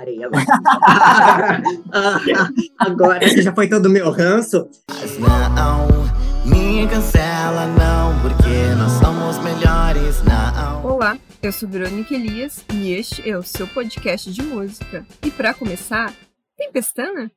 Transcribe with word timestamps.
parei 0.00 0.24
agora. 0.24 0.46
agora 2.78 3.20
que 3.20 3.42
já 3.42 3.54
foi 3.54 3.68
todo 3.68 3.86
o 3.86 3.90
meu 3.90 4.10
ranço. 4.10 4.66
Mas 4.88 5.18
não, 5.18 5.86
me 6.46 6.88
cancela 6.88 7.66
não, 7.66 8.18
porque 8.22 8.74
nós 8.78 8.92
somos 8.92 9.38
melhores, 9.44 10.22
não. 10.24 10.86
Olá, 10.86 11.18
eu 11.42 11.52
sou 11.52 11.68
Verônica 11.68 12.14
Elias 12.14 12.64
e 12.72 12.92
este 12.92 13.28
é 13.28 13.36
o 13.36 13.42
seu 13.42 13.66
podcast 13.66 14.32
de 14.32 14.42
música. 14.42 15.04
E 15.22 15.30
para 15.30 15.52
começar, 15.52 16.14
tem 16.56 16.72
pestana? 16.72 17.30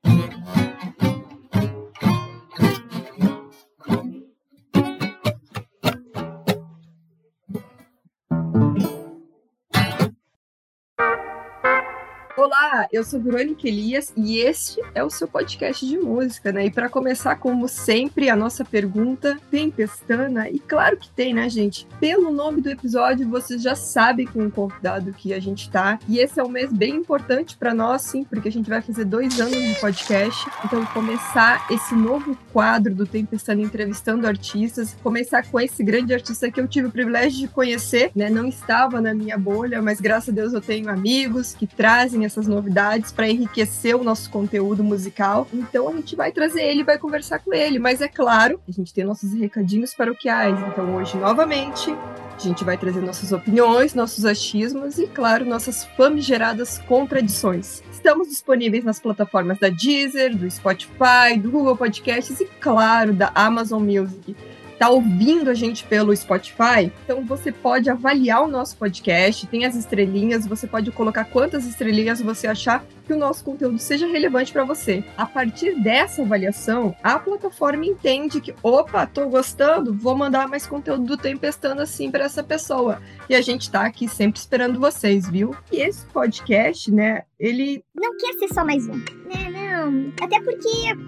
Olá, 12.74 12.88
eu 12.92 13.04
sou 13.04 13.22
Verônica 13.22 13.68
Elias 13.68 14.12
e 14.18 14.40
este 14.40 14.82
é 14.96 15.04
o 15.04 15.10
seu 15.10 15.28
podcast 15.28 15.86
de 15.86 15.96
música, 15.96 16.52
né? 16.52 16.66
E 16.66 16.72
para 16.72 16.90
começar, 16.90 17.36
como 17.36 17.68
sempre, 17.68 18.32
a 18.32 18.36
nossa 18.36 18.66
pergunta 18.66 19.38
tem 19.52 19.70
pestana? 19.70 20.50
E 20.50 20.58
claro 20.58 20.98
que 20.98 21.08
tem, 21.12 21.36
né, 21.36 21.48
gente? 21.50 21.86
Pelo 22.00 22.32
nome 22.32 22.62
do 22.62 22.72
episódio, 22.72 23.30
vocês 23.30 23.62
já 23.62 23.76
sabem 23.76 24.26
com 24.26 24.48
o 24.48 24.50
convidado 24.50 25.14
que 25.14 25.36
a 25.36 25.40
gente 25.40 25.70
tá. 25.70 26.00
E 26.10 26.18
esse 26.18 26.40
é 26.40 26.44
um 26.44 26.50
mês 26.50 26.74
bem 26.74 26.96
importante 26.96 27.56
para 27.56 27.76
nós, 27.76 28.02
sim, 28.02 28.24
porque 28.24 28.48
a 28.48 28.52
gente 28.52 28.68
vai 28.68 28.82
fazer 28.82 29.06
dois 29.06 29.40
anos 29.40 29.56
de 29.56 29.80
podcast. 29.80 30.44
Então, 30.66 30.84
começar 30.88 31.68
esse 31.70 31.94
novo 31.94 32.36
quadro 32.52 32.96
do 32.96 33.06
Tempestana 33.06 33.62
entrevistando 33.62 34.26
artistas, 34.26 34.98
começar 35.04 35.46
com 35.46 35.60
esse 35.60 35.84
grande 35.84 36.12
artista 36.12 36.50
que 36.50 36.60
eu 36.60 36.68
tive 36.68 36.88
o 36.88 36.92
privilégio 36.92 37.38
de 37.38 37.48
conhecer, 37.48 38.10
né? 38.16 38.32
Não 38.32 38.48
estava 38.48 39.00
na 39.00 39.14
minha 39.14 39.38
bolha, 39.38 39.80
mas 39.80 40.02
graças 40.02 40.30
a 40.30 40.32
Deus 40.32 40.54
eu 40.54 40.62
tenho 40.62 40.90
amigos 40.90 41.54
que 41.54 41.68
trazem 41.68 42.26
essas 42.26 42.48
novidades 42.48 42.63
para 43.12 43.30
enriquecer 43.30 43.96
o 43.96 44.04
nosso 44.04 44.30
conteúdo 44.30 44.84
musical. 44.84 45.48
Então 45.54 45.90
a 45.90 45.94
gente 45.94 46.16
vai 46.16 46.32
trazer 46.32 46.64
ele, 46.64 46.84
vai 46.84 46.98
conversar 46.98 47.40
com 47.40 47.54
ele. 47.54 47.80
Mas 47.80 48.02
é 48.02 48.08
claro, 48.08 48.60
a 48.68 48.72
gente 48.72 48.94
tem 48.94 49.04
nossos 49.04 49.34
recadinhos 49.34 49.94
paroquiais. 49.94 50.60
Então 50.68 50.96
hoje, 50.96 51.18
novamente, 51.18 51.92
a 51.92 52.40
gente 52.40 52.64
vai 52.64 52.78
trazer 52.78 53.02
nossas 53.02 53.32
opiniões, 53.32 53.94
nossos 53.94 54.26
achismos 54.26 54.98
e, 54.98 55.08
claro, 55.08 55.46
nossas 55.46 55.86
famigeradas 55.98 56.80
contradições. 56.80 57.82
Estamos 57.92 58.28
disponíveis 58.28 58.84
nas 58.84 59.00
plataformas 59.00 59.60
da 59.60 59.70
Deezer, 59.70 60.36
do 60.36 60.50
Spotify, 60.50 61.38
do 61.38 61.50
Google 61.50 61.78
Podcasts 61.78 62.40
e, 62.42 62.46
claro, 62.46 63.14
da 63.14 63.32
Amazon 63.34 63.84
Music 63.84 64.36
está 64.84 64.90
ouvindo 64.90 65.50
a 65.50 65.54
gente 65.54 65.86
pelo 65.86 66.14
Spotify, 66.14 66.92
então 67.06 67.24
você 67.24 67.54
pode 67.54 67.90
avaliar 67.90 68.44
o 68.44 68.48
nosso 68.50 68.76
podcast, 68.76 69.48
tem 69.48 69.64
as 69.64 69.76
estrelinhas, 69.76 70.46
você 70.46 70.68
pode 70.68 70.92
colocar 70.92 71.24
quantas 71.24 71.66
estrelinhas 71.66 72.20
você 72.20 72.48
achar 72.48 72.84
que 73.06 73.14
o 73.14 73.18
nosso 73.18 73.44
conteúdo 73.44 73.78
seja 73.80 74.08
relevante 74.08 74.52
para 74.52 74.64
você. 74.64 75.04
A 75.18 75.26
partir 75.26 75.80
dessa 75.82 76.22
avaliação, 76.22 76.96
a 77.04 77.20
plataforma 77.20 77.86
entende 77.86 78.42
que, 78.42 78.56
opa, 78.64 79.06
tô 79.06 79.28
gostando, 79.28 79.94
vou 79.94 80.16
mandar 80.16 80.48
mais 80.48 80.66
conteúdo 80.66 81.04
do 81.04 81.18
Tempestando 81.18 81.82
assim 81.82 82.10
para 82.10 82.26
essa 82.26 82.44
pessoa. 82.44 83.02
E 83.30 83.36
a 83.36 83.42
gente 83.42 83.70
tá 83.70 83.86
aqui 83.86 84.08
sempre 84.08 84.40
esperando 84.40 84.80
vocês, 84.80 85.30
viu? 85.30 85.56
E 85.72 85.82
esse 85.82 86.06
podcast, 86.08 86.92
né, 86.92 87.24
ele 87.40 87.84
não 87.94 88.18
quer 88.18 88.34
ser 88.34 88.54
só 88.54 88.64
mais 88.64 88.88
um. 88.88 88.98
Né, 88.98 89.50
não. 89.52 90.14
Até 90.22 90.42
porque 90.42 90.68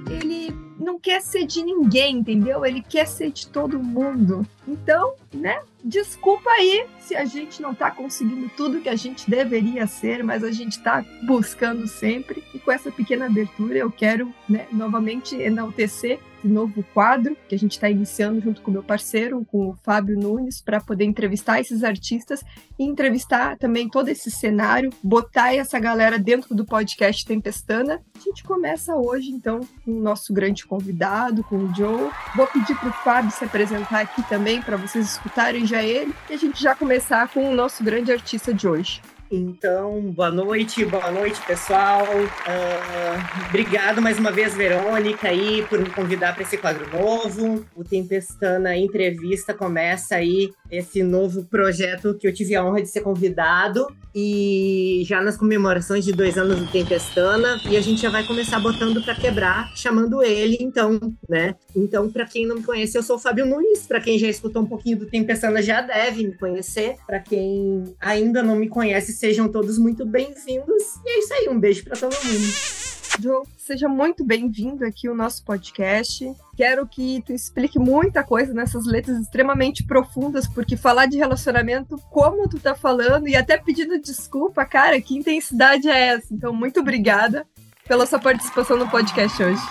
ele 0.09 0.53
não 0.79 0.99
quer 0.99 1.21
ser 1.21 1.45
de 1.45 1.63
ninguém, 1.63 2.17
entendeu? 2.17 2.66
Ele 2.66 2.81
quer 2.81 3.07
ser 3.07 3.31
de 3.31 3.47
todo 3.47 3.81
mundo. 3.81 4.45
Então, 4.67 5.16
né? 5.33 5.59
Desculpa 5.88 6.50
aí 6.50 6.88
se 7.00 7.16
a 7.16 7.25
gente 7.25 7.61
não 7.61 7.75
tá 7.75 7.91
conseguindo 7.91 8.50
tudo 8.58 8.81
que 8.81 8.89
a 8.89 8.95
gente 8.95 9.30
deveria 9.30 9.86
ser, 9.86 10.23
mas 10.23 10.44
a 10.44 10.52
gente 10.52 10.80
tá 10.80 11.05
buscando 11.22 11.88
sempre. 11.88 12.44
E 12.55 12.58
com 12.58 12.72
essa 12.72 12.91
pequena 12.91 13.28
abertura, 13.28 13.78
eu 13.78 13.91
quero, 13.91 14.33
né, 14.50 14.66
novamente 14.72 15.36
enaltecer 15.36 16.19
esse 16.45 16.47
novo 16.47 16.85
quadro 16.93 17.35
que 17.50 17.56
a 17.56 17.57
gente 17.57 17.72
está 17.72 17.89
iniciando 17.89 18.39
junto 18.39 18.61
com 18.61 18.69
o 18.69 18.73
meu 18.73 18.83
parceiro, 18.83 19.45
com 19.51 19.69
o 19.69 19.75
Fábio 19.83 20.17
Nunes, 20.17 20.61
para 20.61 20.79
poder 20.79 21.06
entrevistar 21.06 21.59
esses 21.59 21.83
artistas 21.83 22.44
e 22.78 22.83
entrevistar 22.83 23.57
também 23.57 23.89
todo 23.89 24.09
esse 24.09 24.29
cenário, 24.29 24.91
botar 25.03 25.56
essa 25.56 25.79
galera 25.79 26.19
dentro 26.19 26.53
do 26.53 26.66
podcast 26.66 27.25
Tempestana. 27.25 28.01
A 28.16 28.19
gente 28.19 28.44
começa 28.44 28.95
hoje, 28.95 29.29
então, 29.29 29.61
com 29.83 29.91
o 29.91 30.01
nosso 30.01 30.31
grande 30.33 30.66
convidado, 30.66 31.44
com 31.44 31.57
o 31.57 31.73
Joe. 31.75 32.11
Vou 32.35 32.47
pedir 32.47 32.75
para 32.77 32.89
o 32.89 32.94
Fábio 32.94 33.31
se 33.31 33.44
apresentar 33.44 34.01
aqui 34.01 34.22
também, 34.29 34.62
para 34.62 34.77
vocês 34.77 35.06
escutarem 35.06 35.66
já 35.66 35.81
ele, 35.81 36.13
e 36.29 36.33
a 36.33 36.38
gente 36.38 36.62
já 36.62 36.75
começar 36.75 37.27
com 37.29 37.50
o 37.50 37.56
nosso 37.56 37.83
grande 37.83 38.12
artista 38.12 38.53
de 38.53 38.67
hoje. 38.67 39.01
Então, 39.35 40.00
boa 40.13 40.31
noite, 40.31 40.85
boa 40.85 41.12
noite, 41.12 41.41
pessoal. 41.46 42.06
Uh, 42.06 43.47
obrigado 43.50 44.01
mais 44.01 44.18
uma 44.18 44.31
vez, 44.31 44.56
Verônica, 44.56 45.28
aí, 45.28 45.62
por 45.68 45.78
me 45.78 45.90
convidar 45.90 46.34
para 46.34 46.44
esse 46.44 46.57
quadro 46.57 46.90
novo. 46.90 47.66
O 47.75 47.84
Tempestana 47.84 48.78
Entrevista 48.78 49.53
começa 49.53 50.16
aí 50.16 50.53
esse 50.71 51.03
novo 51.03 51.43
projeto 51.45 52.15
que 52.15 52.27
eu 52.27 52.33
tive 52.33 52.55
a 52.55 52.65
honra 52.65 52.81
de 52.81 52.89
ser 52.89 53.01
convidado. 53.01 53.87
E 54.17 55.03
já 55.05 55.21
nas 55.21 55.35
comemorações 55.35 56.05
de 56.05 56.13
dois 56.13 56.37
anos 56.37 56.57
do 56.57 56.67
Tempestana, 56.67 57.59
e 57.69 57.75
a 57.75 57.81
gente 57.81 58.01
já 58.01 58.09
vai 58.09 58.25
começar 58.25 58.61
botando 58.61 59.03
para 59.03 59.13
quebrar, 59.13 59.75
chamando 59.75 60.23
ele, 60.23 60.57
então, 60.61 60.97
né? 61.27 61.53
Então, 61.75 62.09
para 62.09 62.25
quem 62.25 62.47
não 62.47 62.55
me 62.55 62.63
conhece, 62.63 62.97
eu 62.97 63.03
sou 63.03 63.17
o 63.17 63.19
Fábio 63.19 63.45
Nunes. 63.45 63.85
Para 63.85 63.99
quem 63.99 64.17
já 64.17 64.29
escutou 64.29 64.61
um 64.61 64.65
pouquinho 64.65 64.99
do 64.99 65.05
Tempestana, 65.05 65.61
já 65.61 65.81
deve 65.81 66.23
me 66.23 66.33
conhecer. 66.37 66.95
Para 67.05 67.19
quem 67.19 67.83
ainda 67.99 68.41
não 68.41 68.55
me 68.55 68.69
conhece, 68.69 69.11
sejam 69.11 69.49
todos 69.49 69.77
muito 69.77 70.05
bem-vindos. 70.05 70.95
E 71.05 71.09
é 71.09 71.19
isso 71.19 71.33
aí, 71.33 71.49
um 71.49 71.59
beijo 71.59 71.83
para 71.83 71.97
todo 71.97 72.13
mundo. 72.13 72.84
Joe, 73.19 73.43
seja 73.57 73.87
muito 73.87 74.25
bem-vindo 74.25 74.85
aqui 74.85 75.07
ao 75.07 75.15
nosso 75.15 75.43
podcast. 75.45 76.29
Quero 76.55 76.85
que 76.85 77.23
tu 77.25 77.31
explique 77.31 77.79
muita 77.79 78.23
coisa 78.23 78.53
nessas 78.53 78.85
letras 78.85 79.17
extremamente 79.17 79.85
profundas, 79.85 80.47
porque 80.47 80.75
falar 80.75 81.05
de 81.05 81.17
relacionamento, 81.17 81.97
como 82.11 82.49
tu 82.49 82.59
tá 82.59 82.75
falando, 82.75 83.27
e 83.27 83.35
até 83.35 83.57
pedindo 83.57 83.99
desculpa, 84.01 84.65
cara, 84.65 84.99
que 84.99 85.17
intensidade 85.17 85.87
é 85.87 86.15
essa? 86.15 86.33
Então, 86.33 86.53
muito 86.53 86.81
obrigada 86.81 87.45
pela 87.87 88.05
sua 88.05 88.19
participação 88.19 88.77
no 88.77 88.89
podcast 88.89 89.41
hoje. 89.41 89.61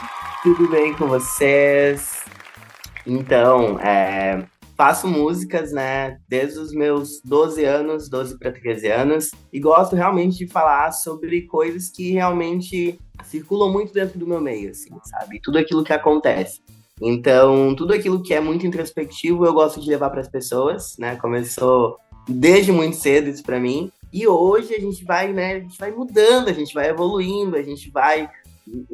Tudo 0.43 0.69
bem 0.69 0.95
com 0.95 1.07
vocês? 1.07 2.25
Então, 3.07 3.79
é, 3.81 4.47
faço 4.75 5.07
músicas, 5.07 5.71
né, 5.71 6.19
desde 6.27 6.59
os 6.59 6.73
meus 6.73 7.21
12 7.23 7.63
anos, 7.65 8.09
12 8.09 8.39
para 8.39 8.53
13 8.53 8.89
anos, 8.91 9.31
e 9.53 9.61
gosto 9.61 9.95
realmente 9.95 10.39
de 10.39 10.47
falar 10.47 10.93
sobre 10.93 11.43
coisas 11.43 11.91
que 11.91 12.13
realmente 12.13 12.99
circulam 13.25 13.71
muito 13.73 13.93
dentro 13.93 14.19
do 14.19 14.27
meu 14.27 14.41
meio, 14.41 14.71
assim, 14.71 14.91
sabe? 15.05 15.41
Tudo 15.43 15.59
aquilo 15.59 15.85
que 15.85 15.93
acontece. 15.93 16.61
Então, 17.01 17.75
tudo 17.75 17.93
aquilo 17.93 18.23
que 18.23 18.33
é 18.33 18.41
muito 18.41 18.67
introspectivo, 18.67 19.45
eu 19.45 19.53
gosto 19.53 19.81
de 19.81 19.89
levar 19.89 20.11
para 20.11 20.21
as 20.21 20.29
pessoas, 20.29 20.97
né? 20.99 21.17
Começou 21.17 21.99
desde 22.29 22.73
muito 22.73 22.97
cedo 22.97 23.29
isso 23.29 23.43
para 23.43 23.61
mim. 23.61 23.91
E 24.13 24.29
hoje 24.29 24.75
a 24.75 24.81
gente 24.81 25.05
vai, 25.05 25.33
né, 25.33 25.57
a 25.57 25.61
gente 25.61 25.77
vai 25.77 25.91
mudando, 25.91 26.49
a 26.49 26.53
gente 26.53 26.73
vai 26.73 26.89
evoluindo, 26.89 27.57
a 27.57 27.63
gente 27.63 27.91
vai 27.91 28.31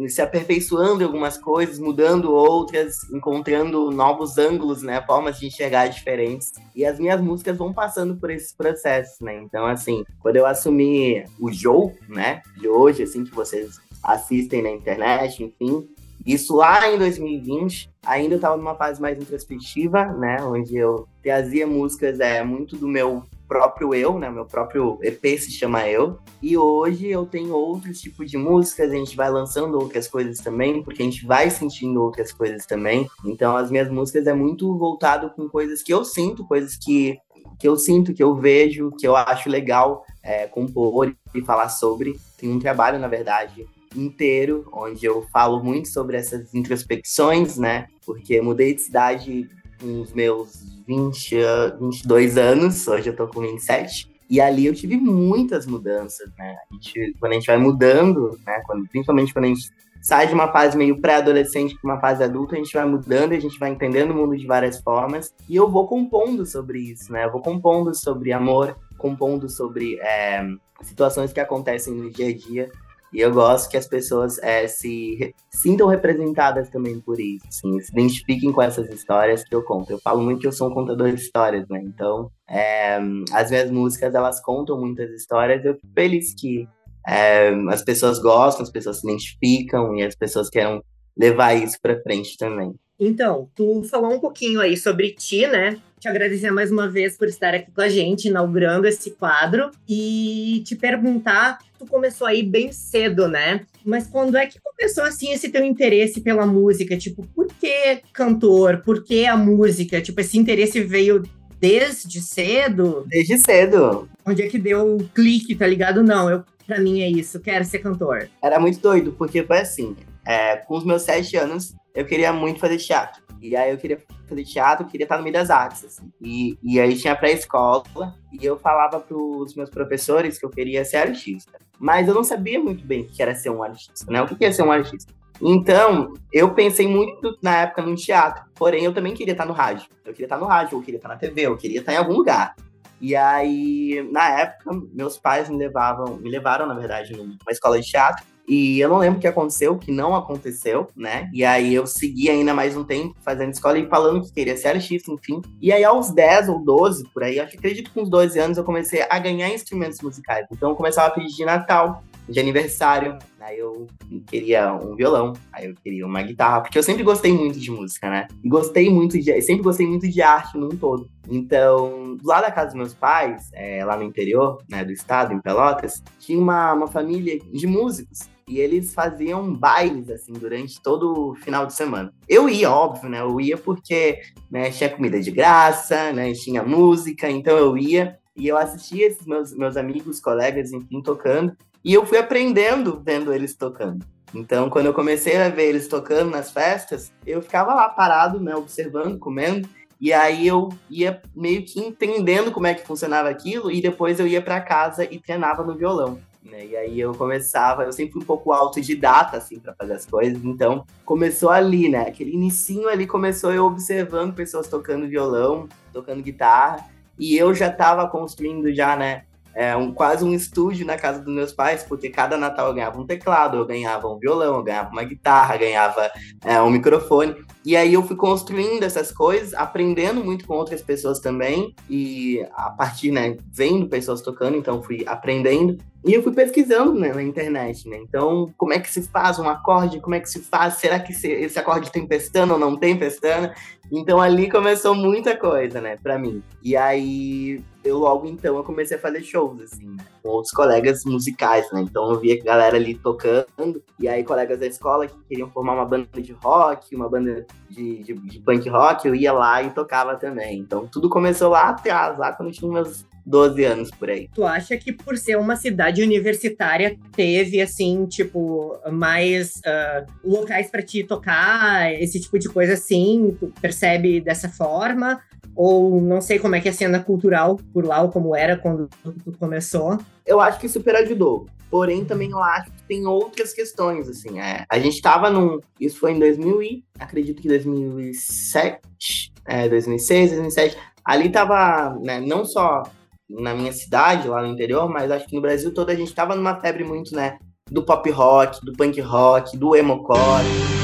se 0.08 0.20
aperfeiçoando 0.20 1.02
em 1.02 1.04
algumas 1.04 1.38
coisas, 1.38 1.78
mudando 1.78 2.32
outras, 2.32 3.04
encontrando 3.12 3.91
novos 3.91 4.36
ângulos, 4.38 4.82
né, 4.82 5.00
formas 5.02 5.38
de 5.38 5.47
enxergar 5.47 5.86
diferentes. 5.88 6.52
E 6.74 6.84
as 6.84 6.98
minhas 6.98 7.20
músicas 7.20 7.56
vão 7.56 7.72
passando 7.72 8.16
por 8.16 8.30
esse 8.30 8.56
processo, 8.56 9.22
né? 9.22 9.36
Então, 9.36 9.66
assim, 9.66 10.04
quando 10.20 10.36
eu 10.36 10.47
assumi 10.47 11.22
o 11.38 11.52
Joe, 11.52 11.92
né, 12.08 12.42
de 12.56 12.66
hoje, 12.66 13.02
assim, 13.02 13.22
que 13.22 13.34
vocês 13.34 13.78
assistem 14.02 14.62
na 14.62 14.70
internet, 14.70 15.42
enfim, 15.42 15.88
isso 16.24 16.54
lá 16.54 16.90
em 16.90 16.98
2020, 16.98 17.90
ainda 18.04 18.34
eu 18.34 18.36
estava 18.36 18.56
numa 18.56 18.74
fase 18.74 19.00
mais 19.00 19.18
introspectiva, 19.18 20.04
né, 20.04 20.38
onde 20.42 20.76
eu 20.76 21.08
trazia 21.22 21.66
músicas 21.66 22.20
é, 22.20 22.42
muito 22.42 22.76
do 22.76 22.86
meu 22.86 23.22
próprio 23.50 23.92
eu, 23.92 24.16
né? 24.16 24.30
Meu 24.30 24.44
próprio 24.44 24.96
EP 25.02 25.36
se 25.36 25.50
chama 25.50 25.84
Eu. 25.88 26.20
E 26.40 26.56
hoje 26.56 27.08
eu 27.08 27.26
tenho 27.26 27.52
outros 27.52 28.00
tipos 28.00 28.30
de 28.30 28.38
músicas, 28.38 28.92
a 28.92 28.94
gente 28.94 29.16
vai 29.16 29.28
lançando 29.28 29.76
outras 29.76 30.06
coisas 30.06 30.38
também, 30.38 30.84
porque 30.84 31.03
a 31.03 31.04
gente 31.04 31.26
vai 31.26 31.50
sentindo 31.50 32.00
outras 32.00 32.32
coisas 32.32 32.64
também. 32.64 33.10
Então 33.24 33.56
as 33.56 33.68
minhas 33.68 33.91
músicas 33.91 34.28
é 34.28 34.32
muito 34.32 34.78
voltado 34.78 35.30
com 35.30 35.48
coisas 35.48 35.82
que 35.82 35.92
eu 35.92 36.04
sinto, 36.04 36.46
coisas 36.46 36.76
que, 36.76 37.18
que 37.58 37.66
eu 37.66 37.76
sinto, 37.76 38.14
que 38.14 38.22
eu 38.22 38.36
vejo, 38.36 38.92
que 38.92 39.06
eu 39.06 39.16
acho 39.16 39.50
legal 39.50 40.04
é, 40.22 40.46
compor 40.46 41.12
e 41.34 41.42
falar 41.42 41.70
sobre. 41.70 42.14
Tem 42.38 42.48
um 42.53 42.60
trabalho, 42.60 43.00
na 43.00 43.08
verdade, 43.08 43.66
inteiro, 43.95 44.69
onde 44.72 45.04
eu 45.04 45.27
falo 45.33 45.63
muito 45.63 45.89
sobre 45.89 46.16
essas 46.16 46.54
introspecções, 46.54 47.57
né? 47.57 47.87
Porque 48.04 48.41
mudei 48.41 48.75
de 48.75 48.83
cidade 48.83 49.48
nos 49.83 50.13
meus 50.13 50.83
20, 50.87 51.37
22 51.81 52.37
anos, 52.37 52.87
hoje 52.87 53.09
eu 53.09 53.16
tô 53.16 53.27
com 53.28 53.41
27. 53.41 54.10
E 54.28 54.41
ali 54.41 54.66
eu 54.66 54.75
tive 54.75 54.97
muitas 54.97 55.66
mudanças, 55.66 56.31
né? 56.39 56.57
A 56.71 56.75
gente, 56.75 57.16
quando 57.19 57.33
a 57.33 57.34
gente 57.34 57.47
vai 57.47 57.59
mudando, 57.59 58.39
né? 58.47 58.63
Quando, 58.65 58.89
principalmente 58.89 59.33
quando 59.33 59.47
a 59.47 59.48
gente 59.48 59.69
sai 60.01 60.28
de 60.28 60.34
uma 60.34 60.51
fase 60.53 60.78
meio 60.78 61.01
pré-adolescente 61.01 61.77
para 61.81 61.92
uma 61.92 62.01
fase 62.01 62.22
adulta, 62.22 62.54
a 62.54 62.59
gente 62.59 62.72
vai 62.72 62.87
mudando, 62.87 63.33
a 63.33 63.41
gente 63.41 63.59
vai 63.59 63.71
entendendo 63.71 64.13
o 64.13 64.15
mundo 64.15 64.37
de 64.37 64.47
várias 64.47 64.81
formas. 64.81 65.34
E 65.48 65.57
eu 65.57 65.69
vou 65.69 65.87
compondo 65.87 66.47
sobre 66.47 66.78
isso, 66.78 67.13
né? 67.13 67.25
Eu 67.25 67.33
vou 67.33 67.42
compondo 67.42 67.95
sobre 67.95 68.33
amor, 68.33 68.77
compondo 68.97 69.48
sobre 69.48 69.98
é, 70.01 70.47
situações 70.83 71.33
que 71.33 71.41
acontecem 71.41 71.92
no 71.92 72.09
dia 72.09 72.28
a 72.28 72.37
dia. 72.37 72.71
E 73.12 73.21
eu 73.21 73.33
gosto 73.33 73.68
que 73.68 73.77
as 73.77 73.89
pessoas 73.89 74.39
é, 74.39 74.68
se 74.68 75.34
sintam 75.51 75.89
representadas 75.89 76.71
também 76.71 77.01
por 77.01 77.18
isso, 77.18 77.45
assim, 77.48 77.80
se 77.80 77.92
identifiquem 77.92 78.53
com 78.53 78.62
essas 78.62 78.89
histórias 78.89 79.42
que 79.42 79.54
eu 79.54 79.62
conto. 79.62 79.91
Eu 79.91 79.98
falo 79.98 80.22
muito 80.22 80.41
que 80.41 80.47
eu 80.47 80.53
sou 80.53 80.71
um 80.71 80.74
contador 80.74 81.10
de 81.10 81.21
histórias, 81.21 81.66
né? 81.68 81.80
Então, 81.83 82.30
é, 82.48 83.01
as 83.33 83.51
minhas 83.51 83.71
músicas, 83.71 84.15
elas 84.15 84.41
contam 84.41 84.78
muitas 84.78 85.10
histórias. 85.10 85.65
Eu 85.65 85.74
fico 85.74 85.92
feliz 85.92 86.34
que 86.34 86.68
é, 87.07 87.51
as 87.68 87.83
pessoas 87.83 88.21
gostam, 88.21 88.62
as 88.62 88.71
pessoas 88.71 89.01
se 89.01 89.07
identificam 89.07 89.97
e 89.97 90.04
as 90.04 90.15
pessoas 90.15 90.48
querem 90.48 90.80
levar 91.16 91.54
isso 91.54 91.77
para 91.83 92.01
frente 92.03 92.36
também. 92.36 92.74
Então, 93.00 93.48
tu 93.56 93.82
falou 93.84 94.12
um 94.14 94.20
pouquinho 94.20 94.60
aí 94.60 94.76
sobre 94.76 95.12
ti, 95.12 95.47
né? 95.47 95.78
Te 95.98 96.06
agradecer 96.06 96.50
mais 96.50 96.70
uma 96.70 96.86
vez 96.86 97.16
por 97.16 97.28
estar 97.28 97.54
aqui 97.54 97.70
com 97.72 97.80
a 97.80 97.88
gente, 97.88 98.28
inaugurando 98.28 98.86
esse 98.86 99.10
quadro, 99.12 99.70
e 99.88 100.62
te 100.66 100.76
perguntar, 100.76 101.58
tu 101.78 101.86
começou 101.86 102.26
aí 102.26 102.42
bem 102.42 102.72
cedo, 102.72 103.26
né? 103.26 103.62
Mas 103.84 104.06
quando 104.06 104.36
é 104.36 104.47
que 104.47 104.60
começou 104.60 105.04
assim 105.04 105.32
esse 105.32 105.48
teu 105.48 105.64
interesse 105.64 106.20
pela 106.20 106.47
música? 106.47 106.97
Tipo, 106.97 107.26
por 107.34 107.47
que 107.47 108.02
cantor? 108.12 108.82
Por 108.84 109.03
que 109.03 109.24
a 109.24 109.36
música? 109.36 110.00
Tipo, 110.03 110.20
esse 110.20 110.38
interesse 110.38 110.82
veio 110.82 111.22
desde 111.58 112.20
cedo? 112.20 113.06
Desde 113.08 113.38
cedo. 113.38 114.08
Onde 114.26 114.42
é 114.42 114.48
que 114.48 114.58
deu 114.58 114.96
o 114.96 115.04
clique, 115.08 115.54
tá 115.54 115.66
ligado? 115.66 116.03
Não, 116.03 116.28
eu 116.28 116.44
para 116.66 116.78
mim 116.78 117.00
é 117.00 117.08
isso, 117.08 117.41
quero 117.41 117.64
ser 117.64 117.80
cantor. 117.80 118.28
Era 118.41 118.60
muito 118.60 118.78
doido, 118.78 119.12
porque 119.18 119.42
foi 119.42 119.58
assim, 119.58 119.96
é, 120.24 120.54
com 120.54 120.78
os 120.78 120.84
meus 120.84 121.03
sete 121.03 121.36
anos, 121.36 121.74
eu 121.95 122.04
queria 122.04 122.33
muito 122.33 122.60
fazer 122.60 122.78
teatro. 122.78 123.22
E 123.41 123.57
aí 123.57 123.71
eu 123.71 123.78
queria 123.78 123.98
fazer 124.28 124.45
teatro, 124.45 124.87
queria 124.87 125.04
estar 125.04 125.16
no 125.16 125.22
meio 125.22 125.33
das 125.33 125.51
artes, 125.51 125.84
assim. 125.84 126.13
E, 126.21 126.59
e 126.63 126.78
aí 126.78 126.97
tinha 126.97 127.16
pré-escola, 127.16 128.15
e 128.33 128.45
eu 128.45 128.59
falava 128.59 129.01
para 129.01 129.16
os 129.16 129.54
meus 129.54 129.71
professores 129.71 130.39
que 130.39 130.45
eu 130.45 130.51
queria 130.51 130.84
ser 130.84 130.98
artista. 130.98 131.59
Mas 131.78 132.07
eu 132.07 132.15
não 132.15 132.22
sabia 132.22 132.60
muito 132.60 132.84
bem 132.84 133.03
o 133.03 133.07
que 133.07 133.22
era 133.22 133.34
ser 133.34 133.51
um 133.51 133.63
artista, 133.63 134.10
né? 134.13 134.21
O 134.21 134.27
que 134.27 134.45
é 134.45 134.53
ser 134.53 134.63
um 134.63 134.71
artista? 134.71 135.13
Então, 135.41 136.13
eu 136.31 136.53
pensei 136.53 136.87
muito 136.87 137.39
na 137.42 137.63
época 137.63 137.81
no 137.81 137.97
teatro, 137.97 138.45
porém 138.54 138.84
eu 138.84 138.92
também 138.92 139.15
queria 139.15 139.33
estar 139.33 139.47
no 139.47 139.54
rádio. 139.54 139.89
Eu 140.04 140.13
queria 140.13 140.27
estar 140.27 140.37
no 140.37 140.45
rádio, 140.45 140.77
eu 140.77 140.83
queria 140.83 140.98
estar 140.98 141.09
na 141.09 141.16
TV, 141.16 141.42
eu 141.42 141.57
queria 141.57 141.81
estar 141.81 141.95
em 141.95 141.97
algum 141.97 142.13
lugar. 142.13 142.54
E 143.01 143.16
aí, 143.16 144.07
na 144.13 144.28
época, 144.28 144.78
meus 144.92 145.16
pais 145.16 145.48
me 145.48 145.57
levavam, 145.57 146.19
me 146.19 146.28
levaram, 146.28 146.66
na 146.66 146.75
verdade, 146.75 147.16
numa 147.16 147.39
escola 147.48 147.81
de 147.81 147.89
teatro. 147.89 148.22
E 148.50 148.80
eu 148.80 148.88
não 148.88 148.98
lembro 148.98 149.18
o 149.18 149.20
que 149.20 149.28
aconteceu, 149.28 149.74
o 149.74 149.78
que 149.78 149.92
não 149.92 150.12
aconteceu, 150.12 150.88
né? 150.97 151.30
E 151.32 151.44
aí 151.44 151.72
eu 151.72 151.86
segui 151.86 152.28
ainda 152.28 152.52
mais 152.52 152.76
um 152.76 152.82
tempo 152.82 153.14
fazendo 153.22 153.52
escola 153.52 153.78
e 153.78 153.86
falando 153.86 154.24
que 154.24 154.32
queria 154.32 154.56
ser 154.56 154.70
artista, 154.70 155.12
enfim. 155.12 155.41
E 155.62 155.72
aí 155.72 155.84
aos 155.84 156.10
10 156.10 156.48
ou 156.48 156.58
12, 156.58 157.04
por 157.14 157.22
aí, 157.22 157.38
acho 157.38 157.52
que 157.52 157.58
acredito 157.58 157.91
que 157.91 157.94
com 157.94 158.02
uns 158.02 158.10
12 158.10 158.36
anos 158.41 158.58
eu 158.58 158.64
comecei 158.64 159.06
a 159.08 159.20
ganhar 159.20 159.48
instrumentos 159.50 160.00
musicais. 160.00 160.48
Então 160.50 160.70
eu 160.70 160.74
começava 160.74 161.06
a 161.06 161.10
pedir 161.12 161.32
de 161.32 161.44
Natal, 161.44 162.02
de 162.28 162.41
aniversário. 162.41 163.18
Aí 163.41 163.56
eu 163.56 163.86
queria 164.26 164.74
um 164.74 164.96
violão, 164.96 165.32
aí 165.53 165.66
eu 165.66 165.74
queria 165.82 166.04
uma 166.04 166.20
guitarra, 166.20 166.60
porque 166.60 166.76
eu 166.76 166.82
sempre 166.82 167.04
gostei 167.04 167.32
muito 167.32 167.58
de 167.58 167.70
música, 167.70 168.10
né? 168.10 168.26
E 168.42 168.48
gostei 168.48 168.91
muito 168.91 169.16
de. 169.16 169.41
Sempre 169.42 169.62
gostei 169.62 169.86
muito 169.86 170.08
de 170.08 170.20
arte 170.22 170.58
num 170.58 170.70
todo. 170.70 171.08
Então, 171.28 172.18
lá 172.24 172.41
da 172.41 172.50
casa 172.50 172.68
dos 172.68 172.76
meus 172.76 172.94
pais, 172.94 173.48
é, 173.53 173.84
lá 173.84 173.96
no 173.96 174.03
interior, 174.03 174.58
né, 174.68 174.84
do 174.84 174.91
estado, 174.91 175.32
em 175.32 175.41
Pelotas, 175.41 176.03
tinha 176.18 176.38
uma, 176.38 176.72
uma 176.72 176.88
família 176.88 177.38
de 177.38 177.66
músicos. 177.66 178.28
E 178.48 178.59
eles 178.59 178.95
faziam 178.95 179.54
bailes, 179.54 180.10
assim, 180.10 180.33
durante 180.33 180.81
todo 180.83 181.31
o 181.31 181.34
final 181.34 181.66
de 181.66 181.75
semana. 181.75 182.13
Eu 182.28 182.48
ia, 182.48 182.71
óbvio, 182.71 183.09
né? 183.09 183.21
Eu 183.21 183.41
ia 183.41 183.57
porque 183.57 184.21
né, 184.51 184.71
tinha 184.71 184.91
comida 184.91 185.21
de 185.21 185.31
graça, 185.31 186.13
né? 186.13 186.33
Tinha 186.33 186.63
música, 186.63 187.31
então 187.31 187.57
eu 187.57 187.77
ia. 187.77 188.19
E 188.37 188.48
eu 188.48 188.57
assistia 188.57 189.07
esses 189.07 189.27
meus, 189.27 189.54
meus 189.54 189.77
amigos, 189.77 190.21
colegas, 190.21 190.72
enfim, 190.72 191.03
tocando. 191.03 191.57
E 191.84 191.95
eu 191.95 192.04
fui 192.04 192.19
aprendendo 192.19 193.01
vendo 193.04 193.33
eles 193.33 193.54
tocando. 193.54 194.04
Então, 194.34 194.71
quando 194.71 194.87
eu 194.87 194.95
comecei 194.95 195.37
a 195.37 195.48
ver 195.48 195.69
eles 195.69 195.89
tocando 195.89 196.31
nas 196.31 196.51
festas, 196.51 197.13
eu 197.27 197.42
ficava 197.42 197.75
lá 197.75 197.89
parado, 197.89 198.41
né, 198.41 198.54
observando, 198.54 199.19
comendo, 199.19 199.69
e 200.01 200.13
aí 200.13 200.47
eu 200.47 200.71
ia 200.89 201.21
meio 201.34 201.65
que 201.65 201.81
entendendo 201.81 202.51
como 202.51 202.66
é 202.66 202.75
que 202.75 202.87
funcionava 202.87 203.28
aquilo, 203.28 203.71
e 203.71 203.83
depois 203.83 204.19
eu 204.19 204.27
ia 204.27 204.41
para 204.41 204.60
casa 204.60 205.04
e 205.04 205.19
treinava 205.19 205.63
no 205.63 205.77
violão. 205.77 206.19
Né? 206.42 206.66
E 206.66 206.77
aí 206.77 206.98
eu 207.01 207.15
começava, 207.15 207.84
eu 207.84 207.92
sempre 207.92 208.15
fui 208.15 208.22
um 208.22 208.27
pouco 208.27 208.53
autodidata, 208.53 209.37
assim, 209.37 209.60
para 209.60 209.75
fazer 209.75 209.92
as 209.92 210.07
coisas, 210.07 210.42
então 210.42 210.87
começou 211.04 211.51
ali, 211.51 211.89
né? 211.89 212.09
Aquele 212.09 212.33
inicinho 212.33 212.89
ali 212.89 213.07
começou 213.07 213.53
eu 213.53 213.66
observando 213.66 214.34
pessoas 214.34 214.66
tocando 214.66 215.07
violão, 215.07 215.69
tocando 215.92 216.22
guitarra, 216.22 216.87
e 217.19 217.37
eu 217.37 217.54
já 217.54 217.69
estava 217.69 218.09
construindo 218.09 218.75
já, 218.75 218.97
né, 218.97 219.25
é, 219.54 219.76
um, 219.76 219.92
quase 219.92 220.24
um 220.24 220.32
estúdio 220.32 220.86
na 220.86 220.97
casa 220.97 221.20
dos 221.20 221.34
meus 221.34 221.52
pais, 221.52 221.82
porque 221.82 222.08
cada 222.08 222.36
Natal 222.36 222.68
eu 222.68 222.74
ganhava 222.74 223.00
um 223.00 223.06
teclado, 223.06 223.58
eu 223.58 223.66
ganhava 223.66 224.08
um 224.08 224.18
violão, 224.18 224.56
eu 224.56 224.62
ganhava 224.62 224.91
uma 224.91 225.04
guitarra, 225.04 225.56
ganhava 225.56 226.10
é, 226.44 226.60
um 226.60 226.70
microfone. 226.70 227.34
E 227.64 227.76
aí 227.76 227.92
eu 227.92 228.02
fui 228.02 228.16
construindo 228.16 228.82
essas 228.82 229.12
coisas, 229.12 229.52
aprendendo 229.52 230.24
muito 230.24 230.47
com 230.47 230.54
outras 230.54 230.80
pessoas 230.80 231.20
também, 231.20 231.74
e 231.88 232.44
a 232.54 232.70
partir, 232.70 233.10
né, 233.10 233.36
vendo 233.52 233.86
pessoas 233.86 234.22
tocando, 234.22 234.56
então 234.56 234.82
fui 234.82 235.04
aprendendo. 235.06 235.76
E 236.03 236.14
eu 236.14 236.22
fui 236.22 236.32
pesquisando 236.32 236.94
né, 236.94 237.12
na 237.12 237.22
internet, 237.22 237.86
né? 237.86 237.98
Então, 237.98 238.50
como 238.56 238.72
é 238.72 238.78
que 238.78 238.91
se 238.91 239.03
faz 239.03 239.38
um 239.38 239.46
acorde? 239.46 240.00
Como 240.00 240.14
é 240.14 240.20
que 240.20 240.30
se 240.30 240.41
faz? 240.41 240.74
Será 240.74 240.98
que 240.98 241.12
esse 241.12 241.58
acorde 241.58 241.92
tem 241.92 242.06
pestana 242.06 242.54
ou 242.54 242.58
não 242.58 242.74
tem 242.74 242.96
pestana? 242.96 243.54
Então 243.92 244.20
ali 244.20 244.48
começou 244.48 244.94
muita 244.94 245.36
coisa, 245.36 245.80
né, 245.80 245.96
para 246.03 246.18
mim. 246.18 246.42
E 246.62 246.76
aí 246.76 247.62
eu 247.84 247.98
logo 247.98 248.27
então 248.27 248.56
eu 248.56 248.65
comecei 248.65 248.97
a 248.97 249.00
fazer 249.00 249.22
shows, 249.22 249.60
assim, 249.62 249.97
com 250.22 250.28
outros 250.28 250.53
colegas 250.53 251.04
musicais, 251.04 251.71
né? 251.72 251.80
Então 251.82 252.10
eu 252.10 252.21
via 252.21 252.34
a 252.34 252.44
galera 252.44 252.77
ali 252.77 252.94
tocando, 252.94 253.82
e 253.98 254.09
aí 254.09 254.22
colegas 254.22 254.59
da 254.59 254.66
escola 254.66 255.06
que 255.06 255.18
queriam 255.28 255.50
formar 255.50 255.74
uma 255.74 255.84
banda 255.84 256.21
de 256.21 256.32
rock, 256.32 256.94
uma 256.94 257.09
banda 257.09 257.47
de, 257.68 258.02
de, 258.02 258.14
de 258.14 258.38
punk 258.40 258.68
rock, 258.68 259.06
eu 259.06 259.14
ia 259.14 259.32
lá 259.32 259.62
e 259.62 259.71
tocava 259.71 260.16
também. 260.16 260.59
Então 260.59 260.87
tudo 260.87 261.09
começou 261.09 261.50
lá 261.50 261.71
atrás, 261.71 262.18
lá 262.18 262.32
quando 262.32 262.49
eu 262.49 262.54
tinha 262.54 262.71
meus 262.71 263.06
12 263.25 263.64
anos 263.64 263.90
por 263.90 264.11
aí. 264.11 264.28
Tu 264.35 264.44
acha 264.44 264.76
que 264.76 264.92
por 264.92 265.16
ser 265.16 265.37
uma 265.37 265.56
cidade 265.56 266.02
universitária 266.02 266.97
teve 267.12 267.61
assim, 267.61 268.06
tipo, 268.06 268.78
mais 268.90 269.56
uh, 269.59 270.06
locais 270.25 270.71
para 270.71 270.82
te 270.82 271.04
tocar, 271.04 271.92
esse 271.94 272.21
tipo 272.21 272.38
de 272.38 272.49
coisa 272.49 272.75
assim? 272.75 273.37
Tu 273.38 273.52
percebe 273.61 274.21
dessa 274.21 274.49
forma? 274.49 275.21
Ou 275.54 276.00
não 276.00 276.20
sei 276.20 276.38
como 276.38 276.54
é 276.54 276.61
que 276.61 276.68
é 276.68 276.70
a 276.70 276.75
cena 276.75 277.00
cultural 277.00 277.58
por 277.73 277.85
lá, 277.85 278.02
ou 278.02 278.11
como 278.11 278.35
era 278.35 278.56
quando 278.56 278.88
tu 279.25 279.32
começou? 279.38 279.99
Eu 280.25 280.40
acho 280.40 280.58
que 280.58 280.68
super 280.68 280.94
ajudou. 280.97 281.47
Porém, 281.70 282.04
também 282.04 282.30
eu 282.30 282.42
acho 282.42 282.70
que 282.70 282.82
tem 282.88 283.06
outras 283.06 283.52
questões, 283.52 284.08
assim. 284.08 284.40
É, 284.40 284.64
a 284.68 284.78
gente 284.78 285.00
tava 285.00 285.30
num... 285.30 285.60
Isso 285.78 286.00
foi 286.00 286.12
em 286.12 286.18
2000 286.18 286.62
e... 286.62 286.84
Acredito 286.98 287.40
que 287.40 287.48
2007... 287.48 289.32
É, 289.46 289.68
2006, 289.68 290.30
2007. 290.30 290.76
Ali 291.04 291.30
tava, 291.30 291.96
né, 292.00 292.20
não 292.20 292.44
só 292.44 292.82
na 293.28 293.54
minha 293.54 293.72
cidade, 293.72 294.28
lá 294.28 294.42
no 294.42 294.48
interior, 294.48 294.88
mas 294.88 295.10
acho 295.10 295.26
que 295.26 295.36
no 295.36 295.42
Brasil 295.42 295.72
todo 295.72 295.90
a 295.90 295.94
gente 295.94 296.12
tava 296.12 296.34
numa 296.34 296.60
febre 296.60 296.82
muito, 296.82 297.14
né, 297.14 297.38
do 297.70 297.84
pop 297.84 298.10
rock, 298.10 298.64
do 298.64 298.72
punk 298.72 299.00
rock, 299.00 299.56
do 299.56 299.76
emo-core. 299.76 300.46
A 300.75 300.79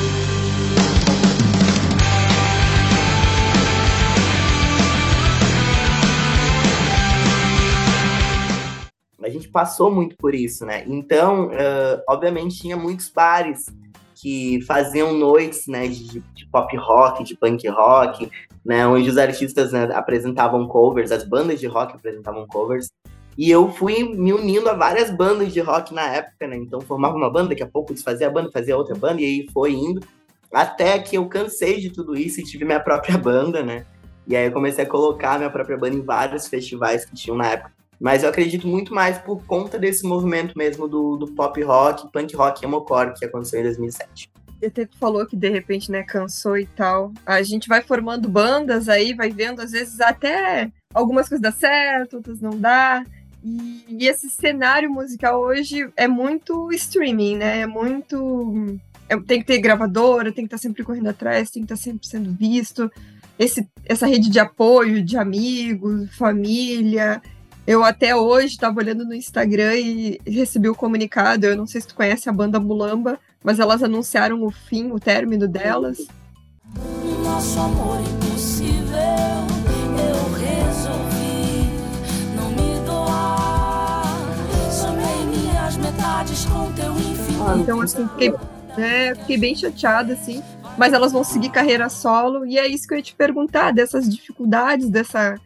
passou 9.57 9.91
muito 9.91 10.15
por 10.19 10.35
isso, 10.35 10.67
né? 10.67 10.85
Então, 10.87 11.47
uh, 11.47 12.03
obviamente, 12.07 12.59
tinha 12.59 12.77
muitos 12.77 13.09
bares 13.09 13.65
que 14.15 14.61
faziam 14.67 15.15
noites, 15.15 15.67
né, 15.67 15.89
de, 15.89 16.21
de, 16.21 16.47
pop 16.53 16.77
rock, 16.77 17.25
de 17.25 17.35
punk 17.35 17.67
rock, 17.69 18.31
né, 18.63 18.87
onde 18.87 19.09
os 19.09 19.17
artistas 19.17 19.73
né, 19.73 19.89
apresentavam 19.95 20.69
covers, 20.69 21.11
as 21.11 21.25
bandas 21.27 21.59
de 21.59 21.67
rock 21.67 21.95
apresentavam 21.95 22.47
covers. 22.47 22.91
E 23.39 23.51
eu 23.51 23.73
fui 23.73 24.05
me 24.05 24.31
unindo 24.31 24.69
a 24.69 24.75
várias 24.75 25.11
bandas 25.11 25.51
de 25.55 25.61
rock 25.61 25.95
na 25.95 26.07
época, 26.07 26.47
né? 26.47 26.57
Então 26.57 26.83
formava 26.83 27.17
uma 27.17 27.31
banda, 27.31 27.51
daqui 27.51 27.63
a 27.63 27.67
pouco 27.67 27.95
desfazia 27.95 28.27
a 28.27 28.31
banda, 28.31 28.51
fazia 28.53 28.77
outra 28.77 28.95
banda, 28.95 29.23
e 29.23 29.25
aí 29.25 29.47
foi 29.55 29.73
indo. 29.73 30.07
Até 30.53 30.99
que 30.99 31.17
eu 31.17 31.27
cansei 31.29 31.81
de 31.81 31.89
tudo 31.89 32.15
isso 32.15 32.41
e 32.41 32.45
tive 32.45 32.67
minha 32.67 32.81
própria 32.81 33.17
banda, 33.19 33.63
né? 33.63 33.87
E 34.29 34.37
aí 34.37 34.47
eu 34.47 34.53
comecei 34.53 34.85
a 34.85 34.89
colocar 34.89 35.39
minha 35.39 35.51
própria 35.51 35.79
banda 35.79 35.97
em 35.97 36.03
vários 36.03 36.47
festivais 36.47 37.07
que 37.07 37.15
tinham 37.15 37.39
na 37.39 37.53
época. 37.53 37.76
Mas 38.01 38.23
eu 38.23 38.29
acredito 38.29 38.67
muito 38.69 38.95
mais 38.95 39.19
por 39.19 39.45
conta 39.45 39.79
desse 39.79 40.05
movimento 40.05 40.57
mesmo 40.57 40.87
do, 40.87 41.17
do 41.17 41.27
pop 41.29 41.63
rock, 41.63 42.11
punk 42.13 42.37
rock 42.37 42.63
e 42.63 42.67
emocore 42.67 43.15
que 43.15 43.25
aconteceu 43.25 43.61
em 43.61 43.65
2007. 43.65 44.31
Até 44.65 44.87
tu 44.87 44.97
falou 44.99 45.27
que 45.27 45.37
de 45.37 45.49
repente, 45.49 45.91
né, 45.91 46.03
cansou 46.03 46.57
e 46.57 46.67
tal. 46.67 47.13
A 47.25 47.43
gente 47.43 47.69
vai 47.69 47.83
formando 47.83 48.29
bandas 48.29 48.89
aí, 48.89 49.15
vai 49.15 49.31
vendo, 49.31 49.61
às 49.61 49.73
vezes 49.73 50.01
até 50.01 50.71
algumas 50.93 51.29
coisas 51.29 51.43
dá 51.43 51.53
certo, 51.53 52.17
outras 52.17 52.41
não 52.41 52.59
dá. 52.59 53.05
E, 53.45 53.85
e 53.89 54.09
esse 54.09 54.29
cenário 54.29 54.91
musical 54.91 55.41
hoje 55.41 55.89
é 55.97 56.09
muito 56.09 56.73
streaming, 56.73 57.37
né? 57.37 57.61
É 57.61 57.67
muito. 57.67 58.79
É, 59.09 59.17
tem 59.21 59.41
que 59.41 59.47
ter 59.47 59.59
gravadora, 59.59 60.33
tem 60.33 60.45
que 60.45 60.55
estar 60.55 60.59
sempre 60.59 60.83
correndo 60.83 61.09
atrás, 61.09 61.51
tem 61.51 61.65
que 61.65 61.73
estar 61.73 61.83
sempre 61.83 62.07
sendo 62.07 62.33
visto. 62.33 62.91
Esse, 63.39 63.69
essa 63.85 64.07
rede 64.07 64.31
de 64.31 64.39
apoio, 64.39 65.03
de 65.03 65.17
amigos, 65.17 66.17
família, 66.17 67.23
Eu 67.67 67.83
até 67.83 68.15
hoje 68.15 68.47
estava 68.47 68.79
olhando 68.79 69.05
no 69.05 69.13
Instagram 69.13 69.75
e 69.75 70.21
recebi 70.25 70.69
o 70.69 70.75
comunicado. 70.75 71.47
Eu 71.47 71.57
não 71.57 71.67
sei 71.67 71.81
se 71.81 71.89
tu 71.89 71.97
conhece 71.97 72.29
a 72.29 72.33
banda 72.33 72.61
Mulamba, 72.61 73.19
mas 73.43 73.59
elas 73.59 73.83
anunciaram 73.83 74.41
o 74.45 74.53
fim, 74.53 74.93
o 74.93 75.01
término 75.01 75.49
delas. 75.49 75.99
Nosso 77.25 77.59
amor 77.59 77.99
impossível, 78.01 78.97
eu 79.99 80.33
resolvi 80.33 81.71
não 82.37 82.51
me 82.51 82.87
doar. 82.87 84.15
Somei 84.71 85.27
minhas 85.27 85.77
metades 85.77 86.45
com 86.45 86.73
teu 86.73 86.93
infinito. 86.93 87.59
Então, 87.59 87.81
assim, 87.81 88.07
fiquei, 88.11 88.33
é, 88.79 89.15
fiquei 89.17 89.39
bem 89.39 89.57
chateada, 89.57 90.13
assim. 90.13 90.41
Mas 90.79 90.93
elas 90.93 91.11
vão 91.11 91.25
seguir 91.25 91.51
carreira 91.51 91.89
solo, 91.89 92.47
e 92.47 92.59
é 92.59 92.69
isso 92.69 92.87
que 92.87 92.95
eu 92.95 92.99
ia 92.99 93.03
te 93.03 93.15
perguntar, 93.15 93.73
dessas 93.73 94.09
dificuldades, 94.09 94.89
dessa 94.89 95.37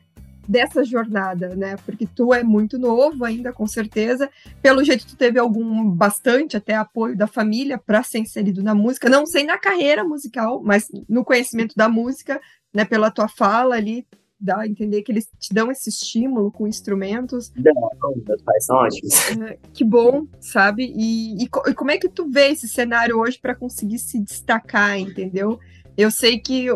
dessa 0.50 0.82
jornada, 0.82 1.54
né? 1.54 1.76
Porque 1.86 2.04
tu 2.04 2.34
é 2.34 2.42
muito 2.42 2.76
novo 2.76 3.24
ainda, 3.24 3.52
com 3.52 3.68
certeza. 3.68 4.28
Pelo 4.60 4.82
jeito, 4.82 5.06
tu 5.06 5.16
teve 5.16 5.38
algum 5.38 5.88
bastante 5.88 6.56
até 6.56 6.74
apoio 6.74 7.16
da 7.16 7.28
família 7.28 7.78
para 7.78 8.02
ser 8.02 8.18
inserido 8.18 8.60
na 8.60 8.74
música. 8.74 9.08
Não 9.08 9.24
sei 9.26 9.44
na 9.44 9.56
carreira 9.56 10.02
musical, 10.02 10.60
mas 10.60 10.88
no 11.08 11.24
conhecimento 11.24 11.76
da 11.76 11.88
música, 11.88 12.40
né? 12.74 12.84
Pela 12.84 13.12
tua 13.12 13.28
fala 13.28 13.76
ali, 13.76 14.04
dá 14.40 14.62
a 14.62 14.66
entender 14.66 15.02
que 15.02 15.12
eles 15.12 15.28
te 15.38 15.54
dão 15.54 15.70
esse 15.70 15.88
estímulo 15.88 16.50
com 16.50 16.66
instrumentos. 16.66 17.52
Não, 17.54 18.16
meus 18.26 18.42
pais 18.42 18.64
são 18.64 18.76
ótimos. 18.76 19.30
É, 19.42 19.56
que 19.72 19.84
bom, 19.84 20.26
sabe? 20.40 20.92
E, 20.96 21.44
e, 21.44 21.44
e, 21.44 21.74
como 21.74 21.92
é 21.92 21.96
que 21.96 22.08
tu 22.08 22.28
vê 22.28 22.48
esse 22.48 22.66
cenário 22.66 23.18
hoje 23.18 23.38
para 23.38 23.54
conseguir 23.54 24.00
se 24.00 24.18
destacar, 24.18 24.98
entendeu? 24.98 25.60
Eu 26.00 26.10
sei 26.10 26.38
que, 26.38 26.66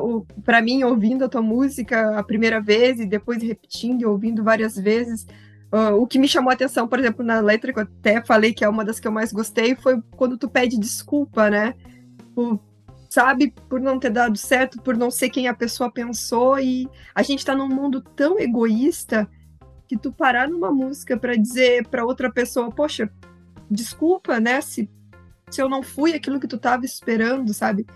para 0.45 0.61
mim, 0.61 0.83
ouvindo 0.83 1.25
a 1.25 1.29
tua 1.31 1.41
música 1.41 2.19
a 2.19 2.23
primeira 2.23 2.61
vez 2.61 3.01
e 3.01 3.07
depois 3.07 3.43
repetindo 3.43 4.03
e 4.03 4.05
ouvindo 4.05 4.45
várias 4.45 4.77
vezes, 4.77 5.27
uh, 5.73 5.95
o 5.99 6.07
que 6.07 6.19
me 6.19 6.29
chamou 6.29 6.51
a 6.51 6.53
atenção, 6.53 6.87
por 6.87 6.99
exemplo, 6.99 7.25
na 7.25 7.41
letra 7.41 7.73
que 7.73 7.79
eu 7.79 7.85
até 7.85 8.23
falei 8.23 8.53
que 8.53 8.63
é 8.63 8.69
uma 8.69 8.85
das 8.85 9.01
que 9.01 9.09
eu 9.09 9.13
mais 9.13 9.33
gostei, 9.33 9.75
foi 9.77 9.99
quando 10.11 10.37
tu 10.37 10.47
pede 10.47 10.79
desculpa, 10.79 11.49
né? 11.49 11.75
Por, 12.35 12.61
sabe, 13.09 13.55
por 13.67 13.81
não 13.81 13.99
ter 13.99 14.11
dado 14.11 14.37
certo, 14.37 14.83
por 14.83 14.95
não 14.95 15.11
ser 15.11 15.31
quem 15.31 15.49
a 15.49 15.55
pessoa 15.55 15.91
pensou. 15.91 16.59
E 16.59 16.87
a 17.15 17.23
gente 17.23 17.39
está 17.39 17.55
num 17.55 17.69
mundo 17.69 18.03
tão 18.03 18.39
egoísta 18.39 19.27
que 19.89 19.97
tu 19.97 20.13
parar 20.13 20.51
numa 20.51 20.71
música 20.71 21.17
para 21.17 21.35
dizer 21.35 21.89
para 21.89 22.05
outra 22.05 22.31
pessoa, 22.31 22.71
poxa, 22.71 23.11
desculpa, 23.71 24.39
né? 24.39 24.61
Se, 24.61 24.87
se 25.49 25.63
eu 25.63 25.69
não 25.71 25.83
fui 25.83 26.13
aquilo 26.13 26.39
que 26.39 26.47
tu 26.47 26.57
estava 26.57 26.85
esperando, 26.85 27.55
sabe? 27.55 27.87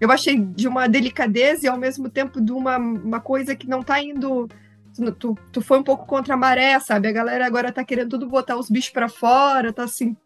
Eu 0.00 0.10
achei 0.10 0.38
de 0.38 0.68
uma 0.68 0.88
delicadeza 0.88 1.66
e 1.66 1.68
ao 1.68 1.78
mesmo 1.78 2.08
tempo 2.08 2.40
de 2.40 2.52
uma, 2.52 2.76
uma 2.76 3.20
coisa 3.20 3.56
que 3.56 3.68
não 3.68 3.82
tá 3.82 4.02
indo. 4.02 4.48
Tu, 5.18 5.36
tu 5.52 5.60
foi 5.60 5.78
um 5.78 5.82
pouco 5.82 6.06
contra 6.06 6.34
a 6.34 6.36
maré, 6.38 6.78
sabe? 6.80 7.08
A 7.08 7.12
galera 7.12 7.46
agora 7.46 7.72
tá 7.72 7.84
querendo 7.84 8.10
tudo 8.10 8.28
botar 8.28 8.56
os 8.56 8.70
bichos 8.70 8.90
para 8.90 9.08
fora, 9.08 9.72
tá 9.72 9.84
assim. 9.84 10.16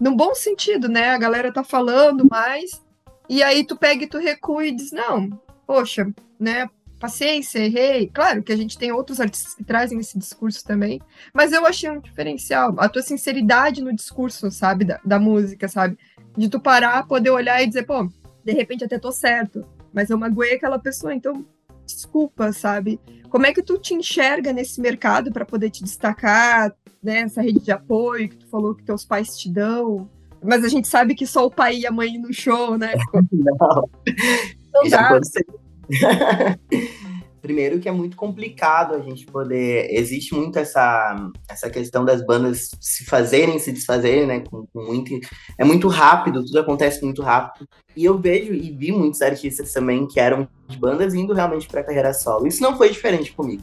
Num 0.00 0.16
bom 0.16 0.34
sentido, 0.34 0.88
né? 0.88 1.10
A 1.10 1.18
galera 1.18 1.52
tá 1.52 1.64
falando 1.64 2.26
mais. 2.30 2.82
E 3.28 3.42
aí 3.42 3.64
tu 3.64 3.76
pega 3.76 4.04
e 4.04 4.08
tu 4.08 4.18
recua 4.18 4.66
e 4.66 4.72
diz: 4.72 4.92
não, 4.92 5.30
poxa, 5.66 6.12
né? 6.38 6.68
Paciência, 7.00 7.58
errei. 7.58 8.08
Claro 8.14 8.44
que 8.44 8.52
a 8.52 8.56
gente 8.56 8.78
tem 8.78 8.92
outros 8.92 9.20
artistas 9.20 9.54
que 9.54 9.64
trazem 9.64 9.98
esse 9.98 10.16
discurso 10.16 10.64
também, 10.64 11.00
mas 11.34 11.52
eu 11.52 11.66
achei 11.66 11.90
um 11.90 11.98
diferencial. 11.98 12.74
A 12.78 12.88
tua 12.88 13.02
sinceridade 13.02 13.82
no 13.82 13.94
discurso, 13.94 14.52
sabe? 14.52 14.84
Da, 14.84 15.00
da 15.04 15.18
música, 15.18 15.66
sabe? 15.66 15.98
De 16.36 16.48
tu 16.48 16.60
parar, 16.60 17.06
poder 17.08 17.30
olhar 17.30 17.60
e 17.60 17.66
dizer, 17.66 17.82
pô, 17.84 18.08
de 18.44 18.52
repente 18.52 18.84
até 18.84 18.98
tô 18.98 19.12
certo, 19.12 19.64
mas 19.92 20.10
eu 20.10 20.18
magoei 20.18 20.54
aquela 20.54 20.78
pessoa, 20.78 21.14
então 21.14 21.44
desculpa, 21.84 22.52
sabe? 22.52 23.00
Como 23.28 23.46
é 23.46 23.52
que 23.52 23.62
tu 23.62 23.78
te 23.78 23.94
enxerga 23.94 24.52
nesse 24.52 24.80
mercado 24.80 25.32
para 25.32 25.44
poder 25.44 25.70
te 25.70 25.82
destacar, 25.82 26.74
né? 27.02 27.20
Essa 27.20 27.42
rede 27.42 27.60
de 27.60 27.72
apoio 27.72 28.28
que 28.28 28.36
tu 28.36 28.46
falou 28.48 28.74
que 28.74 28.84
teus 28.84 29.04
pais 29.04 29.36
te 29.36 29.50
dão. 29.50 30.08
Mas 30.42 30.64
a 30.64 30.68
gente 30.68 30.88
sabe 30.88 31.14
que 31.14 31.26
só 31.26 31.46
o 31.46 31.50
pai 31.50 31.78
e 31.78 31.86
a 31.86 31.92
mãe 31.92 32.18
no 32.18 32.32
show, 32.32 32.76
né? 32.76 32.94
Não. 33.32 33.88
Não 34.74 34.88
dá. 34.88 35.20
Primeiro 37.42 37.80
que 37.80 37.88
é 37.88 37.92
muito 37.92 38.16
complicado 38.16 38.94
a 38.94 39.00
gente 39.00 39.26
poder. 39.26 39.88
Existe 39.90 40.32
muito 40.32 40.58
essa, 40.58 41.30
essa 41.48 41.68
questão 41.68 42.04
das 42.04 42.24
bandas 42.24 42.70
se 42.80 43.04
fazerem, 43.04 43.58
se 43.58 43.72
desfazerem, 43.72 44.26
né? 44.26 44.40
Com, 44.48 44.64
com 44.72 44.80
muito, 44.80 45.18
é 45.58 45.64
muito 45.64 45.88
rápido, 45.88 46.44
tudo 46.44 46.60
acontece 46.60 47.04
muito 47.04 47.20
rápido. 47.20 47.68
E 47.96 48.04
eu 48.04 48.16
vejo 48.16 48.54
e 48.54 48.70
vi 48.70 48.92
muitos 48.92 49.20
artistas 49.20 49.72
também 49.72 50.06
que 50.06 50.20
eram 50.20 50.48
de 50.68 50.78
bandas 50.78 51.14
indo 51.14 51.34
realmente 51.34 51.66
para 51.66 51.82
carreira 51.82 52.14
solo. 52.14 52.46
Isso 52.46 52.62
não 52.62 52.76
foi 52.78 52.90
diferente 52.90 53.32
comigo. 53.32 53.62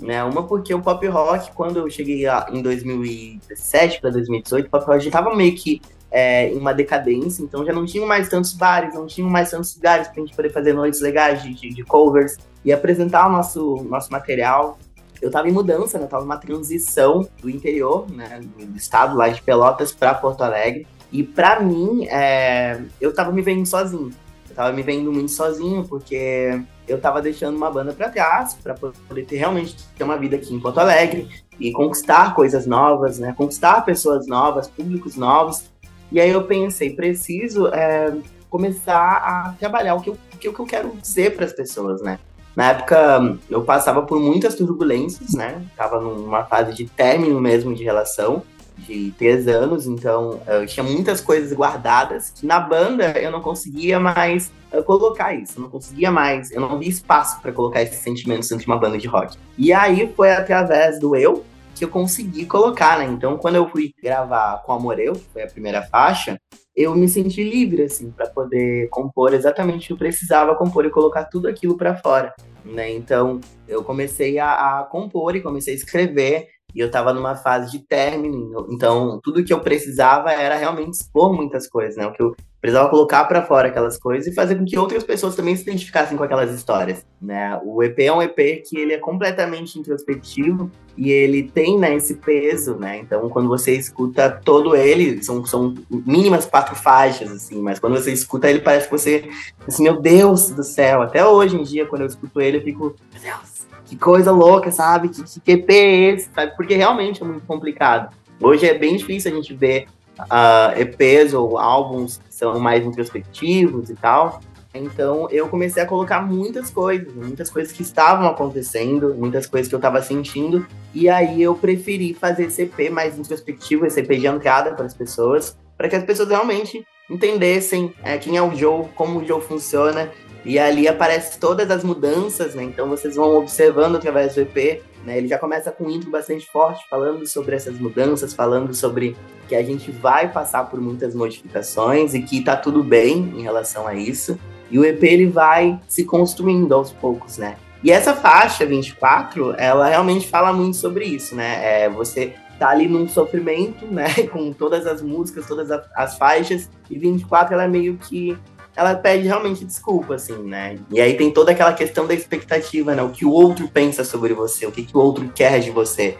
Né? 0.00 0.24
Uma 0.24 0.46
porque 0.46 0.72
o 0.72 0.80
pop 0.80 1.06
rock, 1.06 1.52
quando 1.52 1.80
eu 1.80 1.90
cheguei 1.90 2.24
em 2.50 2.62
2017 2.62 4.00
para 4.00 4.10
2018, 4.10 4.66
o 4.66 4.70
pop 4.70 4.86
rock 4.86 5.00
já 5.00 5.08
estava 5.08 5.34
meio 5.36 5.54
que 5.54 5.82
é, 6.10 6.50
em 6.52 6.56
uma 6.56 6.72
decadência, 6.72 7.42
então 7.42 7.64
já 7.64 7.72
não 7.72 7.84
tinham 7.84 8.06
mais 8.06 8.28
tantos 8.28 8.52
bares, 8.54 8.94
não 8.94 9.06
tinham 9.06 9.28
mais 9.28 9.50
tantos 9.50 9.74
lugares 9.76 10.08
para 10.08 10.22
a 10.22 10.26
gente 10.26 10.34
poder 10.34 10.50
fazer 10.50 10.72
noites 10.72 11.00
legais 11.00 11.42
de, 11.42 11.52
de, 11.52 11.68
de, 11.74 11.84
covers 11.84 12.38
e 12.64 12.72
apresentar 12.72 13.26
o 13.28 13.32
nosso, 13.32 13.76
nosso 13.84 14.10
material. 14.10 14.78
Eu 15.20 15.28
estava 15.28 15.48
em 15.48 15.52
mudança, 15.52 15.98
né? 15.98 16.04
Eu 16.04 16.08
tava 16.08 16.22
numa 16.22 16.36
transição 16.36 17.28
do 17.40 17.50
interior, 17.50 18.06
né? 18.10 18.40
Do 18.56 18.76
estado 18.76 19.16
lá 19.16 19.28
de 19.28 19.42
Pelotas 19.42 19.92
para 19.92 20.14
Porto 20.14 20.42
Alegre. 20.42 20.86
E 21.10 21.22
para 21.22 21.60
mim, 21.60 22.06
é, 22.06 22.80
eu 23.00 23.10
estava 23.10 23.32
me 23.32 23.42
vendo 23.42 23.66
sozinho. 23.66 24.10
Eu 24.46 24.50
estava 24.50 24.72
me 24.72 24.82
vendo 24.82 25.12
muito 25.12 25.32
sozinho, 25.32 25.84
porque 25.84 26.60
eu 26.86 26.96
estava 26.96 27.20
deixando 27.20 27.56
uma 27.56 27.70
banda 27.70 27.92
para 27.92 28.08
trás, 28.08 28.54
para 28.54 28.74
poder 28.74 29.24
ter 29.24 29.36
realmente 29.36 29.76
ter 29.96 30.04
uma 30.04 30.16
vida 30.16 30.36
aqui 30.36 30.54
em 30.54 30.60
Porto 30.60 30.78
Alegre 30.78 31.28
e 31.58 31.72
conquistar 31.72 32.34
coisas 32.34 32.66
novas, 32.66 33.18
né? 33.18 33.34
Conquistar 33.36 33.84
pessoas 33.84 34.26
novas, 34.26 34.68
públicos 34.68 35.16
novos. 35.16 35.64
E 36.10 36.20
aí 36.20 36.30
eu 36.30 36.44
pensei, 36.44 36.94
preciso 36.94 37.68
é, 37.68 38.14
começar 38.48 39.16
a 39.16 39.54
trabalhar 39.58 39.94
o 39.94 40.00
que 40.00 40.10
eu, 40.10 40.14
o 40.14 40.38
que 40.38 40.48
eu 40.48 40.66
quero 40.66 40.96
dizer 40.96 41.36
para 41.36 41.44
as 41.44 41.52
pessoas, 41.52 42.00
né? 42.00 42.18
Na 42.58 42.70
época, 42.70 43.38
eu 43.48 43.62
passava 43.62 44.02
por 44.02 44.18
muitas 44.18 44.56
turbulências, 44.56 45.32
né? 45.32 45.64
Tava 45.76 46.00
numa 46.00 46.44
fase 46.44 46.74
de 46.74 46.86
término 46.86 47.40
mesmo 47.40 47.72
de 47.72 47.84
relação, 47.84 48.42
de 48.76 49.14
três 49.16 49.46
anos, 49.46 49.86
então 49.86 50.40
eu 50.44 50.66
tinha 50.66 50.82
muitas 50.82 51.20
coisas 51.20 51.56
guardadas 51.56 52.30
que 52.30 52.44
na 52.44 52.58
banda 52.58 53.16
eu 53.16 53.30
não 53.30 53.40
conseguia 53.40 54.00
mais 54.00 54.50
uh, 54.72 54.82
colocar 54.82 55.32
isso, 55.32 55.52
eu 55.56 55.62
não 55.62 55.70
conseguia 55.70 56.10
mais, 56.10 56.50
eu 56.50 56.60
não 56.60 56.76
vi 56.80 56.88
espaço 56.88 57.40
para 57.40 57.52
colocar 57.52 57.80
esses 57.80 58.00
sentimentos 58.00 58.48
dentro 58.48 58.64
de 58.64 58.68
uma 58.68 58.76
banda 58.76 58.98
de 58.98 59.06
rock. 59.06 59.38
E 59.56 59.72
aí 59.72 60.12
foi 60.16 60.32
através 60.32 60.98
do 60.98 61.14
eu, 61.14 61.44
que 61.76 61.84
eu 61.84 61.88
consegui 61.88 62.44
colocar, 62.44 62.98
né? 62.98 63.04
Então, 63.04 63.38
quando 63.38 63.54
eu 63.54 63.68
fui 63.68 63.92
gravar 64.02 64.64
com 64.66 64.72
Amor 64.72 64.98
Eu, 64.98 65.12
que 65.12 65.26
foi 65.32 65.44
a 65.44 65.48
primeira 65.48 65.82
faixa, 65.82 66.36
eu 66.78 66.94
me 66.94 67.08
senti 67.08 67.42
livre, 67.42 67.82
assim, 67.82 68.12
para 68.12 68.28
poder 68.28 68.88
compor 68.90 69.34
exatamente 69.34 69.86
o 69.86 69.86
que 69.88 69.92
eu 69.94 69.96
precisava 69.96 70.54
compor 70.54 70.86
e 70.86 70.90
colocar 70.90 71.24
tudo 71.24 71.48
aquilo 71.48 71.76
para 71.76 71.96
fora, 71.96 72.32
né? 72.64 72.88
Então, 72.94 73.40
eu 73.66 73.82
comecei 73.82 74.38
a, 74.38 74.78
a, 74.78 74.84
compor 74.84 75.34
e 75.34 75.40
comecei 75.40 75.74
a 75.74 75.76
escrever, 75.76 76.46
e 76.74 76.80
eu 76.80 76.90
tava 76.90 77.12
numa 77.12 77.34
fase 77.34 77.70
de 77.70 77.78
término, 77.78 78.66
então 78.70 79.20
tudo 79.22 79.42
que 79.44 79.52
eu 79.52 79.60
precisava 79.60 80.32
era 80.32 80.56
realmente 80.56 80.94
expor 80.94 81.32
muitas 81.32 81.66
coisas, 81.66 81.96
né? 81.96 82.06
O 82.06 82.12
que 82.12 82.22
eu 82.22 82.36
precisava 82.60 82.90
colocar 82.90 83.24
para 83.24 83.42
fora 83.42 83.68
aquelas 83.68 83.96
coisas 83.96 84.26
e 84.26 84.34
fazer 84.34 84.56
com 84.56 84.64
que 84.64 84.78
outras 84.78 85.04
pessoas 85.04 85.36
também 85.36 85.54
se 85.54 85.62
identificassem 85.62 86.18
com 86.18 86.24
aquelas 86.24 86.52
histórias, 86.52 87.06
né? 87.20 87.58
O 87.64 87.82
EP 87.82 87.98
é 88.00 88.12
um 88.12 88.20
EP 88.20 88.62
que 88.68 88.76
ele 88.76 88.92
é 88.92 88.98
completamente 88.98 89.78
introspectivo 89.78 90.70
e 90.96 91.10
ele 91.10 91.44
tem, 91.44 91.78
né, 91.78 91.94
esse 91.94 92.14
peso, 92.14 92.74
né? 92.74 92.98
Então, 92.98 93.28
quando 93.28 93.48
você 93.48 93.72
escuta 93.76 94.28
todo 94.28 94.74
ele, 94.74 95.22
são, 95.22 95.46
são 95.46 95.72
mínimas 95.88 96.44
quatro 96.44 96.74
faixas, 96.74 97.30
assim, 97.30 97.62
mas 97.62 97.78
quando 97.78 97.94
você 97.94 98.12
escuta 98.12 98.50
ele, 98.50 98.58
parece 98.58 98.86
que 98.86 98.98
você, 98.98 99.28
assim, 99.66 99.84
meu 99.84 100.00
Deus 100.00 100.50
do 100.50 100.64
céu, 100.64 101.02
até 101.02 101.24
hoje 101.24 101.56
em 101.56 101.62
dia, 101.62 101.86
quando 101.86 102.02
eu 102.02 102.08
escuto 102.08 102.40
ele, 102.40 102.56
eu 102.56 102.62
fico, 102.62 102.96
meu 103.12 103.22
Deus, 103.22 103.57
que 103.88 103.96
coisa 103.96 104.30
louca, 104.30 104.70
sabe? 104.70 105.08
Que, 105.08 105.22
que 105.40 105.52
EP 105.52 105.70
é 105.70 105.94
esse, 106.10 106.30
sabe? 106.34 106.54
Porque 106.56 106.74
realmente 106.74 107.22
é 107.22 107.26
muito 107.26 107.46
complicado. 107.46 108.14
Hoje 108.40 108.66
é 108.66 108.74
bem 108.74 108.96
difícil 108.96 109.32
a 109.32 109.34
gente 109.34 109.54
ver 109.54 109.86
uh, 110.20 110.78
EPs 110.78 111.32
ou 111.32 111.58
álbuns 111.58 112.18
que 112.18 112.34
são 112.34 112.58
mais 112.60 112.84
introspectivos 112.84 113.88
e 113.88 113.94
tal. 113.94 114.40
Então 114.74 115.28
eu 115.30 115.48
comecei 115.48 115.82
a 115.82 115.86
colocar 115.86 116.20
muitas 116.20 116.70
coisas, 116.70 117.12
muitas 117.14 117.48
coisas 117.50 117.72
que 117.72 117.82
estavam 117.82 118.28
acontecendo, 118.28 119.14
muitas 119.14 119.46
coisas 119.46 119.68
que 119.68 119.74
eu 119.74 119.78
estava 119.78 120.02
sentindo, 120.02 120.66
e 120.94 121.08
aí 121.08 121.42
eu 121.42 121.54
preferi 121.54 122.12
fazer 122.12 122.44
esse 122.44 122.62
EP 122.62 122.90
mais 122.90 123.18
introspectivo, 123.18 123.86
esse 123.86 124.00
EP 124.00 124.10
de 124.10 124.26
entrada 124.26 124.74
para 124.74 124.84
as 124.84 124.94
pessoas, 124.94 125.56
para 125.76 125.88
que 125.88 125.96
as 125.96 126.04
pessoas 126.04 126.28
realmente 126.28 126.84
entendessem 127.10 127.92
é, 128.02 128.18
quem 128.18 128.36
é 128.36 128.42
o 128.42 128.54
Joe, 128.54 128.86
como 128.94 129.20
o 129.20 129.26
Joe 129.26 129.40
funciona, 129.40 130.10
e 130.44 130.58
ali 130.58 130.88
aparece 130.88 131.38
todas 131.38 131.70
as 131.70 131.84
mudanças, 131.84 132.54
né? 132.54 132.62
Então 132.62 132.88
vocês 132.88 133.16
vão 133.16 133.36
observando 133.36 133.96
através 133.96 134.34
do 134.34 134.40
EP 134.40 134.82
né? 135.04 135.16
Ele 135.16 135.28
já 135.28 135.38
começa 135.38 135.72
com 135.72 135.84
um 135.84 135.90
intro 135.90 136.10
bastante 136.10 136.46
forte, 136.46 136.84
falando 136.88 137.26
sobre 137.26 137.56
essas 137.56 137.78
mudanças, 137.78 138.34
falando 138.34 138.74
sobre 138.74 139.16
que 139.48 139.56
a 139.56 139.62
gente 139.62 139.90
vai 139.90 140.30
passar 140.30 140.64
por 140.64 140.80
muitas 140.80 141.14
modificações 141.14 142.14
e 142.14 142.20
que 142.20 142.42
tá 142.42 142.56
tudo 142.56 142.84
bem 142.84 143.32
em 143.36 143.42
relação 143.42 143.86
a 143.86 143.94
isso. 143.94 144.38
E 144.70 144.78
o 144.78 144.84
EP 144.84 145.02
ele 145.02 145.26
vai 145.26 145.80
se 145.88 146.04
construindo 146.04 146.74
aos 146.74 146.92
poucos, 146.92 147.38
né? 147.38 147.56
E 147.82 147.90
essa 147.90 148.14
faixa 148.14 148.66
24, 148.66 149.54
ela 149.56 149.88
realmente 149.88 150.28
fala 150.28 150.52
muito 150.52 150.76
sobre 150.76 151.06
isso, 151.06 151.34
né? 151.34 151.84
É, 151.84 151.88
você 151.88 152.34
tá 152.58 152.68
ali 152.68 152.86
num 152.86 153.08
sofrimento, 153.08 153.86
né? 153.86 154.08
Com 154.30 154.52
todas 154.52 154.86
as 154.86 155.00
músicas, 155.00 155.46
todas 155.46 155.70
as 155.70 156.18
faixas. 156.18 156.68
E 156.90 156.98
24, 156.98 157.54
ela 157.54 157.64
é 157.64 157.68
meio 157.68 157.96
que. 157.96 158.36
Ela 158.78 158.94
pede 158.94 159.26
realmente 159.26 159.64
desculpa, 159.64 160.14
assim, 160.14 160.40
né? 160.44 160.78
E 160.92 161.00
aí 161.00 161.16
tem 161.16 161.32
toda 161.32 161.50
aquela 161.50 161.72
questão 161.72 162.06
da 162.06 162.14
expectativa, 162.14 162.94
né? 162.94 163.02
O 163.02 163.10
que 163.10 163.24
o 163.24 163.32
outro 163.32 163.66
pensa 163.66 164.04
sobre 164.04 164.32
você, 164.32 164.66
o 164.66 164.70
que, 164.70 164.84
que 164.84 164.96
o 164.96 165.00
outro 165.00 165.28
quer 165.34 165.58
de 165.58 165.72
você. 165.72 166.16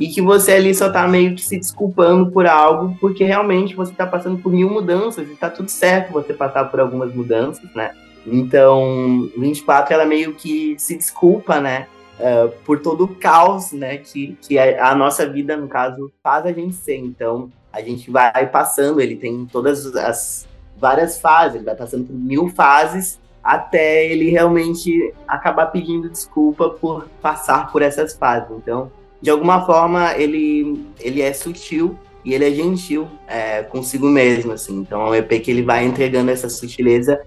E 0.00 0.08
que 0.08 0.22
você 0.22 0.52
ali 0.52 0.74
só 0.74 0.90
tá 0.90 1.06
meio 1.06 1.34
que 1.34 1.42
se 1.42 1.58
desculpando 1.58 2.30
por 2.30 2.46
algo, 2.46 2.96
porque 2.98 3.24
realmente 3.24 3.76
você 3.76 3.92
tá 3.92 4.06
passando 4.06 4.38
por 4.38 4.50
mil 4.50 4.70
mudanças 4.70 5.28
e 5.28 5.34
tá 5.34 5.50
tudo 5.50 5.68
certo 5.68 6.14
você 6.14 6.32
passar 6.32 6.64
por 6.70 6.80
algumas 6.80 7.14
mudanças, 7.14 7.70
né? 7.74 7.90
Então, 8.26 9.30
24 9.36 9.92
ela 9.92 10.06
meio 10.06 10.32
que 10.32 10.76
se 10.78 10.96
desculpa, 10.96 11.60
né? 11.60 11.88
Uh, 12.18 12.48
por 12.64 12.80
todo 12.80 13.04
o 13.04 13.14
caos, 13.16 13.72
né, 13.72 13.98
que, 13.98 14.36
que 14.40 14.58
a, 14.58 14.90
a, 14.90 14.94
nossa 14.94 15.28
vida, 15.28 15.58
no 15.58 15.68
caso, 15.68 16.10
faz 16.22 16.46
a 16.46 16.52
gente 16.52 16.74
ser. 16.74 16.96
Então, 16.96 17.52
a 17.70 17.82
gente 17.82 18.10
vai 18.10 18.46
passando, 18.46 18.98
ele 18.98 19.14
tem 19.14 19.44
todas 19.44 19.94
as 19.94 20.47
várias 20.78 21.20
fases, 21.20 21.56
ele 21.56 21.64
vai 21.64 21.74
passando 21.74 22.06
por 22.06 22.14
mil 22.14 22.48
fases 22.48 23.18
até 23.42 24.04
ele 24.04 24.30
realmente 24.30 25.14
acabar 25.26 25.66
pedindo 25.66 26.10
desculpa 26.10 26.68
por 26.68 27.08
passar 27.22 27.72
por 27.72 27.80
essas 27.80 28.14
fases. 28.14 28.50
Então, 28.50 28.92
de 29.22 29.30
alguma 29.30 29.64
forma, 29.64 30.14
ele, 30.16 30.86
ele 31.00 31.22
é 31.22 31.32
sutil 31.32 31.98
e 32.24 32.34
ele 32.34 32.46
é 32.46 32.50
gentil 32.50 33.08
é, 33.26 33.62
consigo 33.62 34.06
mesmo, 34.06 34.52
assim. 34.52 34.78
Então, 34.80 35.00
é 35.06 35.10
um 35.10 35.14
EP 35.14 35.42
que 35.42 35.50
ele 35.50 35.62
vai 35.62 35.84
entregando 35.84 36.30
essa 36.30 36.48
sutileza 36.48 37.20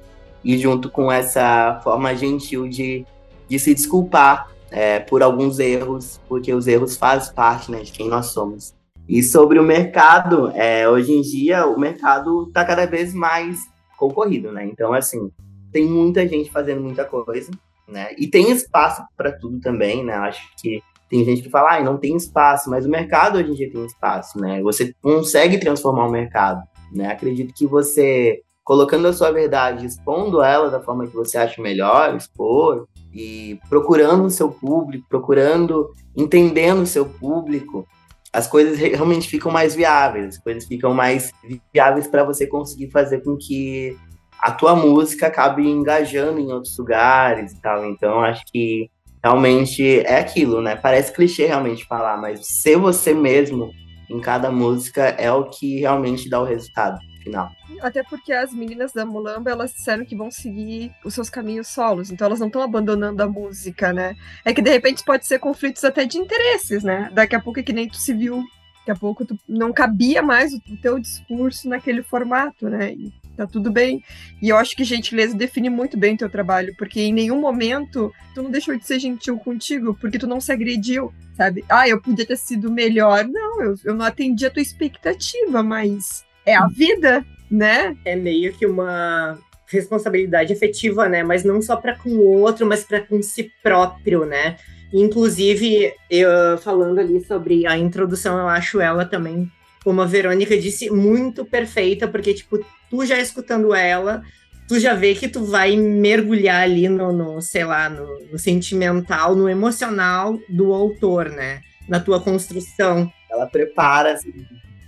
e 0.44 0.58
junto 0.58 0.90
com 0.90 1.12
essa 1.12 1.80
forma 1.84 2.16
gentil 2.16 2.68
de, 2.68 3.06
de 3.48 3.58
se 3.58 3.74
desculpar 3.74 4.52
é, 4.70 5.00
por 5.00 5.24
alguns 5.24 5.60
erros, 5.60 6.20
porque 6.28 6.54
os 6.54 6.68
erros 6.68 6.96
fazem 6.96 7.34
parte 7.34 7.72
né, 7.72 7.80
de 7.82 7.92
quem 7.92 8.08
nós 8.08 8.28
somos. 8.28 8.76
E 9.12 9.22
sobre 9.22 9.60
o 9.60 9.64
mercado, 9.64 10.54
é, 10.56 10.88
hoje 10.88 11.12
em 11.12 11.22
dia 11.22 11.68
o 11.68 11.78
mercado 11.78 12.48
está 12.48 12.64
cada 12.64 12.86
vez 12.86 13.14
mais 13.14 13.60
concorrido, 13.98 14.54
né? 14.54 14.66
Então, 14.66 14.94
assim, 14.94 15.30
tem 15.70 15.86
muita 15.86 16.26
gente 16.26 16.50
fazendo 16.50 16.82
muita 16.82 17.04
coisa, 17.04 17.52
né? 17.86 18.16
E 18.18 18.26
tem 18.26 18.50
espaço 18.50 19.04
para 19.18 19.34
tudo 19.34 19.60
também, 19.60 20.02
né? 20.02 20.14
Acho 20.14 20.42
que 20.56 20.82
tem 21.10 21.26
gente 21.26 21.42
que 21.42 21.50
fala, 21.50 21.76
ah, 21.76 21.84
não 21.84 21.98
tem 21.98 22.16
espaço, 22.16 22.70
mas 22.70 22.86
o 22.86 22.90
mercado 22.90 23.38
hoje 23.38 23.52
em 23.52 23.56
dia 23.56 23.70
tem 23.70 23.86
espaço, 23.86 24.40
né? 24.40 24.62
Você 24.62 24.96
consegue 25.02 25.60
transformar 25.60 26.08
o 26.08 26.12
mercado, 26.12 26.62
né? 26.94 27.08
Acredito 27.08 27.54
que 27.54 27.68
você 27.68 28.40
colocando 28.64 29.10
a 29.10 29.14
sua 29.14 29.30
verdade, 29.30 29.86
expondo 29.86 30.42
ela 30.42 30.70
da 30.70 30.80
forma 30.80 31.06
que 31.06 31.14
você 31.14 31.38
acha 31.38 31.62
melhor, 31.62 32.16
expor, 32.16 32.88
e 33.14 33.60
procurando 33.68 34.24
o 34.24 34.30
seu 34.30 34.50
público, 34.50 35.06
procurando, 35.10 35.90
entendendo 36.16 36.84
o 36.84 36.88
seu 36.88 37.06
público, 37.06 37.86
as 38.34 38.48
coisas 38.48 38.78
realmente 38.78 39.28
ficam 39.28 39.52
mais 39.52 39.76
viáveis, 39.76 40.36
as 40.36 40.38
coisas 40.38 40.66
ficam 40.66 40.94
mais 40.94 41.32
viáveis 41.74 42.08
para 42.08 42.24
você 42.24 42.48
conseguir 42.48 42.90
fazer 42.90 43.22
com 43.24 43.38
que 43.38 43.96
a 44.40 44.52
tua 44.52 44.76
música 44.76 45.28
acabe 45.28 45.68
engajando 45.68 46.40
em 46.40 46.52
outros 46.52 46.78
lugares 46.78 47.52
e 47.52 47.62
tal. 47.62 47.86
Então, 47.86 48.22
acho 48.22 48.44
que 48.52 48.90
realmente 49.24 50.00
é 50.00 50.20
aquilo, 50.20 50.62
né? 50.62 50.76
Parece 50.76 51.14
clichê 51.14 51.46
realmente 51.46 51.86
falar, 51.86 52.18
mas 52.18 52.40
ser 52.44 52.78
você 52.78 53.14
mesmo 53.14 53.70
em 54.10 54.20
cada 54.20 54.50
música 54.50 55.04
é 55.04 55.32
o 55.32 55.46
que 55.46 55.80
realmente 55.80 56.30
dá 56.30 56.42
o 56.42 56.46
resultado 56.46 57.00
final. 57.22 57.52
Até 57.82 58.04
porque 58.04 58.34
as 58.34 58.54
meninas 58.54 58.92
da 58.92 59.06
Mulamba, 59.06 59.50
elas 59.50 59.74
disseram 59.74 60.06
que 60.06 60.16
vão 60.16 60.30
seguir 60.30 60.92
os 61.06 61.14
seus 61.14 61.30
caminhos 61.30 61.68
solos, 61.68 62.12
então 62.12 62.26
elas 62.26 62.40
não 62.40 62.48
estão 62.48 62.62
abandonando 62.62 63.22
a 63.22 63.28
música, 63.28 63.94
né? 63.94 64.16
É 64.44 64.54
que 64.54 64.62
de 64.62 64.70
repente 64.70 65.04
pode 65.04 65.26
ser 65.26 65.40
conflitos 65.40 65.84
até 65.84 66.06
de 66.06 66.18
interesses, 66.18 66.84
né? 66.84 67.10
Daqui 67.14 67.36
a 67.36 67.40
pouco 67.40 67.60
é 67.60 67.64
que 67.64 67.74
nem 67.74 67.88
tu 67.88 67.98
se 67.98 68.14
viu, 68.14 68.44
daqui 68.80 68.92
a 68.92 68.96
pouco 68.96 69.26
tu 69.26 69.38
não 69.48 69.72
cabia 69.72 70.22
mais 70.22 70.54
o 70.54 70.60
teu 70.82 71.00
discurso 71.00 71.70
naquele 71.70 72.04
formato, 72.04 72.70
né? 72.70 72.94
E 72.94 73.12
tá 73.36 73.48
tudo 73.48 73.72
bem. 73.72 74.04
E 74.42 74.50
eu 74.50 74.58
acho 74.58 74.76
que 74.76 74.84
gentileza 74.84 75.36
define 75.36 75.70
muito 75.70 75.98
bem 75.98 76.16
o 76.16 76.18
teu 76.18 76.30
trabalho, 76.30 76.76
porque 76.78 77.02
em 77.02 77.14
nenhum 77.14 77.40
momento 77.40 78.14
tu 78.34 78.44
não 78.44 78.52
deixou 78.52 78.78
de 78.78 78.86
ser 78.86 79.00
gentil 79.00 79.38
contigo, 79.38 79.98
porque 80.00 80.20
tu 80.20 80.28
não 80.28 80.40
se 80.40 80.52
agrediu, 80.52 81.14
sabe? 81.36 81.64
Ah, 81.70 81.88
eu 81.88 82.02
podia 82.02 82.26
ter 82.26 82.38
sido 82.38 82.72
melhor. 82.72 83.28
Não, 83.28 83.62
eu, 83.62 83.76
eu 83.86 83.96
não 83.96 84.06
atendi 84.06 84.46
a 84.46 84.52
tua 84.52 84.62
expectativa, 84.62 85.64
mas 85.64 86.24
é 86.46 86.56
a 86.56 86.68
vida, 86.68 87.26
né? 87.50 87.96
É 88.06 88.16
meio 88.16 88.54
que 88.54 88.66
uma 88.66 89.38
responsabilidade 89.68 90.52
efetiva, 90.52 91.08
né? 91.08 91.24
Mas 91.24 91.44
não 91.44 91.62
só 91.62 91.76
para 91.76 91.96
com 91.96 92.10
o 92.10 92.40
outro, 92.40 92.66
mas 92.66 92.84
para 92.84 93.02
com 93.02 93.22
si 93.22 93.52
próprio, 93.64 94.26
né? 94.26 94.58
Inclusive, 94.94 95.94
eu 96.10 96.58
falando 96.58 97.00
ali 97.00 97.24
sobre 97.24 97.66
a 97.66 97.78
introdução, 97.78 98.38
eu 98.38 98.48
acho 98.48 98.82
ela 98.82 99.06
também, 99.06 99.50
como 99.84 100.02
a 100.02 100.06
Verônica 100.06 100.58
disse, 100.58 100.90
muito 100.90 101.46
perfeita, 101.46 102.08
porque, 102.08 102.34
tipo, 102.34 102.60
tu 102.90 103.06
já 103.06 103.18
escutando 103.18 103.74
ela, 103.74 104.22
tu 104.68 104.78
já 104.78 104.94
vê 104.94 105.16
que 105.16 105.30
tu 105.30 105.46
vai 105.46 105.78
mergulhar 105.78 106.64
ali 106.64 106.90
no, 106.90 107.14
no 107.14 107.42
sei 107.42 107.64
lá, 107.64 107.90
no, 107.90 108.20
no, 108.32 108.38
sentimental, 108.38 109.34
no 109.34 109.48
emocional 109.48 110.38
do 110.50 110.74
autor, 110.74 111.30
né? 111.30 111.62
Na 111.88 112.00
tua 112.00 112.22
construção. 112.22 113.12
Ela 113.30 113.48
prepara, 113.48 114.12
assim, 114.12 114.34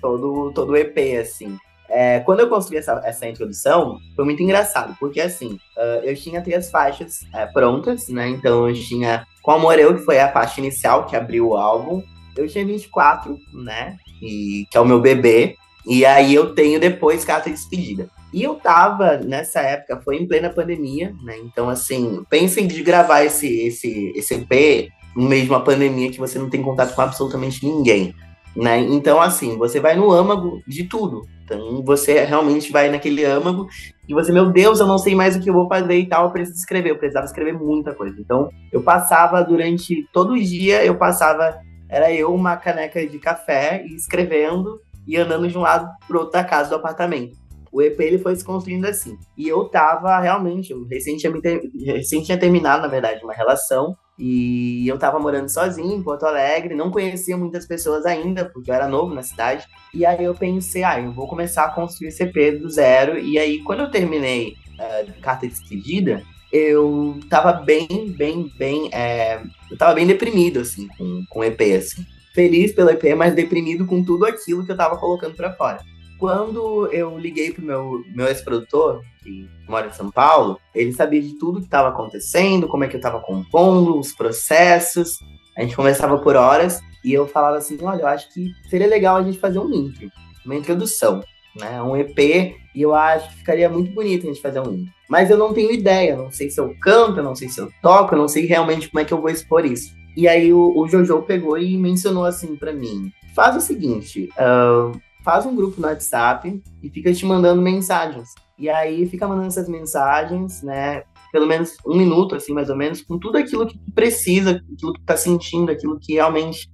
todo, 0.03 0.51
todo 0.53 0.73
o 0.73 0.75
EP, 0.75 0.97
assim. 1.19 1.57
É, 1.89 2.19
quando 2.19 2.41
eu 2.41 2.49
construí 2.49 2.77
essa, 2.77 3.01
essa 3.05 3.27
introdução, 3.27 3.99
foi 4.15 4.25
muito 4.25 4.41
engraçado, 4.41 4.95
porque 4.99 5.21
assim, 5.21 5.59
uh, 5.77 6.03
eu 6.03 6.15
tinha 6.15 6.41
três 6.41 6.69
faixas 6.69 7.21
uh, 7.21 7.51
prontas, 7.53 8.07
né? 8.09 8.27
Então 8.29 8.67
eu 8.67 8.73
tinha 8.73 9.25
Com 9.41 9.51
Amor 9.51 9.79
Eu, 9.79 9.95
que 9.95 10.03
foi 10.03 10.19
a 10.19 10.31
faixa 10.31 10.59
inicial 10.59 11.05
que 11.05 11.15
abriu 11.15 11.49
o 11.49 11.55
álbum. 11.55 12.03
Eu 12.35 12.47
tinha 12.47 12.65
24, 12.65 13.37
né? 13.53 13.97
E, 14.21 14.65
que 14.69 14.77
é 14.77 14.79
o 14.79 14.85
meu 14.85 14.99
bebê. 14.99 15.55
E 15.85 16.05
aí 16.05 16.33
eu 16.33 16.55
tenho 16.55 16.79
depois 16.79 17.23
Carta 17.23 17.49
de 17.49 17.55
Despedida. 17.55 18.09
E 18.33 18.41
eu 18.41 18.55
tava, 18.55 19.17
nessa 19.17 19.61
época, 19.61 20.01
foi 20.03 20.17
em 20.17 20.27
plena 20.27 20.49
pandemia, 20.49 21.13
né? 21.23 21.37
Então, 21.43 21.69
assim, 21.69 22.23
pensem 22.27 22.65
de 22.65 22.81
gravar 22.81 23.23
esse, 23.23 23.47
esse, 23.67 24.11
esse 24.15 24.33
EP 24.33 24.89
no 25.15 25.29
meio 25.29 25.43
de 25.43 25.49
uma 25.49 25.63
pandemia 25.63 26.09
que 26.09 26.19
você 26.19 26.39
não 26.39 26.49
tem 26.49 26.63
contato 26.63 26.95
com 26.95 27.01
absolutamente 27.01 27.63
ninguém. 27.63 28.15
Né? 28.55 28.79
Então, 28.79 29.19
assim, 29.19 29.57
você 29.57 29.79
vai 29.79 29.95
no 29.95 30.11
âmago 30.11 30.61
de 30.67 30.83
tudo. 30.83 31.21
Então, 31.43 31.83
você 31.83 32.23
realmente 32.23 32.71
vai 32.71 32.89
naquele 32.89 33.25
âmago 33.25 33.67
e 34.07 34.13
você, 34.13 34.31
meu 34.31 34.51
Deus, 34.51 34.79
eu 34.79 34.87
não 34.87 34.97
sei 34.97 35.15
mais 35.15 35.35
o 35.35 35.39
que 35.39 35.49
eu 35.49 35.53
vou 35.53 35.67
fazer 35.67 35.97
e 35.97 36.07
tal, 36.07 36.25
eu 36.25 36.31
preciso 36.31 36.57
escrever. 36.57 36.91
Eu 36.91 36.97
precisava 36.97 37.25
escrever 37.25 37.53
muita 37.53 37.93
coisa. 37.93 38.15
Então, 38.19 38.49
eu 38.71 38.81
passava 38.81 39.43
durante 39.43 40.07
todo 40.13 40.33
o 40.33 40.39
dia, 40.39 40.85
eu 40.85 40.95
passava, 40.95 41.59
era 41.89 42.11
eu, 42.13 42.33
uma 42.33 42.55
caneca 42.57 43.05
de 43.05 43.19
café 43.19 43.83
e 43.85 43.95
escrevendo 43.95 44.79
e 45.07 45.17
andando 45.17 45.47
de 45.47 45.57
um 45.57 45.61
lado 45.61 45.89
pro 46.07 46.19
outro 46.19 46.33
da 46.33 46.43
casa 46.43 46.69
do 46.69 46.75
apartamento. 46.75 47.37
O 47.71 47.81
EP 47.81 47.99
ele 48.01 48.19
foi 48.19 48.35
se 48.35 48.45
construindo 48.45 48.85
assim. 48.85 49.17
E 49.35 49.47
eu 49.47 49.65
tava 49.65 50.19
realmente, 50.19 50.71
eu 50.71 50.85
recém 50.85 51.17
tinha 51.17 52.37
terminado, 52.37 52.83
na 52.83 52.87
verdade, 52.87 53.23
uma 53.23 53.33
relação. 53.33 53.97
E 54.17 54.87
eu 54.87 54.97
tava 54.97 55.19
morando 55.19 55.49
sozinho 55.49 55.95
em 55.95 56.03
Porto 56.03 56.25
Alegre, 56.25 56.75
não 56.75 56.91
conhecia 56.91 57.35
muitas 57.35 57.65
pessoas 57.65 58.05
ainda, 58.05 58.45
porque 58.45 58.69
eu 58.69 58.75
era 58.75 58.87
novo 58.87 59.13
na 59.13 59.23
cidade. 59.23 59.65
E 59.93 60.05
aí 60.05 60.23
eu 60.23 60.35
pensei, 60.35 60.83
ah, 60.83 60.99
eu 60.99 61.11
vou 61.11 61.27
começar 61.27 61.65
a 61.65 61.71
construir 61.71 62.13
EP 62.19 62.59
do 62.59 62.69
zero. 62.69 63.17
E 63.17 63.39
aí, 63.39 63.63
quando 63.63 63.81
eu 63.81 63.91
terminei 63.91 64.55
uh, 64.75 65.21
Carta 65.21 65.47
de 65.47 65.53
Despedida, 65.53 66.21
eu 66.51 67.19
tava 67.29 67.53
bem, 67.53 68.13
bem, 68.15 68.51
bem. 68.57 68.89
É... 68.93 69.41
eu 69.71 69.77
tava 69.77 69.95
bem 69.95 70.05
deprimido, 70.05 70.59
assim, 70.59 70.87
com, 70.97 71.23
com 71.29 71.39
o 71.39 71.43
EP, 71.43 71.61
assim. 71.77 72.05
Feliz 72.35 72.71
pelo 72.71 72.89
EP, 72.91 73.15
mas 73.15 73.33
deprimido 73.33 73.85
com 73.85 74.03
tudo 74.03 74.25
aquilo 74.25 74.65
que 74.65 74.71
eu 74.71 74.77
tava 74.77 74.97
colocando 74.97 75.35
para 75.35 75.53
fora 75.53 75.79
quando 76.23 76.87
eu 76.93 77.17
liguei 77.17 77.51
pro 77.51 77.61
meu, 77.61 78.01
meu 78.15 78.27
ex-produtor, 78.27 79.03
que 79.23 79.49
mora 79.67 79.87
em 79.87 79.93
São 79.93 80.11
Paulo, 80.11 80.59
ele 80.75 80.91
sabia 80.91 81.21
de 81.21 81.37
tudo 81.39 81.59
que 81.59 81.65
estava 81.65 81.89
acontecendo, 81.89 82.67
como 82.67 82.83
é 82.83 82.87
que 82.87 82.95
eu 82.95 82.99
estava 82.99 83.19
compondo, 83.19 83.97
os 83.97 84.11
processos. 84.11 85.17
A 85.57 85.61
gente 85.61 85.75
conversava 85.75 86.17
por 86.17 86.35
horas 86.35 86.79
e 87.03 87.13
eu 87.13 87.27
falava 87.27 87.57
assim: 87.57 87.77
olha, 87.81 88.01
eu 88.01 88.07
acho 88.07 88.31
que 88.33 88.51
seria 88.69 88.87
legal 88.87 89.17
a 89.17 89.23
gente 89.23 89.39
fazer 89.39 89.59
um 89.59 89.71
intro, 89.73 90.09
uma 90.45 90.55
introdução, 90.55 91.23
né? 91.59 91.81
Um 91.81 91.95
EP, 91.95 92.19
e 92.19 92.81
eu 92.81 92.93
acho 92.93 93.29
que 93.29 93.37
ficaria 93.37 93.69
muito 93.69 93.91
bonito 93.93 94.25
a 94.25 94.27
gente 94.27 94.41
fazer 94.41 94.59
um 94.59 94.73
intro. 94.73 94.93
Mas 95.09 95.29
eu 95.29 95.37
não 95.37 95.53
tenho 95.53 95.71
ideia, 95.71 96.15
não 96.15 96.31
sei 96.31 96.49
se 96.49 96.59
eu 96.59 96.73
canto, 96.81 97.21
não 97.21 97.35
sei 97.35 97.49
se 97.49 97.59
eu 97.59 97.69
toco, 97.81 98.15
não 98.15 98.27
sei 98.27 98.45
realmente 98.45 98.89
como 98.89 98.99
é 98.99 99.05
que 99.05 99.13
eu 99.13 99.21
vou 99.21 99.29
expor 99.29 99.65
isso. 99.65 99.93
E 100.15 100.27
aí 100.27 100.53
o, 100.53 100.73
o 100.77 100.87
Jojo 100.87 101.21
pegou 101.23 101.57
e 101.57 101.77
mencionou 101.77 102.25
assim 102.25 102.55
para 102.55 102.73
mim: 102.73 103.11
faz 103.35 103.55
o 103.55 103.61
seguinte. 103.61 104.29
Uh, 104.33 104.99
faz 105.23 105.45
um 105.45 105.55
grupo 105.55 105.79
no 105.79 105.87
WhatsApp 105.87 106.61
e 106.81 106.89
fica 106.89 107.13
te 107.13 107.25
mandando 107.25 107.61
mensagens. 107.61 108.29
E 108.57 108.69
aí 108.69 109.07
fica 109.07 109.27
mandando 109.27 109.47
essas 109.47 109.67
mensagens, 109.67 110.61
né? 110.61 111.03
Pelo 111.31 111.47
menos 111.47 111.75
um 111.85 111.97
minuto, 111.97 112.35
assim, 112.35 112.53
mais 112.53 112.69
ou 112.69 112.75
menos, 112.75 113.01
com 113.01 113.17
tudo 113.17 113.37
aquilo 113.37 113.65
que 113.65 113.77
tu 113.77 113.91
precisa, 113.91 114.51
aquilo 114.51 114.93
que 114.93 114.99
tu 114.99 115.05
tá 115.05 115.17
sentindo, 115.17 115.71
aquilo 115.71 115.99
que 115.99 116.13
realmente 116.13 116.69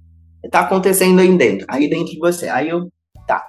tá 0.50 0.60
acontecendo 0.60 1.20
aí 1.20 1.36
dentro, 1.36 1.66
aí 1.68 1.88
dentro 1.88 2.12
de 2.12 2.18
você. 2.18 2.48
Aí 2.48 2.68
eu, 2.68 2.90
tá, 3.26 3.44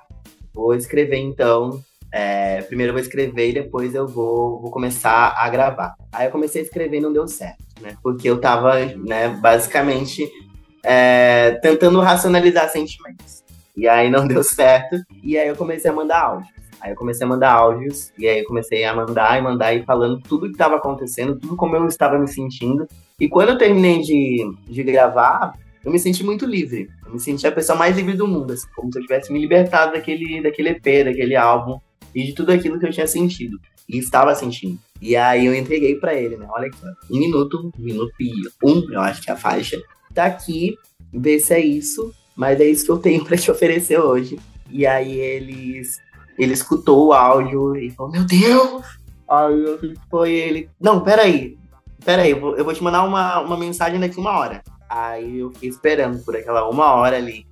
vou 0.54 0.74
escrever 0.74 1.17
então. 1.17 1.82
É, 2.13 2.62
primeiro 2.63 2.89
eu 2.89 2.94
vou 2.94 3.02
escrever 3.02 3.50
e 3.50 3.54
depois 3.54 3.96
eu 3.96 4.06
vou, 4.06 4.62
vou 4.62 4.72
começar 4.72 5.34
a 5.38 5.50
gravar. 5.50 5.96
Aí 6.12 6.28
eu 6.28 6.32
comecei 6.32 6.62
a 6.62 6.65
escrever 6.65 6.98
e 6.98 7.02
não 7.02 7.13
deu 7.13 7.28
certo. 7.28 7.63
né? 7.82 7.96
Porque 8.04 8.30
eu 8.30 8.39
tava, 8.39 8.86
né, 8.86 9.30
basicamente 9.30 10.30
é, 10.84 11.60
tentando 11.62 12.00
racionalizar 12.02 12.70
sentimentos. 12.70 13.44
E 13.76 13.88
aí 13.88 14.10
não 14.10 14.28
deu 14.28 14.44
certo. 14.44 14.98
E 15.24 15.38
aí 15.38 15.48
eu 15.48 15.56
comecei 15.56 15.89
a 15.89 15.94
mandar 15.94 16.22
áudios. 16.22 16.61
Aí 16.82 16.91
eu 16.91 16.96
comecei 16.96 17.26
a 17.26 17.30
mandar 17.30 17.54
áudios. 17.54 18.12
E 18.17 18.28
aí 18.28 18.39
eu 18.39 18.46
comecei 18.46 18.84
a 18.84 18.94
mandar 18.94 19.38
e 19.38 19.41
mandar 19.41 19.74
e 19.74 19.84
falando 19.84 20.20
tudo 20.20 20.48
que 20.48 20.54
estava 20.54 20.76
acontecendo, 20.76 21.38
tudo 21.39 21.56
como 21.56 21.76
eu 21.76 21.86
estava 21.86 22.17
me 22.17 22.28
sentindo. 22.28 22.88
E 23.20 23.30
quando 23.30 23.50
eu 23.50 23.58
terminei 23.58 24.02
de, 24.02 24.52
de 24.67 24.84
gravar, 24.84 25.54
eu 25.86 25.91
me 25.91 26.00
senti 26.00 26.24
muito 26.24 26.46
livre. 26.46 26.89
Eu 27.06 27.13
me 27.13 27.20
senti 27.20 27.46
a 27.46 27.52
pessoa 27.52 27.78
mais 27.78 27.96
livre 27.96 28.13
do 28.15 28.28
mundo, 28.28 28.54
assim, 28.54 28.67
como 28.76 28.91
se 28.91 29.00
eu 29.00 29.04
tivesse 29.04 29.32
me 29.32 29.39
libertado 29.39 29.94
daquele, 29.94 30.41
daquele 30.41 30.70
EP, 30.70 31.06
daquele 31.06 31.36
álbum 31.36 31.80
e 32.13 32.24
de 32.24 32.34
tudo 32.34 32.52
aquilo 32.52 32.80
que 32.80 32.86
eu 32.86 32.91
tinha 32.91 33.08
sentido 33.08 33.60
e 33.88 33.98
estava 33.98 34.34
sentindo. 34.34 34.80
E 35.02 35.15
aí 35.15 35.46
eu 35.46 35.56
entreguei 35.56 35.96
para 35.96 36.13
ele, 36.13 36.38
né? 36.38 36.48
Olha 36.50 36.67
aqui, 36.67 36.78
um 37.10 37.20
minuto, 37.20 37.72
um 37.78 37.84
minuto 37.84 38.13
e 38.20 38.32
um, 38.63 38.91
eu 38.91 39.02
acho 39.02 39.22
que 39.22 39.30
é 39.30 39.34
a 39.34 39.38
faixa. 39.38 39.82
Tá 40.13 40.26
aqui, 40.26 40.78
vê 41.12 41.39
se 41.39 41.54
é 41.54 41.60
isso, 41.60 42.13
mas 42.36 42.60
é 42.60 42.65
isso 42.65 42.86
que 42.86 42.91
eu 42.91 42.98
tenho 42.98 43.24
para 43.26 43.38
te 43.38 43.52
oferecer 43.52 44.00
hoje. 44.00 44.39
E 44.70 44.86
aí 44.86 45.20
eles, 45.20 46.00
ele 46.38 46.54
escutou 46.54 47.08
o 47.08 47.13
áudio 47.13 47.76
e 47.76 47.89
falou, 47.91 48.12
meu 48.12 48.24
Deus! 48.26 48.84
Aí 49.30 49.63
eu 49.63 49.80
foi 50.10 50.32
ele, 50.34 50.70
não, 50.80 51.02
peraí, 51.02 51.58
peraí, 52.04 52.32
eu 52.32 52.39
vou, 52.39 52.58
eu 52.58 52.65
vou 52.65 52.74
te 52.74 52.84
mandar 52.84 53.04
uma, 53.04 53.39
uma 53.39 53.58
mensagem 53.58 54.00
daqui 54.00 54.20
uma 54.20 54.38
hora. 54.38 54.62
Aí 54.89 55.39
eu 55.39 55.52
fiquei 55.52 55.70
esperando 55.70 56.24
por 56.24 56.36
aquela 56.36 56.67
uma 56.70 56.94
hora 56.94 57.15
ali, 57.15 57.46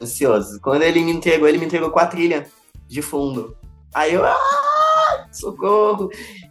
ansioso. 0.00 0.60
Quando 0.60 0.82
ele 0.82 1.00
me 1.00 1.12
entregou, 1.12 1.48
ele 1.48 1.58
me 1.58 1.66
entregou 1.66 1.90
com 1.90 2.00
a 2.00 2.06
trilha 2.06 2.46
de 2.88 3.00
fundo. 3.00 3.56
Aí 3.94 4.14
eu, 4.14 4.24
ah, 4.24 5.28
socorro! 5.30 6.10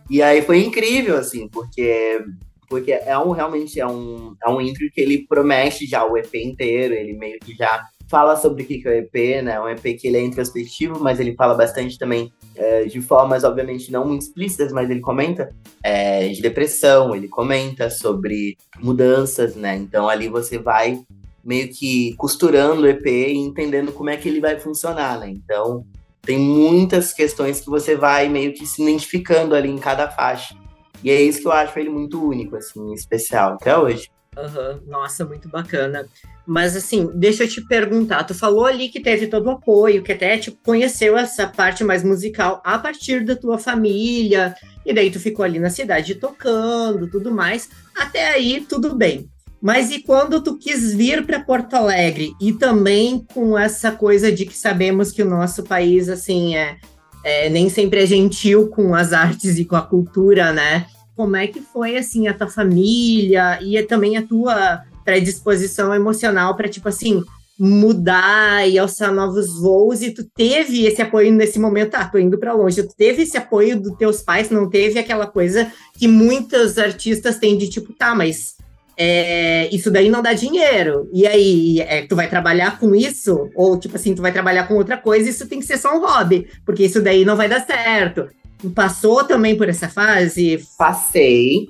E 0.09 0.21
aí 0.21 0.41
foi 0.41 0.63
incrível, 0.63 1.17
assim, 1.17 1.47
porque 1.47 2.23
porque 2.71 2.93
é 2.93 3.17
um 3.19 3.31
realmente 3.31 3.81
é 3.81 3.85
um, 3.85 4.33
é 4.41 4.49
um 4.49 4.61
intro 4.61 4.89
que 4.93 5.01
ele 5.01 5.27
promete 5.27 5.85
já 5.85 6.05
o 6.05 6.15
EP 6.17 6.33
inteiro, 6.35 6.93
ele 6.93 7.11
meio 7.11 7.37
que 7.39 7.53
já 7.53 7.85
fala 8.11 8.35
sobre 8.35 8.63
o 8.63 8.65
que 8.65 8.85
é 8.85 8.91
o 8.91 8.93
EP, 8.93 9.41
né? 9.41 9.59
Um 9.59 9.69
EP 9.69 9.97
que 9.97 10.07
ele 10.07 10.17
é 10.17 10.21
introspectivo, 10.21 10.99
mas 10.99 11.17
ele 11.17 11.33
fala 11.33 11.55
bastante 11.55 11.97
também 11.97 12.31
é, 12.55 12.83
de 12.83 13.01
formas, 13.01 13.45
obviamente, 13.45 13.89
não 13.89 14.05
muito 14.05 14.23
explícitas, 14.23 14.73
mas 14.73 14.89
ele 14.89 14.99
comenta 14.99 15.49
é, 15.81 16.27
de 16.27 16.41
depressão, 16.41 17.15
ele 17.15 17.29
comenta 17.29 17.89
sobre 17.89 18.57
mudanças, 18.81 19.55
né? 19.55 19.77
Então 19.77 20.09
ali 20.09 20.27
você 20.27 20.59
vai 20.59 20.99
meio 21.43 21.69
que 21.69 22.13
costurando 22.17 22.81
o 22.81 22.87
EP 22.87 23.05
e 23.05 23.37
entendendo 23.37 23.93
como 23.93 24.09
é 24.09 24.17
que 24.17 24.27
ele 24.27 24.41
vai 24.41 24.59
funcionar, 24.59 25.17
né? 25.17 25.29
Então 25.29 25.85
tem 26.21 26.37
muitas 26.37 27.13
questões 27.13 27.61
que 27.61 27.69
você 27.69 27.95
vai 27.95 28.27
meio 28.27 28.53
que 28.53 28.67
se 28.67 28.83
identificando 28.83 29.55
ali 29.55 29.69
em 29.69 29.77
cada 29.77 30.11
faixa. 30.11 30.53
E 31.01 31.09
é 31.09 31.19
isso 31.19 31.41
que 31.41 31.47
eu 31.47 31.51
acho 31.51 31.79
ele 31.79 31.89
muito 31.89 32.23
único, 32.23 32.57
assim, 32.57 32.93
especial, 32.93 33.53
até 33.53 33.75
hoje. 33.75 34.09
Uhum. 34.37 34.79
Nossa, 34.87 35.25
muito 35.25 35.49
bacana. 35.49 36.05
Mas 36.47 36.75
assim, 36.75 37.09
deixa 37.13 37.43
eu 37.43 37.49
te 37.49 37.61
perguntar, 37.61 38.23
tu 38.23 38.33
falou 38.33 38.65
ali 38.65 38.87
que 38.87 39.01
teve 39.01 39.27
todo 39.27 39.47
o 39.47 39.51
apoio, 39.51 40.01
que 40.01 40.13
até 40.13 40.37
tipo, 40.37 40.57
conheceu 40.63 41.17
essa 41.17 41.45
parte 41.45 41.83
mais 41.83 42.03
musical 42.03 42.61
a 42.63 42.79
partir 42.79 43.25
da 43.25 43.35
tua 43.35 43.57
família, 43.57 44.55
e 44.85 44.93
daí 44.93 45.11
tu 45.11 45.19
ficou 45.19 45.43
ali 45.43 45.59
na 45.59 45.69
cidade 45.69 46.15
tocando, 46.15 47.09
tudo 47.09 47.31
mais. 47.31 47.69
Até 47.95 48.31
aí, 48.31 48.61
tudo 48.61 48.95
bem. 48.95 49.29
Mas 49.61 49.91
e 49.91 49.99
quando 49.99 50.41
tu 50.41 50.57
quis 50.57 50.93
vir 50.93 51.25
para 51.25 51.39
Porto 51.39 51.75
Alegre 51.75 52.33
e 52.41 52.51
também 52.51 53.23
com 53.33 53.57
essa 53.57 53.91
coisa 53.91 54.31
de 54.31 54.45
que 54.45 54.57
sabemos 54.57 55.11
que 55.11 55.21
o 55.21 55.29
nosso 55.29 55.63
país 55.63 56.09
assim 56.09 56.55
é, 56.55 56.77
é, 57.23 57.49
nem 57.49 57.69
sempre 57.69 58.01
é 58.01 58.05
gentil 58.07 58.69
com 58.69 58.95
as 58.95 59.13
artes 59.13 59.59
e 59.59 59.65
com 59.65 59.75
a 59.75 59.81
cultura, 59.81 60.51
né? 60.51 60.87
Como 61.15 61.35
é 61.35 61.47
que 61.47 61.61
foi 61.61 61.97
assim 61.97 62.27
a 62.27 62.33
tua 62.33 62.47
família 62.47 63.59
e 63.61 63.81
também 63.83 64.17
a 64.17 64.25
tua 64.25 64.83
predisposição 65.03 65.93
emocional 65.93 66.55
para 66.55 66.69
tipo 66.69 66.87
assim 66.87 67.23
mudar 67.63 68.67
e 68.67 68.79
alçar 68.79 69.13
novos 69.13 69.59
voos 69.59 70.01
e 70.01 70.09
tu 70.09 70.23
teve 70.35 70.83
esse 70.85 70.99
apoio 70.99 71.31
nesse 71.31 71.59
momento, 71.59 71.93
ah, 71.93 72.05
tô 72.05 72.17
indo 72.17 72.39
para 72.39 72.53
longe, 72.53 72.81
tu 72.81 72.95
teve 72.97 73.21
esse 73.21 73.37
apoio 73.37 73.79
dos 73.79 73.95
teus 73.97 74.21
pais, 74.21 74.49
não 74.49 74.67
teve 74.67 74.97
aquela 74.97 75.27
coisa 75.27 75.71
que 75.93 76.07
muitos 76.07 76.79
artistas 76.79 77.37
têm 77.37 77.55
de 77.55 77.69
tipo, 77.69 77.93
tá, 77.93 78.15
mas 78.15 78.55
é, 78.97 79.69
isso 79.73 79.91
daí 79.91 80.09
não 80.09 80.21
dá 80.21 80.33
dinheiro. 80.33 81.09
E 81.13 81.25
aí, 81.27 81.81
é, 81.81 82.05
tu 82.05 82.15
vai 82.15 82.29
trabalhar 82.29 82.79
com 82.79 82.93
isso? 82.95 83.49
Ou, 83.55 83.79
tipo 83.79 83.95
assim, 83.95 84.13
tu 84.13 84.21
vai 84.21 84.31
trabalhar 84.31 84.67
com 84.67 84.75
outra 84.75 84.97
coisa, 84.97 85.29
isso 85.29 85.47
tem 85.47 85.59
que 85.59 85.65
ser 85.65 85.77
só 85.77 85.95
um 85.95 86.01
hobby, 86.01 86.47
porque 86.65 86.85
isso 86.85 87.01
daí 87.01 87.25
não 87.25 87.35
vai 87.35 87.47
dar 87.47 87.65
certo. 87.65 88.27
Passou 88.69 89.23
também 89.23 89.55
por 89.57 89.67
essa 89.67 89.89
fase? 89.89 90.63
Passei, 90.77 91.69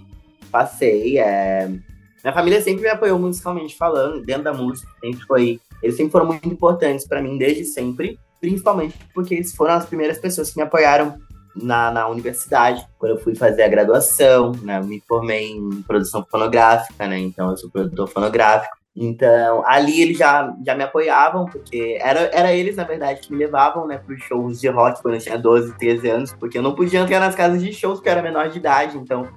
passei. 0.52 1.18
É... 1.18 1.68
Minha 2.24 2.34
família 2.34 2.62
sempre 2.62 2.84
me 2.84 2.90
apoiou 2.90 3.18
musicalmente 3.18 3.76
falando, 3.76 4.24
dentro 4.24 4.44
da 4.44 4.54
música, 4.54 4.92
sempre 5.00 5.26
foi. 5.26 5.60
Eles 5.82 5.96
sempre 5.96 6.12
foram 6.12 6.28
muito 6.28 6.48
importantes 6.48 7.08
para 7.08 7.22
mim 7.22 7.38
desde 7.38 7.66
sempre, 7.66 8.20
principalmente 8.40 8.96
porque 9.14 9.34
eles 9.34 9.56
foram 9.56 9.74
as 9.74 9.86
primeiras 9.86 10.20
pessoas 10.20 10.52
que 10.52 10.58
me 10.58 10.64
apoiaram 10.64 11.18
na, 11.56 11.92
na 11.92 12.08
universidade, 12.08 12.86
quando 12.98 13.14
eu 13.14 13.20
fui 13.20 13.36
fazer 13.36 13.64
a 13.64 13.68
graduação, 13.68 14.52
né? 14.62 14.80
Me 14.82 15.02
formei 15.08 15.52
em 15.52 15.82
produção 15.82 16.26
fonográfica, 16.30 17.08
né? 17.08 17.18
Então 17.20 17.50
eu 17.50 17.58
sou 17.58 17.70
produtor 17.70 18.08
fonográfico. 18.08 18.81
Então, 18.96 19.64
ali 19.66 20.02
eles 20.02 20.18
já, 20.18 20.54
já 20.66 20.76
me 20.76 20.84
apoiavam, 20.84 21.46
porque 21.46 21.98
era, 22.02 22.30
era 22.34 22.54
eles, 22.54 22.76
na 22.76 22.84
verdade, 22.84 23.22
que 23.22 23.32
me 23.32 23.40
levavam, 23.40 23.88
né, 23.88 23.98
para 23.98 24.14
os 24.14 24.22
shows 24.24 24.60
de 24.60 24.68
rock 24.68 25.02
quando 25.02 25.16
eu 25.16 25.22
tinha 25.22 25.38
12, 25.38 25.78
13 25.78 26.10
anos, 26.10 26.34
porque 26.34 26.58
eu 26.58 26.62
não 26.62 26.76
podia 26.76 27.00
entrar 27.00 27.20
nas 27.20 27.34
casas 27.34 27.64
de 27.64 27.72
shows 27.72 27.96
porque 27.96 28.10
eu 28.10 28.14
era 28.14 28.22
menor 28.22 28.50
de 28.50 28.58
idade, 28.58 28.98
então 28.98 29.30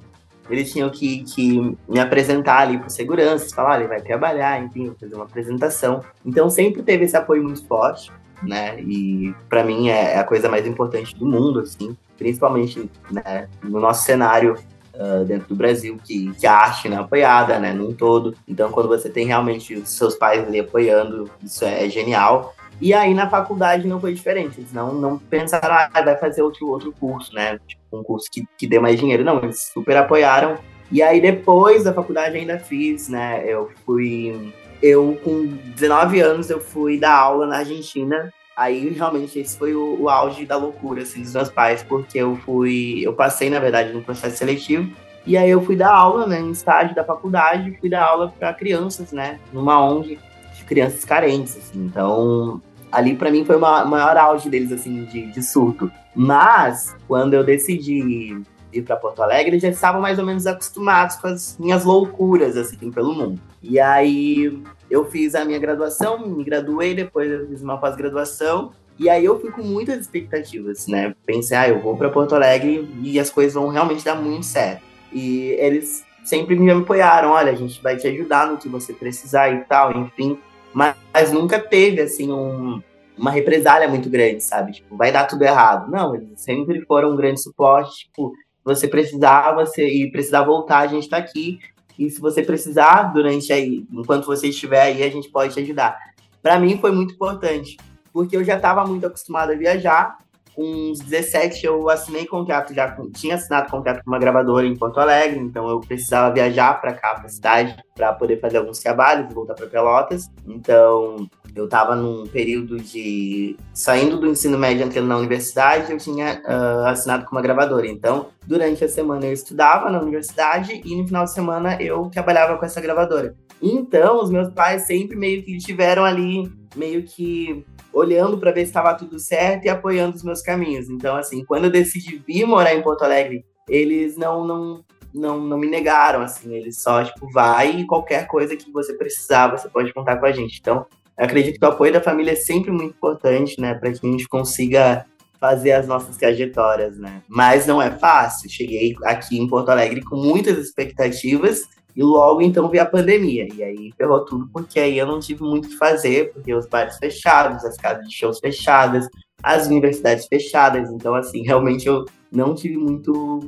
eles 0.51 0.73
tinham 0.73 0.91
que, 0.91 1.23
que 1.23 1.77
me 1.89 2.01
apresentar 2.01 2.59
ali 2.59 2.79
para 2.79 2.89
segurança, 2.89 3.55
falar, 3.55 3.79
ele 3.79 3.89
vai 3.89 4.01
trabalhar, 4.01 4.61
enfim, 4.61 4.93
fazer 5.01 5.15
uma 5.15 5.25
apresentação. 5.25 6.03
Então 6.27 6.51
sempre 6.51 6.83
teve 6.83 7.05
esse 7.05 7.17
apoio 7.17 7.45
muito 7.45 7.65
forte, 7.67 8.11
né, 8.43 8.81
e 8.81 9.33
para 9.49 9.63
mim 9.63 9.89
é, 9.89 10.15
é 10.15 10.19
a 10.19 10.25
coisa 10.25 10.49
mais 10.49 10.67
importante 10.67 11.17
do 11.17 11.27
mundo, 11.27 11.61
assim, 11.61 11.97
principalmente 12.19 12.91
né, 13.09 13.49
no 13.63 13.79
nosso 13.79 14.05
cenário 14.05 14.57
uh, 14.95 15.25
dentro 15.25 15.49
do 15.49 15.55
Brasil, 15.55 15.99
que, 16.03 16.33
que 16.35 16.47
a 16.47 16.55
arte 16.55 16.89
não 16.89 16.99
é 16.99 17.01
apoiada, 17.01 17.59
né, 17.59 17.73
num 17.73 17.93
todo. 17.93 18.35
Então, 18.47 18.71
quando 18.71 18.89
você 18.89 19.09
tem 19.09 19.27
realmente 19.27 19.75
os 19.75 19.91
seus 19.91 20.15
pais 20.15 20.47
ali 20.47 20.61
apoiando, 20.61 21.31
isso 21.43 21.65
é, 21.65 21.87
é 21.87 21.89
genial. 21.89 22.55
E 22.81 22.93
aí 22.93 23.15
na 23.15 23.31
faculdade 23.31 23.87
não 23.87 24.01
foi 24.01 24.13
diferente, 24.13 24.61
eles 24.61 24.73
não, 24.73 24.93
não 24.95 25.17
pensaram, 25.17 25.75
ah, 25.75 26.03
vai 26.03 26.17
fazer 26.17 26.43
outro, 26.43 26.69
outro 26.69 26.93
curso, 26.93 27.35
né? 27.35 27.59
Tipo, 27.67 27.83
um 27.93 28.03
curso 28.03 28.29
que, 28.31 28.45
que 28.59 28.67
dê 28.67 28.79
mais 28.79 28.99
dinheiro. 28.99 29.25
Não, 29.25 29.43
eles 29.43 29.71
super 29.73 29.97
apoiaram. 29.97 30.59
E 30.91 31.03
aí 31.03 31.21
depois 31.21 31.85
da 31.85 31.93
faculdade 31.93 32.37
ainda 32.37 32.59
fiz, 32.59 33.09
né? 33.09 33.45
Eu 33.47 33.71
fui. 33.87 34.53
Eu, 34.83 35.19
com 35.25 35.47
19 35.47 36.21
anos, 36.21 36.51
eu 36.51 36.61
fui 36.61 36.99
dar 36.99 37.17
aula 37.17 37.47
na 37.47 37.59
Argentina 37.59 38.31
Aí 38.57 38.89
realmente 38.91 39.39
esse 39.39 39.59
foi 39.59 39.75
o, 39.75 40.03
o, 40.03 40.09
auge 40.09 40.47
da 40.47 40.57
loucura 40.57 41.03
assim, 41.03 41.23
dos 41.23 41.33
meus 41.35 41.49
pais, 41.49 41.83
porque 41.83 42.19
eu 42.19 42.37
fui, 42.37 43.01
eu 43.03 43.13
passei 43.13 43.51
na 43.51 43.59
verdade 43.59 43.93
no 43.93 44.03
processo 44.03 44.37
seletivo 44.37 44.93
e 45.27 45.37
aí 45.37 45.51
eu 45.51 45.63
fui 45.63 45.75
dar 45.75 45.91
aula, 45.91 46.27
né, 46.27 46.39
em 46.39 46.51
estágio 46.51 46.95
da 46.95 47.03
faculdade, 47.03 47.77
fui 47.81 47.89
dar 47.89 48.05
aula 48.05 48.33
para 48.39 48.53
crianças, 48.53 49.11
né, 49.11 49.41
numa 49.53 49.83
ONG 49.83 50.19
de 50.55 50.65
crianças 50.65 51.05
carentes, 51.05 51.57
assim. 51.57 51.85
Então, 51.85 52.61
ali 52.93 53.17
para 53.17 53.31
mim 53.31 53.45
foi 53.45 53.57
o 53.57 53.61
maior 53.61 54.17
auge 54.17 54.51
deles 54.51 54.71
assim 54.71 55.05
de, 55.05 55.27
de 55.33 55.43
surto. 55.43 55.91
Mas 56.15 56.95
quando 57.09 57.35
eu 57.35 57.43
decidi 57.43 58.41
ir 58.73 58.83
para 58.83 58.97
Porto 58.97 59.23
Alegre, 59.23 59.59
já 59.59 59.69
estavam 59.69 60.01
mais 60.01 60.19
ou 60.19 60.27
menos 60.27 60.47
acostumados 60.47 61.17
com 61.17 61.29
as 61.29 61.57
minhas 61.59 61.85
loucuras 61.85 62.57
assim 62.57 62.91
pelo 62.91 63.15
mundo. 63.15 63.41
E 63.63 63.81
aí 63.81 64.63
eu 64.95 65.05
fiz 65.05 65.35
a 65.35 65.45
minha 65.45 65.59
graduação, 65.59 66.25
me 66.25 66.45
graduei, 66.45 66.95
depois 66.95 67.29
eu 67.29 67.49
fiz 67.49 67.61
uma 67.61 67.79
pós-graduação. 67.79 68.71
E 68.97 69.11
aí 69.11 69.25
eu 69.25 69.41
fui 69.41 69.51
com 69.51 69.63
muitas 69.63 69.99
expectativas, 69.99 70.87
né? 70.87 71.13
Pensei, 71.27 71.57
ah, 71.57 71.69
eu 71.69 71.81
vou 71.81 71.97
para 71.97 72.11
Porto 72.11 72.33
Alegre 72.33 72.89
e 73.03 73.19
as 73.19 73.29
coisas 73.29 73.55
vão 73.55 73.69
realmente 73.69 74.05
dar 74.05 74.15
muito 74.15 74.47
certo. 74.47 74.83
E 75.13 75.49
eles 75.59 76.05
sempre 76.25 76.55
me 76.55 76.71
apoiaram, 76.71 77.31
olha, 77.31 77.51
a 77.51 77.57
gente 77.57 77.83
vai 77.83 77.97
te 77.97 78.07
ajudar 78.07 78.47
no 78.47 78.57
que 78.57 78.69
você 78.69 78.93
precisar 78.93 79.51
e 79.51 79.65
tal, 79.65 79.91
enfim. 79.99 80.39
Mas, 80.73 80.95
mas 81.13 81.33
nunca 81.33 81.59
teve, 81.59 82.01
assim, 82.01 82.31
um, 82.31 82.81
uma 83.19 83.33
represália 83.33 83.89
muito 83.89 84.09
grande, 84.09 84.45
sabe? 84.45 84.75
Tipo, 84.75 84.97
vai 84.97 85.11
dar 85.11 85.27
tudo 85.27 85.43
errado. 85.43 85.91
Não, 85.91 86.15
eles 86.15 86.41
sempre 86.41 86.81
foram 86.83 87.11
um 87.11 87.17
grande 87.17 87.43
suporte, 87.43 88.05
tipo, 88.05 88.33
você 88.65 88.87
precisar, 88.87 89.57
você 89.57 89.89
e 89.89 90.09
precisar 90.13 90.45
voltar, 90.45 90.79
a 90.79 90.87
gente 90.87 91.09
tá 91.09 91.17
aqui. 91.17 91.59
E 91.99 92.11
se 92.11 92.21
você 92.21 92.43
precisar, 92.43 93.13
durante 93.13 93.53
aí, 93.53 93.87
enquanto 93.93 94.27
você 94.27 94.49
estiver 94.49 94.83
aí, 94.83 95.03
a 95.03 95.11
gente 95.11 95.29
pode 95.29 95.55
te 95.55 95.61
ajudar. 95.61 95.97
Para 96.43 96.59
mim 96.59 96.79
foi 96.79 96.93
muito 96.93 97.15
importante, 97.15 97.77
porque 98.13 98.37
eu 98.37 98.45
já 98.45 98.57
estava 98.57 98.85
muito 98.85 99.07
acostumado 99.07 99.53
a 99.53 99.57
viajar 99.57 100.19
com 100.55 100.63
uns 100.63 101.01
17 101.01 101.67
eu 101.67 101.91
assinei 101.91 102.27
contrato, 102.27 102.73
já 102.73 102.91
com, 102.91 103.11
tinha 103.11 103.35
assinado 103.35 103.71
contrato 103.71 104.05
com 104.05 104.11
uma 104.11 104.19
gravadora 104.19 104.67
em 104.67 104.77
Porto 104.77 105.01
Alegre, 105.01 105.41
então 105.41 105.69
eu 105.69 105.81
precisava 105.81 106.33
viajar 106.33 106.81
para 106.81 106.95
cá, 106.95 107.15
para 107.15 107.29
cidade, 107.29 107.77
para 107.95 108.13
poder 108.13 108.41
fazer 108.41 108.59
alguns 108.59 108.79
trabalhos 108.79 109.31
e 109.31 109.35
voltar 109.35 109.55
para 109.55 109.67
Pelotas. 109.67 110.31
Então 110.47 111.29
eu 111.55 111.67
estava 111.67 111.95
num 111.95 112.27
período 112.27 112.79
de 112.79 113.57
saindo 113.73 114.19
do 114.19 114.27
ensino 114.27 114.59
médio 114.59 114.85
entrando 114.85 115.07
na 115.07 115.17
universidade, 115.17 115.93
eu 115.93 115.99
tinha 115.99 116.43
uh, 116.45 116.87
assinado 116.87 117.25
com 117.25 117.33
uma 117.33 117.43
gravadora. 117.43 117.87
Então, 117.87 118.29
durante 118.47 118.85
a 118.85 118.89
semana 118.89 119.27
eu 119.27 119.33
estudava 119.33 119.91
na 119.91 120.01
universidade 120.01 120.83
e 120.85 120.97
no 120.97 121.07
final 121.07 121.25
de 121.25 121.33
semana 121.33 121.81
eu 121.81 122.11
trabalhava 122.11 122.57
com 122.59 122.65
essa 122.65 122.81
gravadora. 122.81 123.37
Então, 123.63 124.23
os 124.23 124.31
meus 124.31 124.51
pais 124.51 124.87
sempre 124.87 125.17
meio 125.17 125.43
que 125.45 125.57
estiveram 125.57 126.05
ali, 126.05 126.51
meio 126.75 127.05
que 127.05 127.65
olhando 127.93 128.37
para 128.37 128.51
ver 128.51 128.63
se 128.63 128.67
estava 128.67 128.95
tudo 128.95 129.19
certo 129.19 129.67
e 129.67 129.69
apoiando 129.69 130.17
os 130.17 130.25
meus 130.25 130.43
caminhos. 130.43 130.91
Então, 130.91 131.17
assim, 131.17 131.45
quando 131.45 131.67
eu 131.67 131.71
decidi 131.71 132.23
vir 132.27 132.45
morar 132.47 132.75
em 132.75 132.83
Porto 132.83 133.03
Alegre, 133.03 133.45
eles 133.69 134.17
não 134.17 134.45
não 134.45 134.85
não, 135.15 135.39
não 135.39 135.57
me 135.57 135.69
negaram, 135.69 136.23
assim, 136.23 136.53
eles 136.53 136.83
só, 136.83 137.05
tipo, 137.05 137.31
vai 137.31 137.71
e 137.71 137.87
qualquer 137.87 138.27
coisa 138.27 138.57
que 138.57 138.73
você 138.73 138.95
precisar, 138.95 139.47
você 139.47 139.69
pode 139.69 139.93
contar 139.93 140.17
com 140.17 140.27
a 140.27 140.33
gente. 140.33 140.59
Então, 140.59 140.85
acredito 141.17 141.59
que 141.59 141.65
o 141.65 141.69
apoio 141.69 141.93
da 141.93 142.01
família 142.01 142.33
é 142.33 142.37
sempre 142.37 142.71
muito 142.71 142.95
importante, 142.95 143.61
né, 143.61 143.75
para 143.75 143.93
que 143.93 144.07
a 144.07 144.11
gente 144.11 144.29
consiga 144.29 145.05
fazer 145.45 145.73
as 145.73 145.87
nossas 145.87 146.17
trajetórias, 146.17 146.97
né? 146.97 147.23
Mas 147.29 147.67
não 147.67 147.83
é 147.83 147.91
fácil. 147.91 148.49
Cheguei 148.49 148.95
aqui 149.05 149.39
em 149.39 149.47
Porto 149.47 149.69
Alegre 149.69 150.03
com 150.03 150.17
muitas 150.17 150.57
expectativas 150.57 151.63
e 151.95 152.03
logo 152.03 152.41
então 152.41 152.69
veio 152.69 152.83
a 152.83 152.87
pandemia. 152.87 153.47
E 153.55 153.63
aí 153.63 153.93
ferrou 153.97 154.25
tudo, 154.25 154.49
porque 154.51 154.81
aí 154.81 154.99
eu 154.99 155.07
não 155.07 155.21
tive 155.21 155.43
muito 155.43 155.67
o 155.67 155.69
que 155.69 155.77
fazer, 155.77 156.33
porque 156.33 156.55
os 156.55 156.67
bares 156.67 156.97
fechados, 156.97 157.63
as 157.65 157.77
casas 157.77 158.09
de 158.09 158.15
shows 158.15 158.39
fechadas, 158.39 159.07
as 159.43 159.67
universidades 159.67 160.27
fechadas. 160.27 160.91
Então, 160.91 161.15
assim, 161.15 161.43
realmente 161.47 161.87
eu 161.87 162.07
não 162.33 162.55
tive 162.55 162.79
muito 162.79 163.41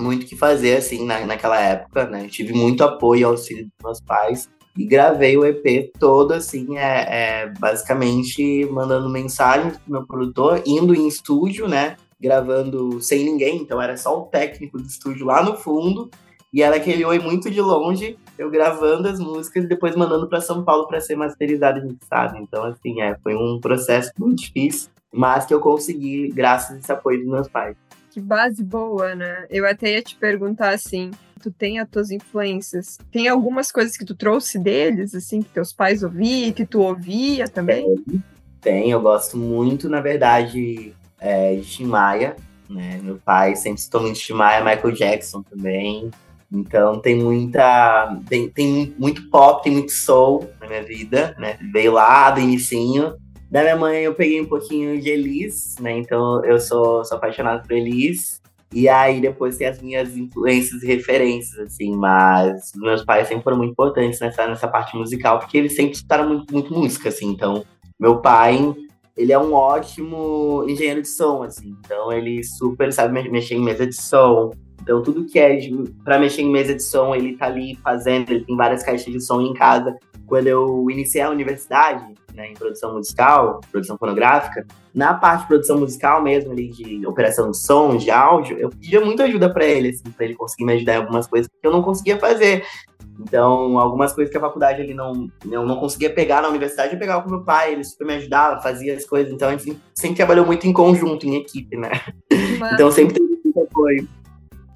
muito 0.00 0.26
que 0.26 0.36
fazer, 0.36 0.76
assim, 0.76 1.04
na, 1.04 1.26
naquela 1.26 1.60
época, 1.60 2.06
né? 2.06 2.24
Eu 2.24 2.30
tive 2.30 2.52
muito 2.52 2.84
apoio 2.84 3.26
ao 3.26 3.32
auxílio 3.32 3.64
dos 3.64 3.74
meus 3.82 4.00
pais. 4.00 4.48
E 4.78 4.86
gravei 4.86 5.36
o 5.36 5.44
EP 5.44 5.90
todo, 5.98 6.30
assim, 6.30 6.78
é, 6.78 7.42
é 7.42 7.52
basicamente 7.58 8.64
mandando 8.66 9.10
mensagens 9.10 9.76
pro 9.76 9.90
meu 9.90 10.06
produtor, 10.06 10.62
indo 10.64 10.94
em 10.94 11.08
estúdio, 11.08 11.66
né? 11.66 11.96
Gravando 12.20 13.02
sem 13.02 13.24
ninguém, 13.24 13.56
então 13.56 13.82
era 13.82 13.96
só 13.96 14.16
o 14.16 14.26
técnico 14.26 14.78
do 14.78 14.86
estúdio 14.86 15.26
lá 15.26 15.42
no 15.42 15.56
fundo, 15.56 16.08
e 16.52 16.62
ela 16.62 16.76
aquele 16.76 17.04
oi 17.04 17.18
muito 17.18 17.50
de 17.50 17.60
longe, 17.60 18.16
eu 18.38 18.48
gravando 18.52 19.08
as 19.08 19.18
músicas 19.18 19.64
e 19.64 19.66
depois 19.66 19.96
mandando 19.96 20.28
para 20.28 20.40
São 20.40 20.62
Paulo 20.62 20.86
para 20.86 21.00
ser 21.00 21.16
masterizado 21.16 21.80
e 21.80 21.84
mixado. 21.84 22.36
Então, 22.38 22.62
assim, 22.62 23.00
é, 23.00 23.18
foi 23.18 23.34
um 23.34 23.58
processo 23.60 24.12
muito 24.16 24.42
difícil, 24.42 24.90
mas 25.12 25.44
que 25.44 25.52
eu 25.52 25.58
consegui 25.58 26.28
graças 26.28 26.76
a 26.76 26.78
esse 26.78 26.92
apoio 26.92 27.18
dos 27.18 27.28
meus 27.28 27.48
pais. 27.48 27.76
Que 28.12 28.20
base 28.20 28.62
boa, 28.62 29.16
né? 29.16 29.44
Eu 29.50 29.66
até 29.66 29.94
ia 29.94 30.02
te 30.02 30.14
perguntar 30.14 30.70
assim, 30.70 31.10
tu 31.38 31.50
tem 31.50 31.78
as 31.78 31.88
tuas 31.88 32.10
influências, 32.10 32.98
tem 33.10 33.28
algumas 33.28 33.72
coisas 33.72 33.96
que 33.96 34.04
tu 34.04 34.14
trouxe 34.14 34.58
deles, 34.58 35.14
assim, 35.14 35.40
que 35.40 35.50
teus 35.50 35.72
pais 35.72 36.02
ouviam, 36.02 36.52
que 36.52 36.66
tu 36.66 36.80
ouvia 36.80 37.48
também? 37.48 37.94
Tem, 38.60 38.90
eu 38.90 39.00
gosto 39.00 39.36
muito, 39.36 39.88
na 39.88 40.00
verdade, 40.00 40.92
é, 41.20 41.54
de 41.54 41.62
Tim 41.62 41.86
Maia, 41.86 42.36
né? 42.68 43.00
Meu 43.02 43.16
pai 43.16 43.56
sempre 43.56 43.80
citou 43.80 44.02
muito 44.02 44.18
Tim 44.18 44.34
Maia, 44.34 44.64
Michael 44.64 44.94
Jackson 44.94 45.42
também, 45.42 46.10
então 46.50 46.98
tem 46.98 47.16
muita. 47.16 48.16
Tem, 48.28 48.48
tem 48.48 48.94
muito 48.98 49.28
pop, 49.28 49.62
tem 49.62 49.72
muito 49.72 49.92
soul 49.92 50.48
na 50.60 50.66
minha 50.66 50.82
vida, 50.82 51.36
né? 51.38 51.58
Veio 51.72 51.92
lá 51.92 52.30
do 52.30 52.40
inicinho. 52.40 53.16
Da 53.50 53.62
minha 53.62 53.76
mãe 53.76 54.02
eu 54.02 54.14
peguei 54.14 54.40
um 54.40 54.46
pouquinho 54.46 55.00
de 55.00 55.08
Elis, 55.08 55.76
né? 55.80 55.98
Então 55.98 56.44
eu 56.44 56.58
sou, 56.58 57.04
sou 57.04 57.16
apaixonado 57.16 57.66
por 57.66 57.72
Elis. 57.72 58.40
E 58.72 58.88
aí 58.88 59.20
depois 59.20 59.56
tem 59.56 59.66
as 59.66 59.80
minhas 59.80 60.16
influências 60.16 60.82
e 60.82 60.86
referências, 60.86 61.58
assim, 61.58 61.96
mas 61.96 62.72
meus 62.76 63.04
pais 63.04 63.26
sempre 63.26 63.44
foram 63.44 63.56
muito 63.56 63.72
importantes 63.72 64.20
nessa, 64.20 64.46
nessa 64.46 64.68
parte 64.68 64.96
musical, 64.96 65.38
porque 65.38 65.56
eles 65.56 65.74
sempre 65.74 65.92
escutaram 65.92 66.28
muito, 66.28 66.52
muito 66.52 66.72
música, 66.72 67.08
assim. 67.08 67.28
Então, 67.28 67.64
meu 67.98 68.20
pai, 68.20 68.74
ele 69.16 69.32
é 69.32 69.38
um 69.38 69.54
ótimo 69.54 70.64
engenheiro 70.68 71.02
de 71.02 71.08
som, 71.08 71.42
assim. 71.42 71.74
Então 71.84 72.12
ele 72.12 72.44
super 72.44 72.92
sabe 72.92 73.30
mexer 73.30 73.54
em 73.54 73.62
mesa 73.62 73.86
de 73.86 73.96
som, 73.96 74.50
então, 74.88 75.02
tudo 75.02 75.26
que 75.26 75.38
é 75.38 75.58
para 76.02 76.18
mexer 76.18 76.40
em 76.40 76.50
mesa 76.50 76.74
de 76.74 76.82
som, 76.82 77.14
ele 77.14 77.36
tá 77.36 77.44
ali 77.44 77.76
fazendo, 77.76 78.30
ele 78.30 78.44
tem 78.44 78.56
várias 78.56 78.82
caixas 78.82 79.12
de 79.12 79.20
som 79.20 79.38
em 79.38 79.52
casa. 79.52 79.94
Quando 80.28 80.46
eu 80.46 80.90
iniciei 80.90 81.22
a 81.22 81.30
universidade, 81.30 82.14
né, 82.34 82.48
em 82.48 82.54
produção 82.54 82.94
musical, 82.94 83.60
produção 83.72 83.96
fonográfica, 83.96 84.66
na 84.94 85.14
parte 85.14 85.42
de 85.42 85.46
produção 85.48 85.78
musical 85.78 86.22
mesmo, 86.22 86.52
ali, 86.52 86.68
de 86.68 87.06
operação 87.06 87.50
de 87.50 87.56
som, 87.56 87.96
de 87.96 88.10
áudio, 88.10 88.58
eu 88.58 88.68
pedia 88.68 89.00
muita 89.00 89.24
ajuda 89.24 89.52
para 89.52 89.64
ele, 89.64 89.88
assim, 89.88 90.10
para 90.10 90.26
ele 90.26 90.34
conseguir 90.34 90.64
me 90.64 90.74
ajudar 90.74 90.94
em 90.94 90.98
algumas 90.98 91.26
coisas 91.26 91.48
que 91.48 91.66
eu 91.66 91.72
não 91.72 91.82
conseguia 91.82 92.18
fazer. 92.18 92.64
Então, 93.20 93.78
algumas 93.78 94.12
coisas 94.12 94.30
que 94.30 94.38
a 94.38 94.40
faculdade 94.40 94.80
ele 94.80 94.94
não, 94.94 95.28
eu 95.50 95.66
não 95.66 95.80
conseguia 95.80 96.10
pegar 96.10 96.42
na 96.42 96.48
universidade, 96.48 96.92
eu 96.92 96.98
pegava 96.98 97.22
com 97.22 97.30
meu 97.30 97.42
pai, 97.42 97.72
ele 97.72 97.82
super 97.82 98.06
me 98.06 98.14
ajudava, 98.14 98.62
fazia 98.62 98.94
as 98.94 99.04
coisas. 99.04 99.32
Então, 99.32 99.48
a 99.48 99.56
gente 99.56 99.76
sempre 99.94 100.16
trabalhou 100.16 100.46
muito 100.46 100.66
em 100.66 100.72
conjunto, 100.72 101.26
em 101.26 101.36
equipe, 101.36 101.76
né? 101.76 101.90
Então, 102.74 102.92
sempre 102.92 103.14
teve 103.14 103.40
muito 103.44 103.60
apoio. 103.60 104.08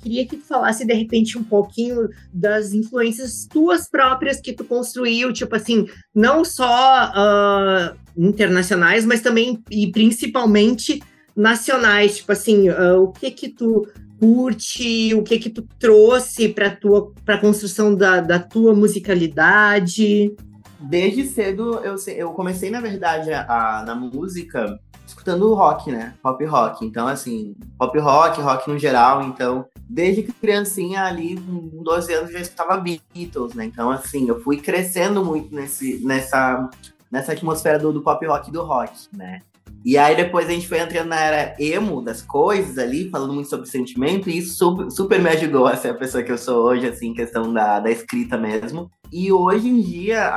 Queria 0.03 0.27
que 0.27 0.37
tu 0.37 0.45
falasse, 0.45 0.85
de 0.85 0.93
repente, 0.93 1.39
um 1.39 1.45
pouquinho 1.45 2.09
das 2.33 2.73
influências 2.73 3.47
tuas 3.49 3.89
próprias 3.89 4.41
que 4.41 4.53
tu 4.53 4.65
construiu, 4.65 5.33
tipo 5.33 5.55
assim, 5.55 5.87
não 6.13 6.45
só 6.45 7.13
uh, 7.13 7.97
internacionais, 8.17 9.07
mas 9.07 9.21
também 9.21 9.63
e 9.71 9.93
principalmente 9.93 11.01
nacionais, 11.37 12.17
tipo 12.17 12.33
assim, 12.33 12.69
uh, 12.69 13.01
o 13.01 13.13
que 13.13 13.31
que 13.31 13.49
tu 13.49 13.87
curte, 14.19 15.15
o 15.15 15.23
que 15.23 15.39
que 15.39 15.51
tu 15.51 15.67
trouxe 15.79 16.49
para 16.49 16.71
tua 16.71 17.13
para 17.25 17.39
construção 17.39 17.95
da, 17.95 18.21
da 18.21 18.39
tua 18.39 18.75
musicalidade? 18.75 20.35
Desde 20.81 21.25
cedo 21.27 21.81
eu, 21.85 21.97
eu 22.09 22.31
comecei 22.31 22.71
na 22.71 22.81
verdade 22.81 23.33
a, 23.33 23.45
a, 23.81 23.85
na 23.85 23.95
música 23.95 24.79
escutando 25.23 25.55
rock, 25.55 25.91
né? 25.91 26.15
Pop 26.21 26.45
rock. 26.45 26.85
Então 26.85 27.07
assim, 27.07 27.55
pop 27.79 27.97
rock, 27.99 28.41
rock 28.41 28.69
no 28.69 28.79
geral, 28.79 29.23
então 29.23 29.65
desde 29.89 30.23
que 30.23 30.33
criancinha 30.33 31.05
ali, 31.05 31.37
com 31.37 31.83
12 31.83 32.13
anos, 32.13 32.33
já 32.33 32.41
escutava 32.41 32.77
Beatles, 32.77 33.55
né? 33.55 33.67
Então, 33.67 33.91
assim, 33.91 34.29
eu 34.29 34.41
fui 34.41 34.57
crescendo 34.57 35.25
muito 35.25 35.55
nesse, 35.55 36.05
nessa, 36.05 36.69
nessa 37.11 37.33
atmosfera 37.33 37.79
do, 37.79 37.93
do 37.93 38.03
pop 38.03 38.25
rock 38.27 38.49
e 38.49 38.53
do 38.53 38.63
rock, 38.63 38.93
né? 39.13 39.41
E 39.85 39.99
aí 39.99 40.15
depois 40.17 40.47
a 40.47 40.53
gente 40.53 40.69
foi 40.69 40.79
entrando 40.79 41.09
na 41.09 41.21
era 41.21 41.57
emo 41.59 42.01
das 42.01 42.23
coisas 42.23 42.79
ali, 42.79 43.11
falando 43.11 43.35
muito 43.35 43.51
sobre 43.51 43.67
sentimento, 43.67 44.31
e 44.31 44.39
isso 44.39 44.57
super, 44.57 44.91
super 44.91 45.21
me 45.21 45.29
ajudou 45.29 45.67
a 45.67 45.77
ser 45.77 45.89
a 45.89 45.95
pessoa 45.95 46.23
que 46.23 46.31
eu 46.31 46.39
sou 46.39 46.65
hoje, 46.65 46.87
assim, 46.87 47.13
questão 47.13 47.53
da, 47.53 47.81
da 47.81 47.91
escrita 47.91 48.39
mesmo. 48.39 48.91
E 49.13 49.31
hoje 49.33 49.69
em 49.69 49.81
dia, 49.81 50.33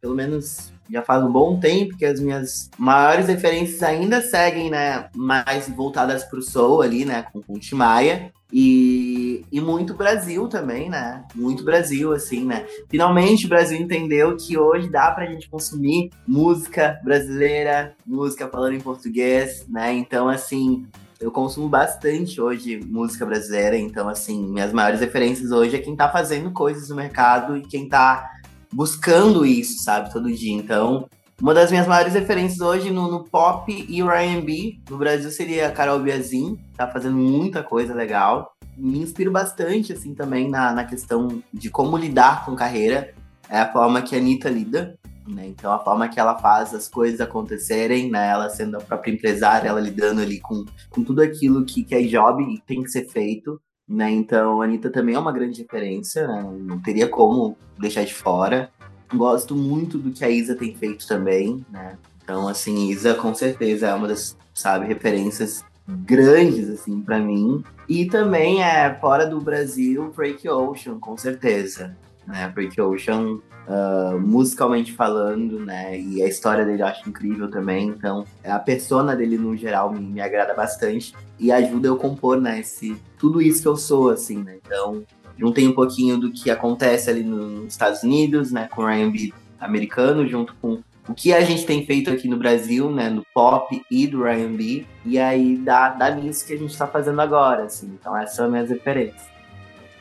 pelo 0.00 0.14
menos 0.14 0.72
já 0.90 1.02
faz 1.02 1.22
um 1.22 1.30
bom 1.30 1.58
tempo 1.58 1.96
que 1.96 2.04
as 2.04 2.20
minhas 2.20 2.70
maiores 2.78 3.26
referências 3.26 3.82
ainda 3.82 4.20
seguem, 4.20 4.70
né, 4.70 5.08
mais 5.14 5.68
voltadas 5.68 6.24
pro 6.24 6.42
soul 6.42 6.82
ali, 6.82 7.04
né, 7.04 7.24
com, 7.32 7.42
com 7.42 7.58
Timaya. 7.58 8.32
E, 8.50 9.44
e 9.52 9.60
muito 9.60 9.92
Brasil 9.92 10.48
também, 10.48 10.88
né? 10.88 11.22
Muito 11.34 11.62
Brasil, 11.62 12.14
assim, 12.14 12.46
né? 12.46 12.64
Finalmente 12.88 13.44
o 13.44 13.48
Brasil 13.48 13.78
entendeu 13.78 14.34
que 14.38 14.56
hoje 14.56 14.88
dá 14.88 15.10
pra 15.10 15.26
gente 15.26 15.50
consumir 15.50 16.08
música 16.26 16.98
brasileira, 17.04 17.94
música 18.06 18.48
falando 18.48 18.72
em 18.72 18.80
português, 18.80 19.66
né? 19.68 19.92
Então, 19.92 20.30
assim, 20.30 20.86
eu 21.20 21.30
consumo 21.30 21.68
bastante 21.68 22.40
hoje 22.40 22.80
música 22.86 23.26
brasileira, 23.26 23.76
então, 23.76 24.08
assim, 24.08 24.48
minhas 24.48 24.72
maiores 24.72 25.00
referências 25.00 25.50
hoje 25.50 25.76
é 25.76 25.80
quem 25.80 25.96
tá 25.96 26.08
fazendo 26.08 26.50
coisas 26.52 26.88
no 26.88 26.96
mercado 26.96 27.56
e 27.56 27.62
quem 27.62 27.88
tá 27.88 28.37
buscando 28.72 29.44
isso, 29.44 29.82
sabe, 29.82 30.12
todo 30.12 30.32
dia. 30.32 30.54
Então, 30.54 31.08
uma 31.40 31.54
das 31.54 31.70
minhas 31.70 31.86
maiores 31.86 32.14
referências 32.14 32.60
hoje 32.60 32.90
no, 32.90 33.08
no 33.08 33.22
pop 33.22 33.72
e 33.72 34.02
R&B 34.02 34.80
no 34.90 34.98
Brasil 34.98 35.30
seria 35.30 35.68
a 35.68 35.70
Carol 35.70 36.00
Biazin, 36.00 36.58
tá 36.76 36.88
fazendo 36.88 37.16
muita 37.16 37.62
coisa 37.62 37.94
legal. 37.94 38.52
Me 38.76 38.98
inspiro 38.98 39.30
bastante, 39.30 39.92
assim, 39.92 40.14
também 40.14 40.48
na, 40.48 40.72
na 40.72 40.84
questão 40.84 41.42
de 41.52 41.70
como 41.70 41.96
lidar 41.96 42.44
com 42.44 42.56
carreira. 42.56 43.14
É 43.48 43.60
a 43.60 43.72
forma 43.72 44.02
que 44.02 44.16
a 44.16 44.18
Anitta 44.18 44.50
lida, 44.50 44.98
né? 45.28 45.46
Então, 45.46 45.72
a 45.72 45.78
forma 45.78 46.08
que 46.08 46.18
ela 46.18 46.38
faz 46.38 46.74
as 46.74 46.88
coisas 46.88 47.20
acontecerem, 47.20 48.10
né? 48.10 48.30
Ela 48.30 48.50
sendo 48.50 48.76
a 48.76 48.80
própria 48.80 49.12
empresária, 49.12 49.68
ela 49.68 49.80
lidando 49.80 50.20
ali 50.20 50.40
com, 50.40 50.64
com 50.90 51.04
tudo 51.04 51.22
aquilo 51.22 51.64
que, 51.64 51.84
que 51.84 51.94
é 51.94 52.02
job 52.02 52.42
e 52.42 52.60
tem 52.60 52.82
que 52.82 52.90
ser 52.90 53.08
feito, 53.08 53.60
né? 53.88 54.10
Então, 54.10 54.60
a 54.60 54.64
Anitta 54.64 54.90
também 54.90 55.14
é 55.14 55.18
uma 55.18 55.32
grande 55.32 55.62
referência, 55.62 56.26
né? 56.26 56.42
Não 56.60 56.78
teria 56.78 57.08
como 57.08 57.56
deixar 57.78 58.04
de 58.04 58.14
fora. 58.14 58.70
Gosto 59.14 59.56
muito 59.56 59.96
do 59.96 60.10
que 60.10 60.24
a 60.24 60.28
Isa 60.28 60.54
tem 60.54 60.74
feito 60.74 61.06
também, 61.06 61.64
né? 61.70 61.96
Então, 62.22 62.46
assim, 62.46 62.90
Isa 62.90 63.14
com 63.14 63.34
certeza 63.34 63.86
é 63.86 63.94
uma 63.94 64.06
das, 64.06 64.36
sabe, 64.52 64.86
referências 64.86 65.64
grandes, 65.88 66.68
assim, 66.68 67.00
para 67.00 67.18
mim. 67.18 67.64
E 67.88 68.04
também 68.04 68.62
é 68.62 68.94
fora 69.00 69.26
do 69.26 69.40
Brasil, 69.40 70.12
Break 70.14 70.46
Ocean, 70.46 70.98
com 70.98 71.16
certeza. 71.16 71.96
Né? 72.28 72.52
Porque 72.54 72.80
o 72.80 72.94
uh, 72.94 74.20
musicalmente 74.20 74.92
falando, 74.92 75.58
né? 75.58 75.98
E 75.98 76.22
a 76.22 76.28
história 76.28 76.64
dele 76.64 76.82
eu 76.82 76.86
acho 76.86 77.08
incrível 77.08 77.50
também. 77.50 77.88
Então, 77.88 78.24
a 78.44 78.58
persona 78.58 79.16
dele 79.16 79.38
no 79.38 79.56
geral 79.56 79.92
me, 79.92 80.00
me 80.00 80.20
agrada 80.20 80.54
bastante 80.54 81.14
e 81.38 81.50
ajuda 81.50 81.88
eu 81.88 81.94
a 81.94 81.98
compor, 81.98 82.40
né? 82.40 82.60
Esse, 82.60 82.96
tudo 83.18 83.40
isso 83.40 83.62
que 83.62 83.68
eu 83.68 83.76
sou, 83.76 84.10
assim, 84.10 84.42
né? 84.42 84.58
Então, 84.64 85.02
juntei 85.38 85.66
um 85.66 85.72
pouquinho 85.72 86.18
do 86.18 86.30
que 86.30 86.50
acontece 86.50 87.08
ali 87.08 87.22
nos 87.22 87.72
Estados 87.72 88.02
Unidos, 88.02 88.52
né? 88.52 88.68
Com 88.68 88.82
o 88.82 88.88
R&B 88.88 89.32
americano, 89.58 90.28
junto 90.28 90.54
com 90.60 90.82
o 91.08 91.14
que 91.14 91.32
a 91.32 91.40
gente 91.40 91.64
tem 91.64 91.86
feito 91.86 92.10
aqui 92.10 92.28
no 92.28 92.36
Brasil, 92.36 92.90
né, 92.90 93.08
no 93.08 93.24
pop 93.32 93.82
e 93.90 94.06
do 94.06 94.26
R&B, 94.26 94.86
e 95.06 95.18
aí 95.18 95.56
dá, 95.56 95.88
dá 95.88 96.10
nisso 96.10 96.46
que 96.46 96.52
a 96.52 96.56
gente 96.58 96.70
está 96.70 96.86
fazendo 96.86 97.18
agora, 97.22 97.64
assim. 97.64 97.86
Então 97.98 98.14
essas 98.14 98.36
são 98.36 98.44
as 98.44 98.50
minhas 98.50 98.68
referências. 98.68 99.37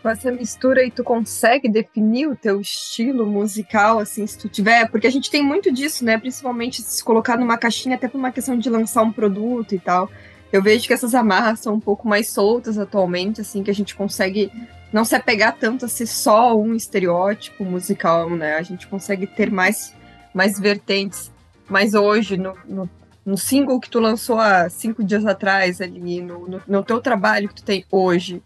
Com 0.08 0.12
essa 0.12 0.32
mistura 0.32 0.80
aí, 0.80 0.90
tu 0.90 1.04
consegue 1.04 1.68
definir 1.68 2.30
o 2.30 2.36
teu 2.38 2.62
estilo 2.62 3.26
musical, 3.26 4.00
assim, 4.00 4.26
se 4.26 4.38
tu 4.38 4.48
tiver? 4.48 4.90
Porque 4.90 5.06
a 5.06 5.10
gente 5.10 5.30
tem 5.30 5.44
muito 5.44 5.70
disso, 5.70 6.06
né, 6.06 6.18
principalmente 6.18 6.82
se 6.82 7.04
colocar 7.04 7.36
numa 7.36 7.58
caixinha 7.58 7.98
até 7.98 8.08
por 8.08 8.18
uma 8.18 8.32
questão 8.32 8.58
de 8.58 8.70
lançar 8.70 9.04
um 9.04 9.12
produto 9.12 9.76
e 9.76 9.80
tal. 9.80 10.10
Eu 10.50 10.64
vejo 10.64 10.88
que 10.88 10.94
essas 10.94 11.14
amarras 11.14 11.60
são 11.60 11.74
um 11.74 11.80
pouco 11.82 12.08
mais 12.08 12.30
soltas 12.30 12.78
atualmente, 12.78 13.42
assim, 13.42 13.62
que 13.62 13.70
a 13.70 13.74
gente 13.74 13.94
consegue 13.94 14.50
não 14.94 15.04
se 15.04 15.14
apegar 15.14 15.58
tanto 15.60 15.84
a 15.84 15.90
ser 15.90 16.06
só 16.08 16.58
um 16.58 16.74
estereótipo 16.74 17.66
musical, 17.66 18.30
né? 18.30 18.56
A 18.56 18.64
gente 18.64 18.88
consegue 18.88 19.28
ter 19.28 19.52
mais 19.52 19.94
mais 20.34 20.58
vertentes. 20.58 21.34
Mas 21.68 21.94
hoje, 21.94 22.38
no, 22.38 22.54
no, 22.66 22.90
no, 23.26 23.38
single 23.38 23.78
que 23.78 23.90
tu 23.90 24.00
lançou 24.00 24.40
há 24.40 24.70
cinco 24.70 25.04
dias 25.04 25.26
atrás, 25.26 25.82
ali, 25.82 26.22
no, 26.22 26.48
no, 26.48 26.62
no 26.66 26.82
teu 26.82 27.02
trabalho 27.02 27.50
que 27.50 27.56
tu 27.56 27.64
tem 27.64 27.84
hoje, 27.92 28.42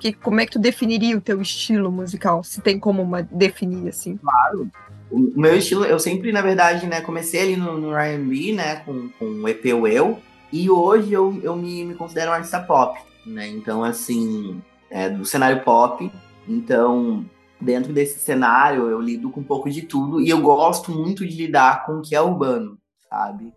que, 0.00 0.12
como 0.12 0.40
é 0.40 0.46
que 0.46 0.52
tu 0.52 0.58
definiria 0.58 1.16
o 1.16 1.20
teu 1.20 1.40
estilo 1.40 1.92
musical? 1.92 2.42
Se 2.42 2.60
tem 2.60 2.78
como 2.78 3.02
uma, 3.02 3.22
definir, 3.22 3.88
assim? 3.88 4.16
Claro. 4.16 4.70
O 5.10 5.40
meu 5.40 5.56
estilo, 5.56 5.84
eu 5.84 5.98
sempre, 5.98 6.32
na 6.32 6.40
verdade, 6.40 6.86
né, 6.86 7.00
comecei 7.00 7.42
ali 7.42 7.56
no, 7.56 7.78
no 7.78 7.96
R&B, 7.96 8.52
né, 8.52 8.76
com, 8.76 9.08
com 9.10 9.26
o 9.26 9.48
EP 9.48 9.66
Eu, 9.66 10.18
e 10.52 10.70
hoje 10.70 11.12
eu, 11.12 11.38
eu 11.42 11.54
me, 11.56 11.84
me 11.84 11.94
considero 11.94 12.30
um 12.30 12.34
artista 12.34 12.60
pop, 12.60 12.98
né, 13.26 13.48
então, 13.48 13.84
assim, 13.84 14.62
é, 14.88 15.08
do 15.10 15.24
cenário 15.24 15.62
pop, 15.62 16.10
então, 16.48 17.24
dentro 17.60 17.92
desse 17.92 18.20
cenário, 18.20 18.88
eu 18.88 19.00
lido 19.00 19.30
com 19.30 19.40
um 19.40 19.44
pouco 19.44 19.68
de 19.68 19.82
tudo 19.82 20.20
e 20.20 20.30
eu 20.30 20.40
gosto 20.40 20.92
muito 20.92 21.26
de 21.26 21.36
lidar 21.36 21.84
com 21.84 21.98
o 21.98 22.02
que 22.02 22.14
é 22.14 22.20
urbano, 22.20 22.78
sabe? 23.08 23.52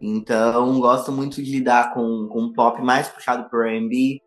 Então, 0.00 0.80
gosto 0.80 1.10
muito 1.12 1.42
de 1.42 1.50
lidar 1.50 1.92
com, 1.92 2.28
com 2.28 2.52
pop 2.52 2.80
mais 2.82 3.08
puxado 3.08 3.48
por 3.50 3.66
R&B, 3.66 4.20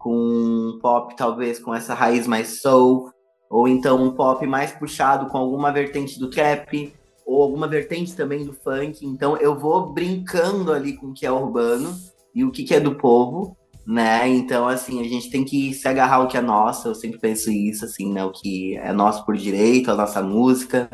com 0.00 0.78
pop 0.80 1.14
talvez 1.14 1.60
com 1.60 1.74
essa 1.74 1.92
raiz 1.92 2.26
mais 2.26 2.62
soul, 2.62 3.12
ou 3.50 3.68
então 3.68 4.02
um 4.02 4.12
pop 4.12 4.44
mais 4.46 4.72
puxado 4.72 5.26
com 5.26 5.36
alguma 5.36 5.70
vertente 5.70 6.18
do 6.18 6.30
trap, 6.30 6.92
ou 7.26 7.42
alguma 7.42 7.68
vertente 7.68 8.16
também 8.16 8.44
do 8.44 8.52
funk. 8.54 9.06
Então, 9.06 9.36
eu 9.36 9.56
vou 9.56 9.92
brincando 9.92 10.72
ali 10.72 10.94
com 10.94 11.08
o 11.08 11.12
que 11.12 11.26
é 11.26 11.30
urbano 11.30 11.94
e 12.34 12.44
o 12.44 12.50
que, 12.50 12.64
que 12.64 12.74
é 12.74 12.80
do 12.80 12.94
povo, 12.96 13.54
né? 13.86 14.26
Então, 14.26 14.66
assim, 14.66 15.00
a 15.00 15.04
gente 15.04 15.30
tem 15.30 15.44
que 15.44 15.74
se 15.74 15.86
agarrar 15.86 16.16
ao 16.16 16.28
que 16.28 16.36
é 16.36 16.40
nosso, 16.40 16.88
eu 16.88 16.94
sempre 16.94 17.20
penso 17.20 17.50
isso, 17.50 17.84
assim, 17.84 18.10
né? 18.10 18.24
O 18.24 18.32
que 18.32 18.76
é 18.78 18.92
nosso 18.92 19.24
por 19.26 19.36
direito, 19.36 19.90
a 19.90 19.96
nossa 19.96 20.22
música. 20.22 20.88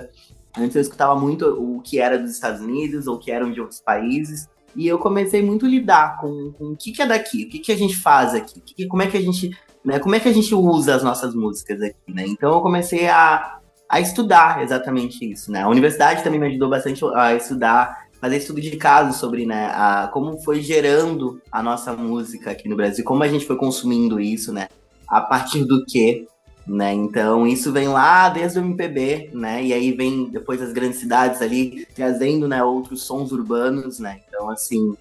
Antes 0.59 0.75
eu 0.75 0.83
escutava 0.83 1.19
muito 1.19 1.47
o 1.47 1.81
que 1.81 2.01
era 2.01 2.19
dos 2.19 2.33
Estados 2.33 2.61
Unidos 2.61 3.07
ou 3.07 3.15
o 3.15 3.19
que 3.19 3.31
eram 3.31 3.53
de 3.53 3.61
outros 3.61 3.81
países. 3.81 4.49
E 4.77 4.87
eu 4.87 4.99
comecei 4.99 5.43
muito 5.43 5.67
a 5.67 5.69
lidar 5.69 6.19
com, 6.21 6.53
com 6.53 6.65
o 6.73 6.77
que, 6.77 6.93
que 6.93 7.03
é 7.03 7.07
daqui, 7.07 7.45
o 7.45 7.49
que, 7.49 7.59
que 7.59 7.73
a 7.73 7.77
gente 7.77 7.97
faz 7.97 8.35
aqui, 8.35 8.61
que, 8.61 8.87
como 8.87 9.03
é 9.03 9.07
que 9.07 9.17
a 9.17 9.23
gente, 9.23 9.51
né, 9.85 9.99
como 9.99 10.15
é 10.15 10.21
que 10.21 10.29
a 10.29 10.33
gente 10.33 10.55
usa 10.55 10.95
as 10.95 11.03
nossas 11.03 11.35
músicas 11.35 11.81
aqui, 11.81 12.13
né? 12.13 12.25
Então 12.27 12.53
eu 12.53 12.61
comecei 12.61 13.09
a, 13.09 13.59
a 13.89 14.01
estudar 14.01 14.63
exatamente 14.63 15.25
isso, 15.31 15.51
né? 15.51 15.63
A 15.63 15.69
universidade 15.69 16.23
também 16.23 16.39
me 16.39 16.47
ajudou 16.47 16.69
bastante 16.69 17.03
a 17.15 17.35
estudar 17.35 18.07
fazer 18.21 18.37
estudo 18.39 18.61
de 18.61 18.77
caso 18.77 19.19
sobre 19.19 19.47
né, 19.47 19.67
a, 19.75 20.09
como 20.13 20.39
foi 20.39 20.61
gerando 20.61 21.41
a 21.53 21.63
nossa 21.63 21.93
música 21.93 22.51
aqui 22.51 22.69
no 22.69 22.77
Brasil, 22.77 23.05
como 23.05 23.23
a 23.23 23.29
gente 23.29 23.47
foi 23.47 23.57
consumindo 23.57 24.19
isso, 24.19 24.53
né? 24.53 24.69
A 25.07 25.21
partir 25.21 25.65
do 25.65 25.85
que, 25.85 26.27
né? 26.67 26.93
Então 26.93 27.47
isso 27.47 27.73
vem 27.73 27.89
lá 27.89 28.29
desde 28.29 28.59
o 28.59 28.63
MPB, 28.65 29.31
né? 29.33 29.63
E 29.63 29.73
aí 29.73 29.93
vem 29.93 30.27
depois 30.27 30.61
as 30.61 30.73
grandes 30.73 30.99
cidades 30.99 31.41
ali 31.41 31.87
trazendo, 31.95 32.49
né, 32.49 32.63
outros 32.63 33.03
sons 33.03 33.31
urbanos, 33.31 33.99
né? 34.01 34.21
Então 34.29 34.51
assim, 34.51 34.97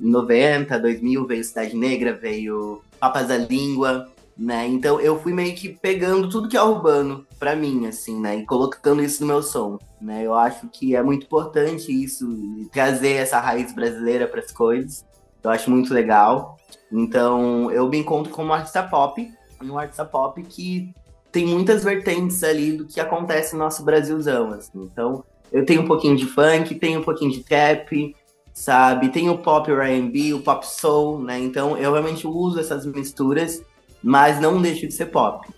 em 0.00 0.10
90, 0.10 0.78
2000 0.78 1.26
veio 1.26 1.44
Cidade 1.44 1.76
Negra, 1.76 2.14
veio 2.14 2.82
Papas 2.98 3.28
da 3.28 3.36
Língua, 3.36 4.08
né? 4.36 4.66
Então 4.66 4.98
eu 5.00 5.20
fui 5.20 5.32
meio 5.32 5.54
que 5.54 5.68
pegando 5.68 6.30
tudo 6.30 6.48
que 6.48 6.56
é 6.56 6.62
urbano 6.62 7.26
para 7.38 7.54
mim, 7.54 7.86
assim, 7.86 8.18
né? 8.18 8.38
E 8.38 8.46
colocando 8.46 9.02
isso 9.02 9.20
no 9.20 9.26
meu 9.26 9.42
som, 9.42 9.78
né? 10.00 10.22
Eu 10.24 10.34
acho 10.34 10.66
que 10.68 10.96
é 10.96 11.02
muito 11.02 11.26
importante 11.26 11.92
isso, 11.92 12.26
trazer 12.72 13.12
essa 13.12 13.38
raiz 13.38 13.74
brasileira 13.74 14.26
para 14.26 14.40
as 14.40 14.50
coisas. 14.50 15.04
Eu 15.44 15.50
acho 15.50 15.70
muito 15.70 15.92
legal. 15.92 16.56
Então 16.90 17.70
eu 17.70 17.88
me 17.88 17.98
encontro 17.98 18.32
como 18.32 18.52
artista 18.52 18.82
pop, 18.82 19.30
um 19.62 19.78
artista 19.78 20.04
pop 20.04 20.42
que 20.42 20.92
tem 21.32 21.46
muitas 21.46 21.82
vertentes 21.82 22.44
ali 22.44 22.72
do 22.72 22.86
que 22.86 23.00
acontece 23.00 23.54
no 23.54 23.60
nosso 23.60 23.82
Brasilzão, 23.84 24.52
assim. 24.52 24.70
Então 24.74 25.24
eu 25.50 25.64
tenho 25.64 25.82
um 25.82 25.86
pouquinho 25.86 26.16
de 26.16 26.26
funk, 26.26 26.74
tenho 26.76 27.00
um 27.00 27.02
pouquinho 27.02 27.32
de 27.32 27.40
trap, 27.40 28.14
sabe? 28.52 29.08
Tem 29.08 29.28
o 29.28 29.38
pop 29.38 29.70
R&B, 29.70 30.34
o 30.34 30.40
pop 30.40 30.66
soul, 30.66 31.20
né? 31.20 31.38
Então 31.38 31.76
eu 31.76 31.92
realmente 31.92 32.26
uso 32.26 32.60
essas 32.60 32.86
misturas 32.86 33.62
mas 34.02 34.40
não 34.40 34.60
deixa 34.60 34.86
de 34.86 34.92
ser 34.92 35.06
pop. 35.06 35.48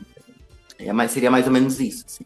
É, 0.79 0.93
mas 0.93 1.13
seria 1.13 1.31
mais 1.31 1.47
ou 1.47 1.53
menos 1.53 1.81
isso. 1.81 2.05
Assim. 2.07 2.25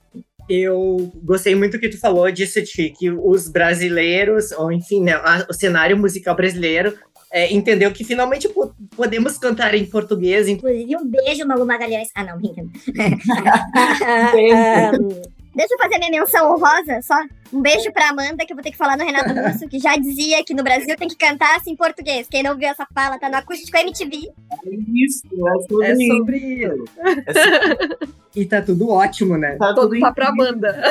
Eu 0.49 1.13
gostei 1.23 1.55
muito 1.55 1.79
que 1.79 1.91
tu 1.91 2.01
falou 2.01 2.31
disso, 2.33 2.61
de 2.63 2.91
que 2.91 3.11
os 3.11 3.49
brasileiros, 3.49 4.51
ou 4.53 4.73
enfim, 4.73 5.03
né, 5.03 5.15
o 5.49 5.53
cenário 5.53 5.97
musical 5.97 6.35
brasileiro 6.35 6.95
é, 7.31 7.53
entendeu 7.53 7.93
que 7.93 8.05
finalmente 8.05 8.49
podemos 8.97 9.37
cantar 9.39 9.75
em 9.75 9.85
português. 9.85 10.49
Inclusive, 10.49 10.97
um 10.97 11.07
beijo, 11.07 11.47
Malu 11.47 11.67
Magalhães. 11.67 12.09
Ah, 12.15 12.25
não, 12.25 12.39
brincando. 12.39 12.71
Deixa 15.59 15.75
eu 15.75 15.79
fazer 15.79 15.99
minha 15.99 16.21
menção 16.21 16.53
honrosa, 16.53 17.03
só. 17.03 17.17
Um 17.53 17.63
beijo 17.63 17.93
pra 17.93 18.11
Amanda, 18.11 18.45
que 18.45 18.53
eu 18.53 18.57
vou 18.57 18.63
ter 18.63 18.71
que 18.71 18.77
falar 18.77 18.97
no 18.97 19.05
Renato 19.05 19.33
Russo, 19.33 19.69
que 19.69 19.79
já 19.79 19.97
dizia 19.97 20.45
que 20.45 20.55
no 20.55 20.63
Brasil 20.63 20.95
tem 20.97 21.09
que 21.09 21.17
cantar 21.17 21.57
assim 21.57 21.73
em 21.73 21.77
português. 21.77 22.27
Quem 22.29 22.43
não 22.43 22.57
viu 22.57 22.69
essa 22.69 22.87
fala, 22.95 23.19
tá 23.19 23.29
no 23.29 23.37
Acústico 23.37 23.77
MTV. 23.77 24.31
É 24.51 24.71
isso, 24.95 25.23
é 25.33 25.61
sobre, 25.69 25.87
é 25.87 26.17
sobre 26.17 26.37
isso. 26.37 26.85
isso. 26.85 28.19
e 28.37 28.45
tá 28.45 28.61
tudo 28.61 28.91
ótimo, 28.91 29.37
né? 29.37 29.57
Tá 29.57 29.75
tudo 29.75 29.99
tá 29.99 30.13
pra 30.13 30.29
Amanda. 30.29 30.83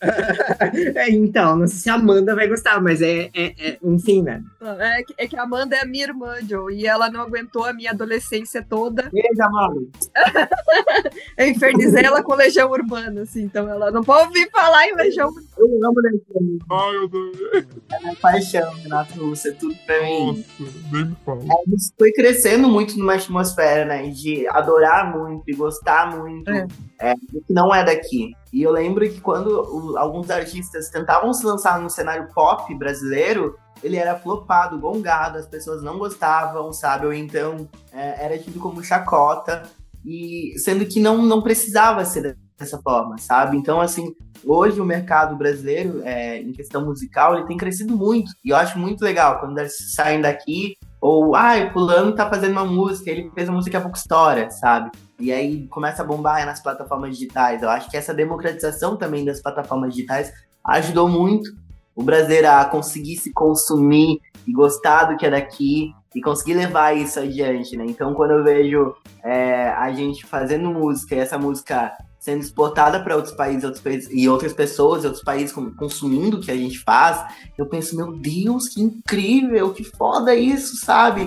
é, 0.94 1.10
então, 1.10 1.56
não 1.56 1.66
sei 1.66 1.78
se 1.78 1.90
a 1.90 1.94
Amanda 1.94 2.34
vai 2.34 2.46
gostar, 2.48 2.80
mas 2.80 3.02
é, 3.02 3.30
é, 3.34 3.54
é 3.58 3.78
enfim, 3.82 4.22
né? 4.22 4.42
É, 4.78 5.24
é, 5.24 5.26
que 5.26 5.36
a 5.36 5.42
Amanda 5.42 5.76
é 5.76 5.80
a 5.80 5.86
minha 5.86 6.04
irmã, 6.04 6.34
Joe, 6.48 6.74
e 6.74 6.86
ela 6.86 7.10
não 7.10 7.22
aguentou 7.22 7.64
a 7.64 7.72
minha 7.72 7.90
adolescência 7.90 8.64
toda. 8.68 9.10
Beijo, 9.10 9.42
Amanda. 9.42 9.86
eu 11.36 11.48
infernizei 11.48 12.04
ela 12.04 12.22
com 12.22 12.34
Legião 12.34 12.70
Urbana, 12.70 13.22
assim, 13.22 13.42
então 13.42 13.68
ela 13.68 13.90
não 13.90 14.02
pode 14.04 14.26
ouvir 14.26 14.50
falar 14.50 14.86
em 14.86 14.94
Legião 14.94 15.15
Urbana. 15.24 15.46
Eu 15.56 15.66
amo 15.66 16.00
Legião 16.00 16.58
Ai, 16.70 16.96
eu 16.96 17.08
também. 17.08 17.66
É 17.92 18.00
minha 18.00 18.16
paixão, 18.16 18.72
Renato 18.74 19.24
Russo, 19.24 19.48
é 19.48 19.52
tudo 19.52 19.74
pra 19.86 20.02
mim. 20.02 20.26
Nossa, 20.26 20.78
nem 20.92 21.04
me 21.06 21.16
fala. 21.24 21.42
É, 21.42 21.76
foi 21.98 22.12
crescendo 22.12 22.68
muito 22.68 22.98
numa 22.98 23.14
atmosfera, 23.14 23.84
né, 23.84 24.08
de 24.08 24.46
adorar 24.48 25.16
muito 25.16 25.44
e 25.48 25.54
gostar 25.54 26.16
muito 26.16 26.50
é. 26.50 26.66
É, 27.00 27.14
que 27.14 27.52
não 27.52 27.74
é 27.74 27.84
daqui. 27.84 28.32
E 28.52 28.62
eu 28.62 28.72
lembro 28.72 29.08
que 29.08 29.20
quando 29.20 29.48
o, 29.48 29.98
alguns 29.98 30.30
artistas 30.30 30.88
tentavam 30.88 31.32
se 31.32 31.44
lançar 31.44 31.78
no 31.80 31.90
cenário 31.90 32.28
pop 32.34 32.74
brasileiro, 32.74 33.56
ele 33.82 33.96
era 33.96 34.18
flopado, 34.18 34.78
gongado, 34.78 35.38
as 35.38 35.46
pessoas 35.46 35.82
não 35.82 35.98
gostavam, 35.98 36.72
sabe? 36.72 37.06
Ou 37.06 37.12
então 37.12 37.68
é, 37.92 38.24
era 38.24 38.38
tido 38.38 38.58
como 38.58 38.82
chacota, 38.82 39.62
e 40.04 40.54
sendo 40.58 40.86
que 40.86 41.00
não, 41.00 41.20
não 41.20 41.42
precisava 41.42 42.04
ser 42.04 42.36
dessa 42.58 42.78
forma, 42.78 43.18
sabe? 43.18 43.56
Então, 43.56 43.80
assim, 43.80 44.14
hoje 44.44 44.80
o 44.80 44.84
mercado 44.84 45.36
brasileiro, 45.36 46.00
é, 46.04 46.40
em 46.40 46.52
questão 46.52 46.84
musical, 46.84 47.36
ele 47.36 47.46
tem 47.46 47.56
crescido 47.56 47.96
muito. 47.96 48.32
E 48.44 48.50
eu 48.50 48.56
acho 48.56 48.78
muito 48.78 49.02
legal 49.02 49.40
quando 49.40 49.58
eles 49.58 49.94
saem 49.94 50.20
daqui, 50.20 50.76
ou, 51.00 51.34
ai, 51.34 51.64
ah, 51.66 51.72
fulano 51.72 52.14
tá 52.14 52.28
fazendo 52.28 52.52
uma 52.52 52.64
música, 52.64 53.10
ele 53.10 53.30
fez 53.34 53.48
uma 53.48 53.56
música 53.56 53.78
há 53.78 53.80
pouco 53.80 53.96
história, 53.96 54.50
sabe? 54.50 54.90
E 55.20 55.32
aí 55.32 55.66
começa 55.68 56.02
a 56.02 56.06
bombar 56.06 56.44
nas 56.46 56.60
plataformas 56.60 57.16
digitais. 57.16 57.62
Eu 57.62 57.70
acho 57.70 57.90
que 57.90 57.96
essa 57.96 58.14
democratização 58.14 58.96
também 58.96 59.24
das 59.24 59.40
plataformas 59.40 59.94
digitais 59.94 60.32
ajudou 60.64 61.08
muito 61.08 61.54
o 61.94 62.02
brasileiro 62.02 62.48
a 62.48 62.64
conseguir 62.64 63.16
se 63.16 63.32
consumir 63.32 64.20
e 64.46 64.52
gostar 64.52 65.04
do 65.04 65.16
que 65.16 65.26
é 65.26 65.30
daqui 65.30 65.94
e 66.14 66.20
conseguir 66.20 66.54
levar 66.54 66.96
isso 66.96 67.18
adiante, 67.18 67.76
né? 67.76 67.84
Então, 67.86 68.14
quando 68.14 68.32
eu 68.32 68.44
vejo 68.44 68.94
é, 69.22 69.68
a 69.68 69.92
gente 69.92 70.26
fazendo 70.26 70.70
música 70.70 71.14
e 71.14 71.18
essa 71.18 71.38
música 71.38 71.92
sendo 72.18 72.40
exportada 72.40 73.02
para 73.02 73.14
outros 73.16 73.34
países, 73.34 73.64
outros 73.64 73.82
países 73.82 74.08
e 74.10 74.28
outras 74.28 74.52
pessoas, 74.52 75.04
outros 75.04 75.22
países 75.22 75.54
consumindo 75.76 76.38
o 76.38 76.40
que 76.40 76.50
a 76.50 76.56
gente 76.56 76.78
faz, 76.80 77.24
eu 77.56 77.66
penso, 77.66 77.96
meu 77.96 78.12
Deus, 78.12 78.68
que 78.68 78.80
incrível, 78.80 79.72
que 79.72 79.84
foda 79.84 80.34
isso, 80.34 80.76
sabe? 80.76 81.26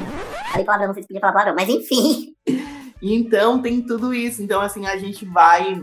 Falei 0.51 0.65
palavrão, 0.65 0.87
não 0.87 0.93
sei 0.93 1.03
se 1.03 1.07
podia 1.07 1.21
falar 1.21 1.33
palavrão, 1.33 1.55
mas 1.55 1.69
enfim. 1.69 2.33
E 3.01 3.13
então 3.15 3.61
tem 3.61 3.81
tudo 3.81 4.13
isso. 4.13 4.41
Então, 4.41 4.61
assim, 4.61 4.85
a 4.85 4.97
gente 4.97 5.25
vai. 5.25 5.81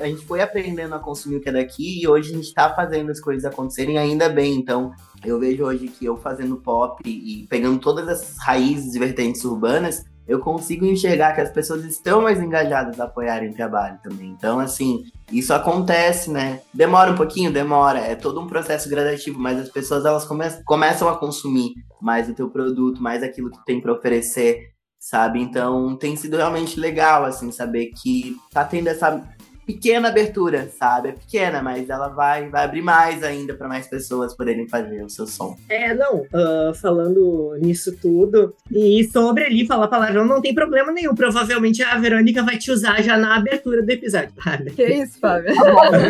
A 0.00 0.06
gente 0.06 0.24
foi 0.24 0.40
aprendendo 0.40 0.94
a 0.94 0.98
consumir 0.98 1.36
o 1.36 1.40
que 1.40 1.48
é 1.48 1.52
daqui 1.52 2.00
e 2.00 2.08
hoje 2.08 2.32
a 2.32 2.36
gente 2.36 2.54
tá 2.54 2.74
fazendo 2.74 3.10
as 3.10 3.20
coisas 3.20 3.44
acontecerem 3.44 3.98
ainda 3.98 4.28
bem. 4.28 4.54
Então, 4.54 4.92
eu 5.24 5.38
vejo 5.38 5.64
hoje 5.64 5.88
que 5.88 6.04
eu 6.04 6.16
fazendo 6.16 6.56
pop 6.56 7.02
e 7.04 7.46
pegando 7.48 7.78
todas 7.78 8.08
essas 8.08 8.36
raízes 8.38 8.94
e 8.94 8.98
vertentes 8.98 9.44
urbanas, 9.44 10.04
eu 10.26 10.40
consigo 10.40 10.86
enxergar 10.86 11.34
que 11.34 11.40
as 11.40 11.50
pessoas 11.50 11.84
estão 11.84 12.22
mais 12.22 12.40
engajadas 12.40 12.98
a 12.98 13.04
apoiarem 13.04 13.50
o 13.50 13.54
trabalho 13.54 13.98
também. 14.02 14.28
Então, 14.30 14.58
assim, 14.58 15.04
isso 15.30 15.52
acontece, 15.52 16.30
né? 16.30 16.60
Demora 16.72 17.12
um 17.12 17.16
pouquinho, 17.16 17.52
demora. 17.52 17.98
É 17.98 18.14
todo 18.14 18.40
um 18.40 18.46
processo 18.46 18.88
gradativo, 18.88 19.38
mas 19.38 19.58
as 19.58 19.68
pessoas 19.68 20.04
elas 20.04 20.24
come 20.24 20.44
começam 20.64 21.08
a 21.08 21.18
consumir 21.18 21.74
mais 22.00 22.28
o 22.28 22.34
teu 22.34 22.48
produto, 22.48 23.02
mais 23.02 23.22
aquilo 23.22 23.50
que 23.50 23.64
tem 23.64 23.80
para 23.80 23.92
oferecer, 23.92 24.70
sabe? 24.98 25.40
Então, 25.40 25.96
tem 25.96 26.16
sido 26.16 26.36
realmente 26.36 26.80
legal, 26.80 27.24
assim, 27.24 27.52
saber 27.52 27.90
que 28.02 28.36
tá 28.50 28.64
tendo 28.64 28.88
essa 28.88 29.22
pequena 29.66 30.08
abertura, 30.08 30.68
sabe? 30.78 31.08
É 31.10 31.12
pequena, 31.12 31.62
mas 31.62 31.88
ela 31.88 32.08
vai, 32.08 32.48
vai 32.48 32.64
abrir 32.64 32.82
mais 32.82 33.22
ainda 33.22 33.54
para 33.54 33.68
mais 33.68 33.86
pessoas 33.86 34.34
poderem 34.34 34.68
fazer 34.68 35.02
o 35.02 35.08
seu 35.08 35.26
som. 35.26 35.56
É, 35.68 35.94
não, 35.94 36.20
uh, 36.20 36.74
falando 36.80 37.56
nisso 37.60 37.96
tudo, 38.00 38.54
e 38.70 39.04
sobre 39.12 39.44
ali 39.44 39.66
falar 39.66 39.88
palavrão 39.88 40.24
não 40.24 40.40
tem 40.40 40.54
problema 40.54 40.92
nenhum. 40.92 41.14
Provavelmente 41.14 41.82
a 41.82 41.96
Verônica 41.98 42.42
vai 42.42 42.58
te 42.58 42.70
usar 42.70 43.02
já 43.02 43.16
na 43.16 43.36
abertura 43.36 43.82
do 43.82 43.90
episódio. 43.90 44.32
Que 44.74 44.84
isso, 44.84 45.18
Fábio? 45.18 45.54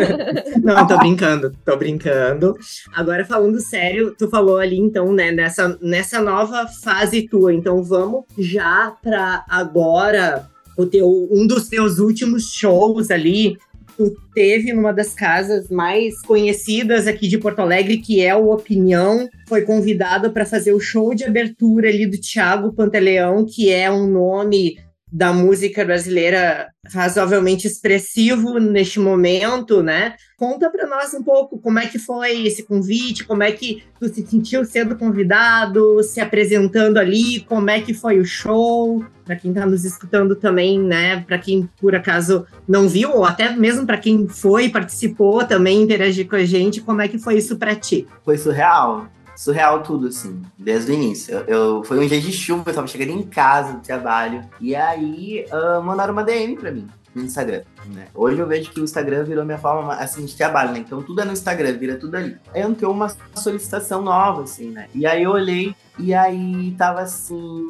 não, 0.63 0.87
tô 0.87 0.99
brincando, 0.99 1.53
tô 1.65 1.77
brincando. 1.77 2.57
Agora 2.93 3.25
falando 3.25 3.61
sério, 3.61 4.15
tu 4.17 4.29
falou 4.29 4.59
ali 4.59 4.79
então, 4.79 5.13
né, 5.13 5.31
nessa, 5.31 5.79
nessa 5.81 6.21
nova 6.21 6.67
fase 6.67 7.29
tua, 7.29 7.53
então 7.53 7.83
vamos 7.83 8.25
já 8.39 8.93
pra 9.03 9.45
agora 9.49 10.49
o 10.77 10.87
teu, 10.87 11.29
um 11.31 11.47
dos 11.47 11.68
teus 11.68 11.99
últimos 11.99 12.53
shows 12.53 13.11
ali, 13.11 13.57
tu 13.97 14.14
teve 14.35 14.72
numa 14.72 14.93
das 14.93 15.14
casas 15.14 15.68
mais 15.68 16.20
conhecidas 16.22 17.07
aqui 17.07 17.29
de 17.29 17.39
Porto 17.39 17.61
Alegre, 17.61 17.99
que 17.99 18.20
é 18.20 18.35
o 18.35 18.51
Opinião. 18.51 19.29
Foi 19.49 19.62
convidado 19.62 20.31
para 20.33 20.45
fazer 20.45 20.72
o 20.72 20.81
show 20.81 21.14
de 21.14 21.25
abertura 21.25 21.89
ali 21.89 22.07
do 22.07 22.20
Thiago 22.20 22.72
Pantaleão, 22.72 23.45
que 23.45 23.70
é 23.70 23.91
um 23.91 24.07
nome 24.07 24.79
da 25.15 25.33
música 25.33 25.85
brasileira 25.85 26.67
razoavelmente 26.93 27.69
expressivo 27.69 28.59
neste 28.59 28.99
momento, 28.99 29.81
né? 29.81 30.17
Conta 30.37 30.69
para 30.69 30.89
nós 30.89 31.15
um 31.15 31.23
pouco 31.23 31.57
como 31.57 31.79
é 31.79 31.87
que 31.87 32.01
foi 32.01 32.45
esse 32.45 32.65
convite, 32.65 33.23
como 33.23 33.45
é 33.45 33.53
que 33.53 33.85
tu 34.01 34.12
se 34.12 34.27
sentiu 34.27 34.65
sendo 34.65 34.97
convidado, 34.97 36.03
se 36.03 36.21
apresentando 36.21 36.99
ali, 36.99 37.39
como 37.43 37.71
é 37.71 37.81
que 37.81 37.95
foi 37.95 38.19
o 38.19 38.25
show, 38.25 39.05
para 39.25 39.37
quem 39.37 39.53
está 39.53 39.65
nos 39.65 39.85
escutando 39.85 40.35
também, 40.35 40.81
né? 40.81 41.21
Para 41.21 41.39
quem 41.39 41.71
por 41.81 41.95
acaso 41.95 42.45
não 42.67 42.89
viu 42.89 43.12
ou 43.12 43.25
até 43.25 43.55
mesmo 43.55 43.87
para 43.87 43.99
quem 43.99 44.27
foi, 44.27 44.69
participou 44.69 45.45
também, 45.45 45.81
interagir 45.81 46.29
com 46.29 46.35
a 46.35 46.45
gente, 46.45 46.81
como 46.81 47.01
é 47.01 47.07
que 47.07 47.21
foi 47.21 47.37
isso 47.37 47.57
para 47.57 47.77
ti? 47.77 48.05
Foi 48.25 48.37
surreal 48.37 49.09
surreal 49.37 49.82
tudo, 49.82 50.09
assim, 50.09 50.43
desde 50.59 50.93
o 50.93 50.95
início. 50.95 51.35
Eu, 51.35 51.45
eu, 51.47 51.85
foi 51.85 51.99
um 51.99 52.07
dia 52.07 52.20
de 52.20 52.32
chuva, 52.32 52.70
eu 52.70 52.74
tava 52.74 52.87
chegando 52.87 53.12
em 53.12 53.22
casa 53.22 53.74
do 53.74 53.80
trabalho, 53.80 54.43
e 54.61 54.74
aí 54.74 55.47
uh, 55.51 55.82
mandaram 55.82 56.12
uma 56.12 56.24
DM 56.24 56.57
pra 56.57 56.70
mim 56.70 56.87
no 57.14 57.22
Instagram, 57.22 57.62
né? 57.87 58.09
Hoje 58.14 58.41
eu 58.41 58.47
vejo 58.47 58.70
que 58.70 58.80
o 58.80 58.85
Instagram 58.85 59.24
virou 59.24 59.45
minha 59.45 59.59
forma, 59.59 59.95
assim, 59.95 60.24
de 60.24 60.35
trabalho, 60.37 60.72
né? 60.72 60.80
Então 60.80 61.03
tudo 61.03 61.20
é 61.20 61.24
no 61.24 61.32
Instagram, 61.32 61.78
vira 61.78 61.97
tudo 61.97 62.16
ali. 62.16 62.37
Aí 62.53 62.62
entrou 62.62 62.93
uma 62.93 63.09
solicitação 63.35 64.03
nova, 64.03 64.43
assim, 64.43 64.70
né? 64.70 64.89
E 64.93 65.07
aí 65.07 65.22
eu 65.22 65.30
olhei, 65.30 65.74
e 65.99 66.12
aí 66.12 66.74
tava 66.76 67.01
assim... 67.01 67.68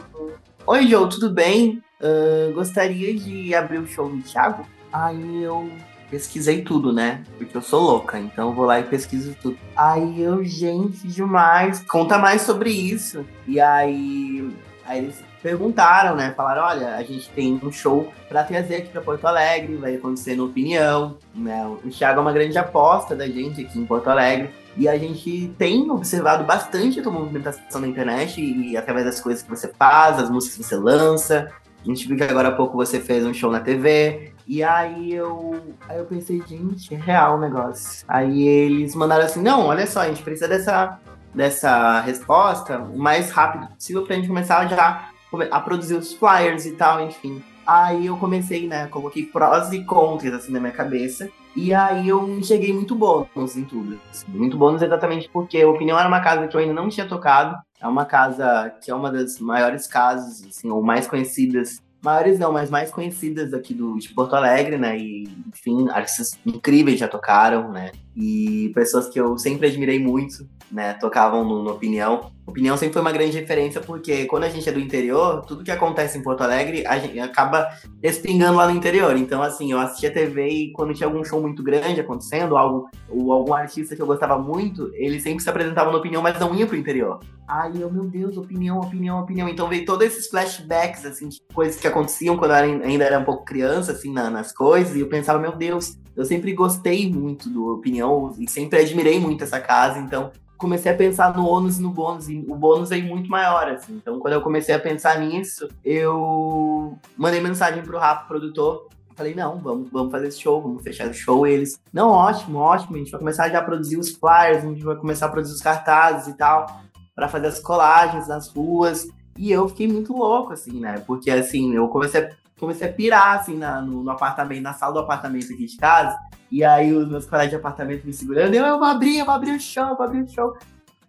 Oi, 0.66 0.86
Joe, 0.86 1.08
tudo 1.10 1.30
bem? 1.30 1.82
Uh, 2.00 2.54
gostaria 2.54 3.14
de 3.14 3.54
abrir 3.54 3.78
o 3.78 3.86
show 3.86 4.08
do 4.08 4.22
Thiago? 4.22 4.66
Aí 4.90 5.42
eu 5.42 5.68
pesquisei 6.11 6.62
tudo, 6.62 6.92
né? 6.92 7.22
Porque 7.38 7.57
eu 7.57 7.62
sou 7.62 7.82
louca, 7.82 8.18
então 8.18 8.55
vou 8.55 8.64
lá 8.64 8.80
e 8.80 8.84
pesquiso 8.84 9.36
tudo. 9.40 9.59
Aí 9.76 10.20
eu, 10.20 10.44
gente, 10.44 11.07
demais, 11.07 11.82
conta 11.88 12.18
mais 12.18 12.42
sobre 12.42 12.70
isso. 12.70 13.24
E 13.46 13.61
aí, 13.61 14.48
aí 14.86 14.98
eles 14.98 15.22
perguntaram, 15.44 16.16
né? 16.16 16.32
Falaram, 16.34 16.62
olha, 16.62 16.96
a 16.96 17.02
gente 17.02 17.28
tem 17.28 17.61
um 17.62 17.70
show 17.70 18.11
para 18.30 18.42
trazer 18.44 18.76
aqui 18.76 18.88
para 18.88 19.02
Porto 19.02 19.26
Alegre, 19.26 19.76
vai 19.76 19.96
acontecer 19.96 20.34
no 20.34 20.46
Opinião, 20.46 21.18
né? 21.34 21.66
O 21.66 21.90
Thiago 21.90 22.18
é 22.18 22.22
uma 22.22 22.32
grande 22.32 22.57
aposta 22.57 23.14
da 23.14 23.26
gente 23.26 23.61
aqui 23.61 23.78
em 23.78 23.84
Porto 23.84 24.09
Alegre. 24.09 24.50
E 24.76 24.88
a 24.88 24.98
gente 24.98 25.55
tem 25.59 25.88
observado 25.90 26.44
bastante 26.44 26.98
a 26.98 27.02
tua 27.02 27.12
movimentação 27.12 27.80
na 27.80 27.86
internet 27.86 28.40
e 28.40 28.76
através 28.76 29.05
das 29.05 29.20
coisas 29.20 29.42
que 29.42 29.50
você 29.50 29.68
faz, 29.78 30.18
as 30.18 30.30
músicas 30.30 30.57
que 30.57 30.64
você 30.64 30.76
lança. 30.76 31.52
A 31.84 31.86
gente 31.86 32.09
viu 32.09 32.16
que 32.16 32.24
agora 32.24 32.48
há 32.48 32.52
pouco 32.52 32.76
você 32.76 32.98
fez 32.98 33.26
um 33.26 33.34
show 33.34 33.52
na 33.52 33.61
TV. 33.61 34.32
E 34.47 34.62
aí 34.62 35.12
eu, 35.12 35.61
aí 35.88 35.99
eu 35.99 36.05
pensei, 36.05 36.42
gente, 36.47 36.95
é 36.95 36.99
real 36.99 37.36
o 37.36 37.40
negócio. 37.40 38.05
Aí 38.07 38.47
eles 38.47 38.95
mandaram 38.95 39.24
assim, 39.24 39.42
não, 39.42 39.66
olha 39.66 39.86
só, 39.86 40.01
a 40.01 40.09
gente 40.09 40.22
precisa 40.22 40.49
dessa, 40.49 40.99
dessa 41.34 42.01
resposta 42.01 42.78
o 42.78 42.99
mais 42.99 43.30
rápido 43.30 43.68
possível 43.68 44.05
pra 44.05 44.16
gente 44.16 44.28
começar 44.28 44.66
já 44.66 45.09
a 45.51 45.61
produzir 45.61 45.95
os 45.95 46.12
flyers 46.12 46.66
e 46.66 46.72
tal, 46.72 47.01
enfim. 47.01 47.42
Aí 47.66 48.07
eu 48.07 48.16
comecei, 48.18 48.68
né, 48.68 48.86
coloquei 48.88 49.24
prós 49.24 49.72
e 49.72 49.82
contras 49.84 50.34
assim 50.34 50.53
na 50.53 50.61
minha 50.61 50.72
cabeça. 50.72 51.30
E 51.57 51.72
aí 51.72 52.09
eu 52.09 52.42
cheguei 52.42 52.72
muito 52.72 52.95
bônus 52.95 53.57
em 53.57 53.64
tudo. 53.64 53.99
Assim, 54.11 54.26
muito 54.28 54.59
bônus 54.59 54.82
exatamente 54.82 55.28
porque 55.32 55.62
a 55.62 55.68
Opinião 55.68 55.99
era 55.99 56.09
uma 56.09 56.20
casa 56.20 56.47
que 56.47 56.57
eu 56.57 56.61
ainda 56.61 56.74
não 56.74 56.88
tinha 56.88 57.07
tocado. 57.07 57.57
É 57.80 57.86
uma 57.86 58.05
casa 58.05 58.74
que 58.82 58.90
é 58.90 58.95
uma 58.95 59.11
das 59.11 59.38
maiores 59.38 59.86
casas, 59.86 60.45
assim, 60.47 60.70
ou 60.70 60.82
mais 60.82 61.07
conhecidas 61.07 61.80
maiores 62.05 62.38
não, 62.38 62.52
mas 62.52 62.70
mais 62.70 62.90
conhecidas 62.90 63.52
aqui 63.52 63.74
do, 63.74 63.98
de 63.98 64.11
Porto 64.11 64.36
Alegre, 64.36 64.76
né? 64.78 64.96
E, 64.96 65.28
enfim, 65.48 65.88
artistas 65.88 66.38
incríveis 66.44 67.00
já 67.00 67.09
tocaram, 67.09 67.72
né? 67.72 67.90
E 68.16 68.70
pessoas 68.74 69.08
que 69.08 69.18
eu 69.18 69.36
sempre 69.36 69.66
admirei 69.66 69.98
muito, 69.98 70.48
né? 70.70 70.94
Tocavam 70.94 71.44
no, 71.44 71.62
no 71.62 71.70
Opinião. 71.70 72.32
Opinião 72.46 72.76
sempre 72.76 72.92
foi 72.92 73.02
uma 73.02 73.10
grande 73.10 73.38
referência, 73.38 73.80
porque 73.80 74.26
quando 74.26 74.44
a 74.44 74.48
gente 74.48 74.68
é 74.68 74.72
do 74.72 74.78
interior, 74.78 75.42
tudo 75.46 75.64
que 75.64 75.70
acontece 75.70 76.18
em 76.18 76.22
Porto 76.22 76.42
Alegre, 76.42 76.86
a 76.86 76.98
gente 76.98 77.18
acaba 77.18 77.66
respingando 78.02 78.58
lá 78.58 78.68
no 78.68 78.76
interior. 78.76 79.16
Então, 79.16 79.42
assim, 79.42 79.72
eu 79.72 79.80
assistia 79.80 80.12
TV 80.12 80.48
e 80.48 80.72
quando 80.72 80.94
tinha 80.94 81.08
algum 81.08 81.24
show 81.24 81.40
muito 81.40 81.62
grande 81.62 82.00
acontecendo, 82.00 82.56
algo, 82.56 82.88
ou 83.08 83.32
algum 83.32 83.54
artista 83.54 83.96
que 83.96 84.02
eu 84.02 84.06
gostava 84.06 84.38
muito, 84.38 84.90
ele 84.94 85.18
sempre 85.18 85.42
se 85.42 85.48
apresentava 85.48 85.90
no 85.90 85.98
Opinião, 85.98 86.22
mas 86.22 86.38
não 86.38 86.54
ia 86.54 86.66
pro 86.66 86.76
interior. 86.76 87.18
Aí 87.48 87.80
eu, 87.80 87.90
meu 87.90 88.04
Deus, 88.04 88.36
opinião, 88.36 88.78
opinião, 88.78 89.20
opinião. 89.20 89.48
Então 89.48 89.68
veio 89.68 89.84
todos 89.84 90.06
esses 90.06 90.28
flashbacks, 90.28 91.04
assim, 91.04 91.28
de 91.28 91.38
coisas 91.52 91.80
que 91.80 91.86
aconteciam 91.86 92.36
quando 92.36 92.52
eu 92.52 92.82
ainda 92.84 93.04
era 93.04 93.18
um 93.18 93.24
pouco 93.24 93.44
criança, 93.44 93.92
assim, 93.92 94.12
na, 94.12 94.30
nas 94.30 94.52
coisas, 94.52 94.94
e 94.94 95.00
eu 95.00 95.08
pensava, 95.08 95.38
meu 95.38 95.56
Deus, 95.56 95.98
eu 96.16 96.24
sempre 96.24 96.52
gostei 96.52 97.10
muito 97.10 97.48
do 97.48 97.72
Opinião 97.72 98.34
e 98.38 98.48
sempre 98.48 98.80
admirei 98.80 99.18
muito 99.18 99.44
essa 99.44 99.60
casa, 99.60 99.98
então 99.98 100.30
comecei 100.56 100.90
a 100.90 100.96
pensar 100.96 101.36
no 101.36 101.46
ônus 101.46 101.78
e 101.78 101.82
no 101.82 101.90
bônus, 101.90 102.28
e 102.28 102.38
o 102.48 102.54
bônus 102.54 102.90
é 102.90 102.96
muito 103.02 103.28
maior, 103.28 103.68
assim. 103.68 103.96
Então, 103.96 104.18
quando 104.18 104.34
eu 104.34 104.40
comecei 104.40 104.74
a 104.74 104.78
pensar 104.78 105.18
nisso, 105.18 105.68
eu 105.84 106.96
mandei 107.16 107.40
mensagem 107.40 107.82
pro 107.82 107.98
Rafa, 107.98 108.26
produtor, 108.26 108.88
Falei, 109.16 109.34
não, 109.34 109.58
vamos, 109.58 109.90
vamos 109.92 110.10
fazer 110.10 110.26
esse 110.26 110.40
show, 110.40 110.60
vamos 110.60 110.82
fechar 110.82 111.08
o 111.08 111.14
show. 111.14 111.46
E 111.46 111.52
eles, 111.52 111.80
não, 111.92 112.10
ótimo, 112.10 112.58
ótimo, 112.58 112.96
a 112.96 112.98
gente 112.98 113.12
vai 113.12 113.20
começar 113.20 113.48
já 113.48 113.60
a 113.60 113.62
produzir 113.62 113.96
os 113.96 114.10
flyers, 114.10 114.64
a 114.64 114.68
gente 114.68 114.82
vai 114.82 114.96
começar 114.96 115.26
a 115.26 115.28
produzir 115.28 115.54
os 115.54 115.60
cartazes 115.60 116.26
e 116.26 116.36
tal, 116.36 116.66
para 117.14 117.28
fazer 117.28 117.46
as 117.46 117.60
colagens 117.60 118.26
nas 118.26 118.48
ruas. 118.48 119.06
E 119.38 119.52
eu 119.52 119.68
fiquei 119.68 119.86
muito 119.86 120.12
louco, 120.12 120.52
assim, 120.52 120.80
né? 120.80 120.98
Porque, 121.06 121.30
assim, 121.30 121.74
eu 121.74 121.86
comecei 121.88 122.22
a, 122.22 122.30
comecei 122.64 122.88
a 122.88 122.92
pirar, 122.92 123.38
assim, 123.38 123.56
na, 123.56 123.80
no, 123.80 124.02
no 124.02 124.10
apartamento, 124.10 124.62
na 124.62 124.72
sala 124.72 124.92
do 124.92 124.98
apartamento 124.98 125.52
aqui 125.52 125.66
de 125.66 125.76
casa. 125.76 126.16
E 126.50 126.62
aí 126.64 126.92
os 126.92 127.08
meus 127.08 127.26
colegas 127.26 127.50
de 127.50 127.56
apartamento 127.56 128.04
me 128.04 128.12
segurando, 128.12 128.54
eu, 128.54 128.64
eu 128.64 128.78
vou 128.78 128.88
abrir, 128.88 129.18
eu 129.18 129.24
vou 129.24 129.34
abrir 129.34 129.52
o 129.52 129.60
show, 129.60 129.88
eu 129.88 129.96
vou 129.96 130.06
abrir 130.06 130.22
o 130.22 130.28
show. 130.28 130.56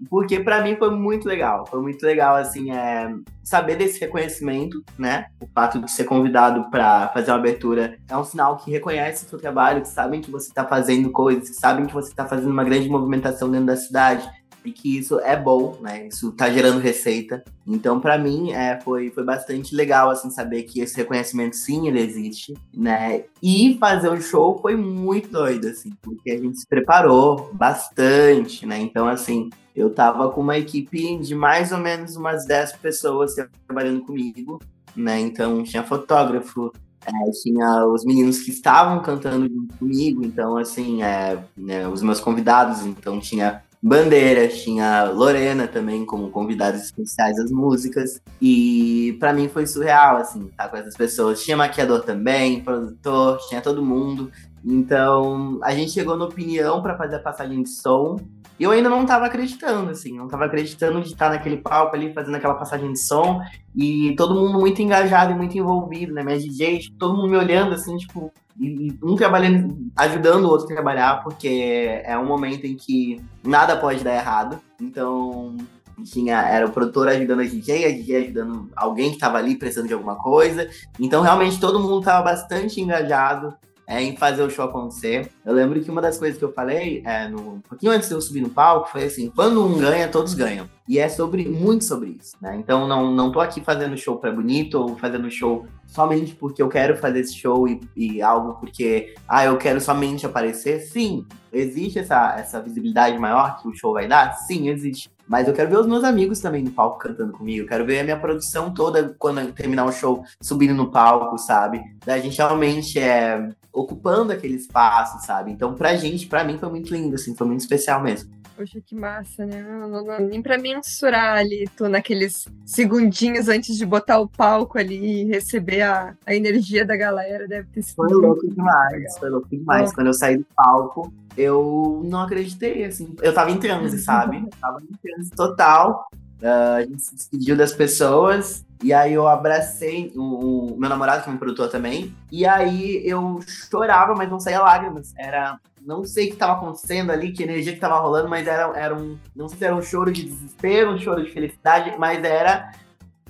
Porque 0.10 0.40
para 0.40 0.62
mim 0.62 0.76
foi 0.76 0.90
muito 0.92 1.28
legal. 1.28 1.66
Foi 1.68 1.82
muito 1.82 2.04
legal, 2.06 2.36
assim, 2.36 2.72
é, 2.72 3.14
saber 3.44 3.78
desse 3.78 4.00
reconhecimento, 4.00 4.84
né? 4.98 5.28
O 5.42 5.48
fato 5.48 5.80
de 5.80 5.90
ser 5.90 6.04
convidado 6.04 6.70
para 6.70 7.10
fazer 7.10 7.32
uma 7.32 7.38
abertura 7.38 7.98
é 8.10 8.18
um 8.18 8.24
sinal 8.24 8.58
que 8.58 8.72
reconhece 8.72 9.26
o 9.26 9.30
seu 9.30 9.40
trabalho, 9.40 9.82
que 9.82 9.88
sabem 9.88 10.22
que 10.22 10.30
você 10.30 10.50
está 10.50 10.66
fazendo 10.66 11.10
coisas, 11.12 11.50
que 11.50 11.56
sabem 11.56 11.86
que 11.86 11.94
você 11.94 12.10
está 12.10 12.26
fazendo 12.26 12.52
uma 12.52 12.64
grande 12.64 12.90
movimentação 12.90 13.50
dentro 13.50 13.68
da 13.68 13.78
cidade 13.78 14.30
e 14.66 14.72
que 14.72 14.98
isso 14.98 15.20
é 15.20 15.36
bom, 15.38 15.78
né? 15.82 16.08
Isso 16.08 16.32
tá 16.32 16.50
gerando 16.50 16.80
receita. 16.80 17.44
Então, 17.66 18.00
para 18.00 18.18
mim, 18.18 18.52
é, 18.52 18.80
foi, 18.82 19.12
foi 19.12 19.24
bastante 19.24 19.76
legal, 19.76 20.10
assim, 20.10 20.30
saber 20.30 20.64
que 20.64 20.82
esse 20.82 20.96
reconhecimento, 20.98 21.56
sim, 21.56 21.88
ele 21.88 22.00
existe, 22.00 22.54
né? 22.74 23.24
E 23.42 23.78
fazer 23.80 24.10
o 24.10 24.22
show 24.22 24.60
foi 24.62 24.76
muito 24.76 25.30
doido, 25.30 25.68
assim, 25.68 25.92
porque 26.02 26.32
a 26.32 26.38
gente 26.38 26.60
se 26.60 26.68
preparou 26.68 27.50
bastante, 27.54 28.66
né? 28.66 28.80
Então, 28.80 29.08
assim, 29.08 29.50
eu 29.76 29.90
tava 29.90 30.32
com 30.32 30.42
uma 30.42 30.58
equipe 30.58 31.18
de 31.20 31.36
mais 31.36 31.72
ou 31.72 31.78
menos 31.78 32.16
umas 32.16 32.46
10 32.46 32.74
pessoas 32.78 33.36
trabalhando 33.68 34.02
comigo, 34.02 34.60
né? 34.96 35.20
Então, 35.20 35.64
tinha 35.64 35.84
fotógrafo, 35.84 36.72
é, 37.06 37.32
tinha 37.44 37.86
os 37.86 38.04
meninos 38.04 38.40
que 38.40 38.50
estavam 38.50 39.02
cantando 39.02 39.48
junto 39.48 39.78
comigo, 39.78 40.26
então, 40.26 40.58
assim, 40.58 41.04
é, 41.04 41.44
né, 41.56 41.88
os 41.88 42.02
meus 42.02 42.20
convidados, 42.20 42.86
então 42.86 43.20
tinha 43.20 43.64
Bandeiras, 43.82 44.64
tinha 44.64 45.04
Lorena 45.06 45.68
também 45.68 46.06
como 46.06 46.32
convidados 46.32 46.82
especiais 46.82 47.38
das 47.38 47.52
músicas. 47.52 48.22
E 48.42 49.16
para 49.20 49.34
mim 49.34 49.48
foi 49.48 49.68
surreal, 49.68 50.18
assim, 50.18 50.46
estar 50.48 50.64
tá 50.64 50.70
com 50.70 50.78
essas 50.78 50.96
pessoas. 50.96 51.44
Tinha 51.44 51.58
maquiador 51.58 52.04
também, 52.04 52.62
produtor, 52.62 53.38
tinha 53.48 53.62
todo 53.62 53.86
mundo. 53.86 54.32
Então, 54.64 55.60
a 55.62 55.76
gente 55.76 55.92
chegou 55.92 56.18
na 56.18 56.26
opinião 56.26 56.82
para 56.82 56.98
fazer 56.98 57.18
a 57.18 57.20
passagem 57.20 57.62
de 57.62 57.70
som. 57.70 58.18
E 58.58 58.64
eu 58.64 58.72
ainda 58.72 58.90
não 58.90 59.02
estava 59.02 59.26
acreditando, 59.26 59.92
assim, 59.92 60.16
não 60.18 60.26
estava 60.26 60.46
acreditando 60.46 61.02
de 61.02 61.10
estar 61.10 61.30
naquele 61.30 61.58
palco 61.58 61.96
ali, 61.96 62.14
fazendo 62.14 62.36
aquela 62.36 62.54
passagem 62.54 62.94
de 62.94 63.00
som, 63.00 63.42
e 63.76 64.16
todo 64.16 64.34
mundo 64.34 64.58
muito 64.58 64.82
engajado 64.82 65.34
e 65.34 65.36
muito 65.36 65.58
envolvido, 65.58 66.14
né? 66.14 66.24
Minha 66.24 66.40
DJ, 66.40 66.80
tipo, 66.80 66.98
todo 66.98 67.16
mundo 67.18 67.30
me 67.30 67.38
olhando, 67.38 67.74
assim, 67.74 67.98
tipo, 67.98 68.32
um 68.60 69.16
trabalhando, 69.16 69.78
ajudando 69.96 70.46
o 70.46 70.50
outro 70.50 70.66
a 70.66 70.74
trabalhar, 70.74 71.24
porque 71.24 72.02
é 72.04 72.18
um 72.18 72.26
momento 72.26 72.66
em 72.66 72.76
que 72.76 73.22
nada 73.44 73.76
pode 73.76 74.04
dar 74.04 74.16
errado. 74.16 74.60
Então, 74.82 75.58
tinha 76.04 76.42
era 76.42 76.66
o 76.66 76.72
produtor 76.72 77.08
ajudando 77.08 77.42
a 77.42 77.46
DJ, 77.46 77.86
a 77.86 77.92
DJ 77.92 78.26
ajudando 78.26 78.70
alguém 78.76 79.10
que 79.10 79.16
estava 79.16 79.38
ali 79.38 79.56
precisando 79.56 79.88
de 79.88 79.94
alguma 79.94 80.16
coisa. 80.16 80.70
Então, 81.00 81.22
realmente, 81.22 81.60
todo 81.60 81.80
mundo 81.80 82.00
estava 82.00 82.24
bastante 82.24 82.80
engajado 82.80 83.54
é, 83.88 84.02
em 84.02 84.16
fazer 84.16 84.44
o 84.44 84.50
show 84.50 84.66
acontecer. 84.66 85.30
Eu 85.46 85.54
lembro 85.54 85.82
que 85.82 85.92
uma 85.92 86.02
das 86.02 86.18
coisas 86.18 86.38
que 86.38 86.44
eu 86.44 86.52
falei, 86.52 87.04
é, 87.06 87.28
no, 87.28 87.56
um 87.56 87.62
pouquinho 87.62 87.92
antes 87.92 88.10
de 88.10 88.16
eu 88.16 88.22
subir 88.22 88.42
no 88.42 88.50
palco, 88.50 88.90
foi 88.90 89.04
assim: 89.04 89.30
quando 89.30 89.64
um 89.66 89.78
ganha, 89.78 90.08
todos 90.08 90.34
ganham. 90.34 90.68
E 90.88 91.00
é 91.00 91.10
sobre 91.10 91.48
muito 91.50 91.84
sobre 91.84 92.18
isso, 92.22 92.36
né? 92.40 92.56
Então 92.58 92.88
não, 92.88 93.12
não 93.12 93.32
tô 93.32 93.40
aqui 93.40 93.60
fazendo 93.62 93.98
show 93.98 94.18
para 94.18 94.32
bonito 94.32 94.76
ou 94.76 94.96
fazendo 94.96 95.30
show 95.32 95.66
somente 95.88 96.36
porque 96.36 96.62
eu 96.62 96.70
quero 96.70 96.96
fazer 96.98 97.22
esse 97.22 97.34
show 97.34 97.68
e, 97.68 97.82
e, 97.96 98.22
algo 98.22 98.54
porque 98.60 99.16
ah, 99.28 99.46
eu 99.46 99.58
quero 99.58 99.82
somente 99.82 100.26
aparecer. 100.26 100.80
Sim, 100.82 101.26
existe 101.52 101.98
essa, 101.98 102.36
essa 102.38 102.62
visibilidade 102.62 103.18
maior 103.18 103.60
que 103.60 103.68
o 103.68 103.74
show 103.74 103.94
vai 103.94 104.08
dar? 104.08 104.34
Sim, 104.34 104.70
existe. 104.70 105.10
Mas 105.28 105.48
eu 105.48 105.56
quero 105.56 105.72
ver 105.72 105.80
os 105.80 105.88
meus 105.88 106.04
amigos 106.04 106.40
também 106.40 106.64
no 106.64 106.70
palco 106.70 107.00
cantando 107.00 107.34
comigo. 107.34 107.64
Eu 107.64 107.68
quero 107.68 107.84
ver 107.84 108.02
a 108.02 108.04
minha 108.04 108.20
produção 108.20 108.72
toda 108.72 109.16
quando 109.18 109.52
terminar 109.54 109.86
o 109.86 109.92
show 109.92 110.24
subindo 110.40 110.76
no 110.76 110.92
palco, 110.92 111.36
sabe? 111.40 111.82
Da 112.06 112.20
gente 112.20 112.38
realmente 112.38 113.00
é 113.00 113.50
ocupando 113.74 114.32
aquele 114.32 114.56
espaço, 114.56 115.26
sabe? 115.26 115.52
Então, 115.52 115.74
pra 115.74 115.96
gente, 115.96 116.28
pra 116.28 116.44
mim, 116.44 116.58
foi 116.58 116.70
muito 116.70 116.94
lindo, 116.94 117.16
assim, 117.16 117.36
foi 117.36 117.46
muito 117.46 117.60
especial 117.60 118.02
mesmo. 118.02 118.35
Poxa, 118.56 118.80
que 118.80 118.96
massa, 118.96 119.46
né? 119.46 119.62
Não, 119.62 119.90
não, 119.90 120.06
não, 120.06 120.20
nem 120.20 120.42
pra 120.42 120.58
mensurar 120.58 121.38
ali, 121.38 121.68
tô 121.76 121.90
naqueles 121.90 122.48
segundinhos 122.66 123.50
antes 123.50 123.78
de 123.78 123.86
botar 123.86 124.20
o 124.20 124.30
palco 124.30 124.78
ali 124.78 125.24
e 125.24 125.26
receber 125.26 125.82
a, 125.82 126.16
a 126.26 126.34
energia 126.34 126.86
da 126.86 126.96
galera, 126.96 127.48
deve 127.48 127.68
ter 127.68 127.82
sido. 127.82 127.96
Foi 127.96 128.14
louco 128.14 128.48
demais, 128.48 129.18
foi 129.18 129.30
louco 129.30 129.50
demais. 129.50 129.94
Quando 129.94 130.08
eu 130.08 130.14
saí 130.14 130.38
do 130.38 130.46
palco, 130.56 131.14
eu 131.38 132.02
não 132.06 132.22
acreditei, 132.22 132.86
assim. 132.86 133.14
Eu 133.22 133.34
tava 133.34 133.52
em 133.52 133.60
transe, 133.60 134.00
sabe? 134.04 134.38
Eu 134.38 134.50
tava 134.62 134.82
em 134.82 134.96
transe 135.02 135.32
total. 135.32 136.08
Uh, 136.46 136.76
a 136.76 136.82
gente 136.82 137.02
se 137.02 137.16
despediu 137.16 137.58
das 137.58 137.74
pessoas 137.74 138.64
e 138.84 138.94
aí 138.94 139.14
eu 139.14 139.28
abracei 139.28 140.14
o, 140.16 140.74
o, 140.74 140.78
meu 140.78 140.88
namorado, 140.88 141.24
que 141.24 141.30
é 141.30 141.34
um 141.34 141.38
produtor 141.38 141.70
também. 141.70 142.16
E 142.32 142.46
aí 142.46 143.02
eu 143.04 143.40
chorava, 143.48 144.14
mas 144.14 144.30
não 144.30 144.40
saía 144.40 144.62
lágrimas. 144.62 145.12
Era. 145.18 145.60
Não 145.84 146.04
sei 146.04 146.26
o 146.26 146.28
que 146.28 146.34
estava 146.34 146.54
acontecendo 146.54 147.12
ali, 147.12 147.32
que 147.32 147.42
energia 147.42 147.72
que 147.72 147.78
estava 147.78 148.00
rolando, 148.00 148.30
mas 148.30 148.48
era, 148.48 148.78
era 148.78 148.96
um. 148.96 149.18
Não 149.36 149.50
sei 149.50 149.58
se 149.58 149.66
era 149.66 149.76
um 149.76 149.82
choro 149.82 150.12
de 150.12 150.24
desespero, 150.24 150.92
um 150.92 151.00
choro 151.00 151.24
de 151.24 151.32
felicidade, 151.32 151.96
mas 151.98 152.24
era. 152.24 152.72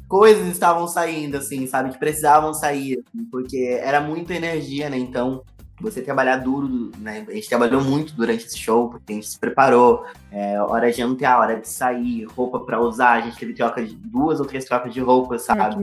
Coisas 0.10 0.48
estavam 0.48 0.86
saindo, 0.86 1.38
assim, 1.38 1.66
sabe? 1.68 1.92
Que 1.92 1.98
precisavam 1.98 2.54
sair, 2.54 3.00
assim, 3.00 3.26
porque 3.32 3.80
era 3.82 4.02
muita 4.02 4.34
energia, 4.34 4.90
né? 4.90 4.98
Então, 4.98 5.42
você 5.80 6.02
trabalhar 6.02 6.38
duro, 6.38 6.92
né? 6.98 7.26
A 7.28 7.32
gente 7.34 7.50
trabalhou 7.50 7.82
muito 7.82 8.14
durante 8.14 8.46
esse 8.46 8.58
show, 8.58 8.90
porque 8.90 9.12
a 9.12 9.16
gente 9.16 9.28
se 9.28 9.38
preparou, 9.38 10.06
é, 10.32 10.60
hora 10.62 10.92
de 10.92 11.02
entrar, 11.02 11.40
hora 11.40 11.60
de 11.60 11.68
sair, 11.68 12.24
roupa 12.26 12.60
para 12.60 12.80
usar, 12.80 13.14
a 13.14 13.22
gente 13.22 13.38
teve 13.38 13.54
troca 13.54 13.84
de 13.84 13.96
duas 13.96 14.40
ou 14.40 14.46
três 14.46 14.66
trocas 14.66 14.94
de 14.94 15.02
roupa, 15.02 15.38
sabe? 15.38 15.76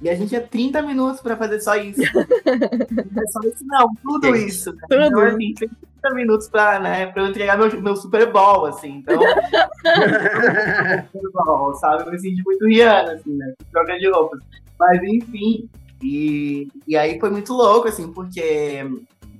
e 0.00 0.08
a 0.08 0.14
gente 0.14 0.28
tinha 0.28 0.40
30 0.40 0.82
minutos 0.82 1.20
para 1.20 1.36
fazer 1.36 1.60
só 1.60 1.76
isso. 1.76 2.00
é 2.06 3.26
só 3.30 3.40
isso, 3.40 3.64
não, 3.64 3.88
tudo 4.02 4.34
isso. 4.36 4.72
Né? 4.72 4.78
Tudo. 4.88 5.04
Então, 5.06 5.22
assim, 5.22 5.54
30 5.54 6.14
minutos 6.14 6.48
pra, 6.48 6.78
né, 6.78 7.06
pra 7.06 7.22
eu 7.22 7.28
entregar 7.28 7.58
meu, 7.58 7.82
meu 7.82 7.96
Super 7.96 8.30
Bowl, 8.30 8.66
assim. 8.66 8.98
Então. 8.98 9.20
Super 11.12 11.32
Bowl, 11.32 11.74
sabe? 11.74 12.04
Eu 12.06 12.12
me 12.12 12.18
senti 12.18 12.42
muito 12.44 12.66
Rihanna, 12.66 13.12
assim, 13.12 13.34
né? 13.34 13.52
Troca 13.72 13.98
de 13.98 14.08
roupas. 14.08 14.40
Mas, 14.78 15.02
enfim. 15.02 15.68
E, 16.00 16.68
e 16.86 16.96
aí 16.96 17.18
foi 17.18 17.30
muito 17.30 17.52
louco, 17.52 17.88
assim, 17.88 18.12
porque 18.12 18.86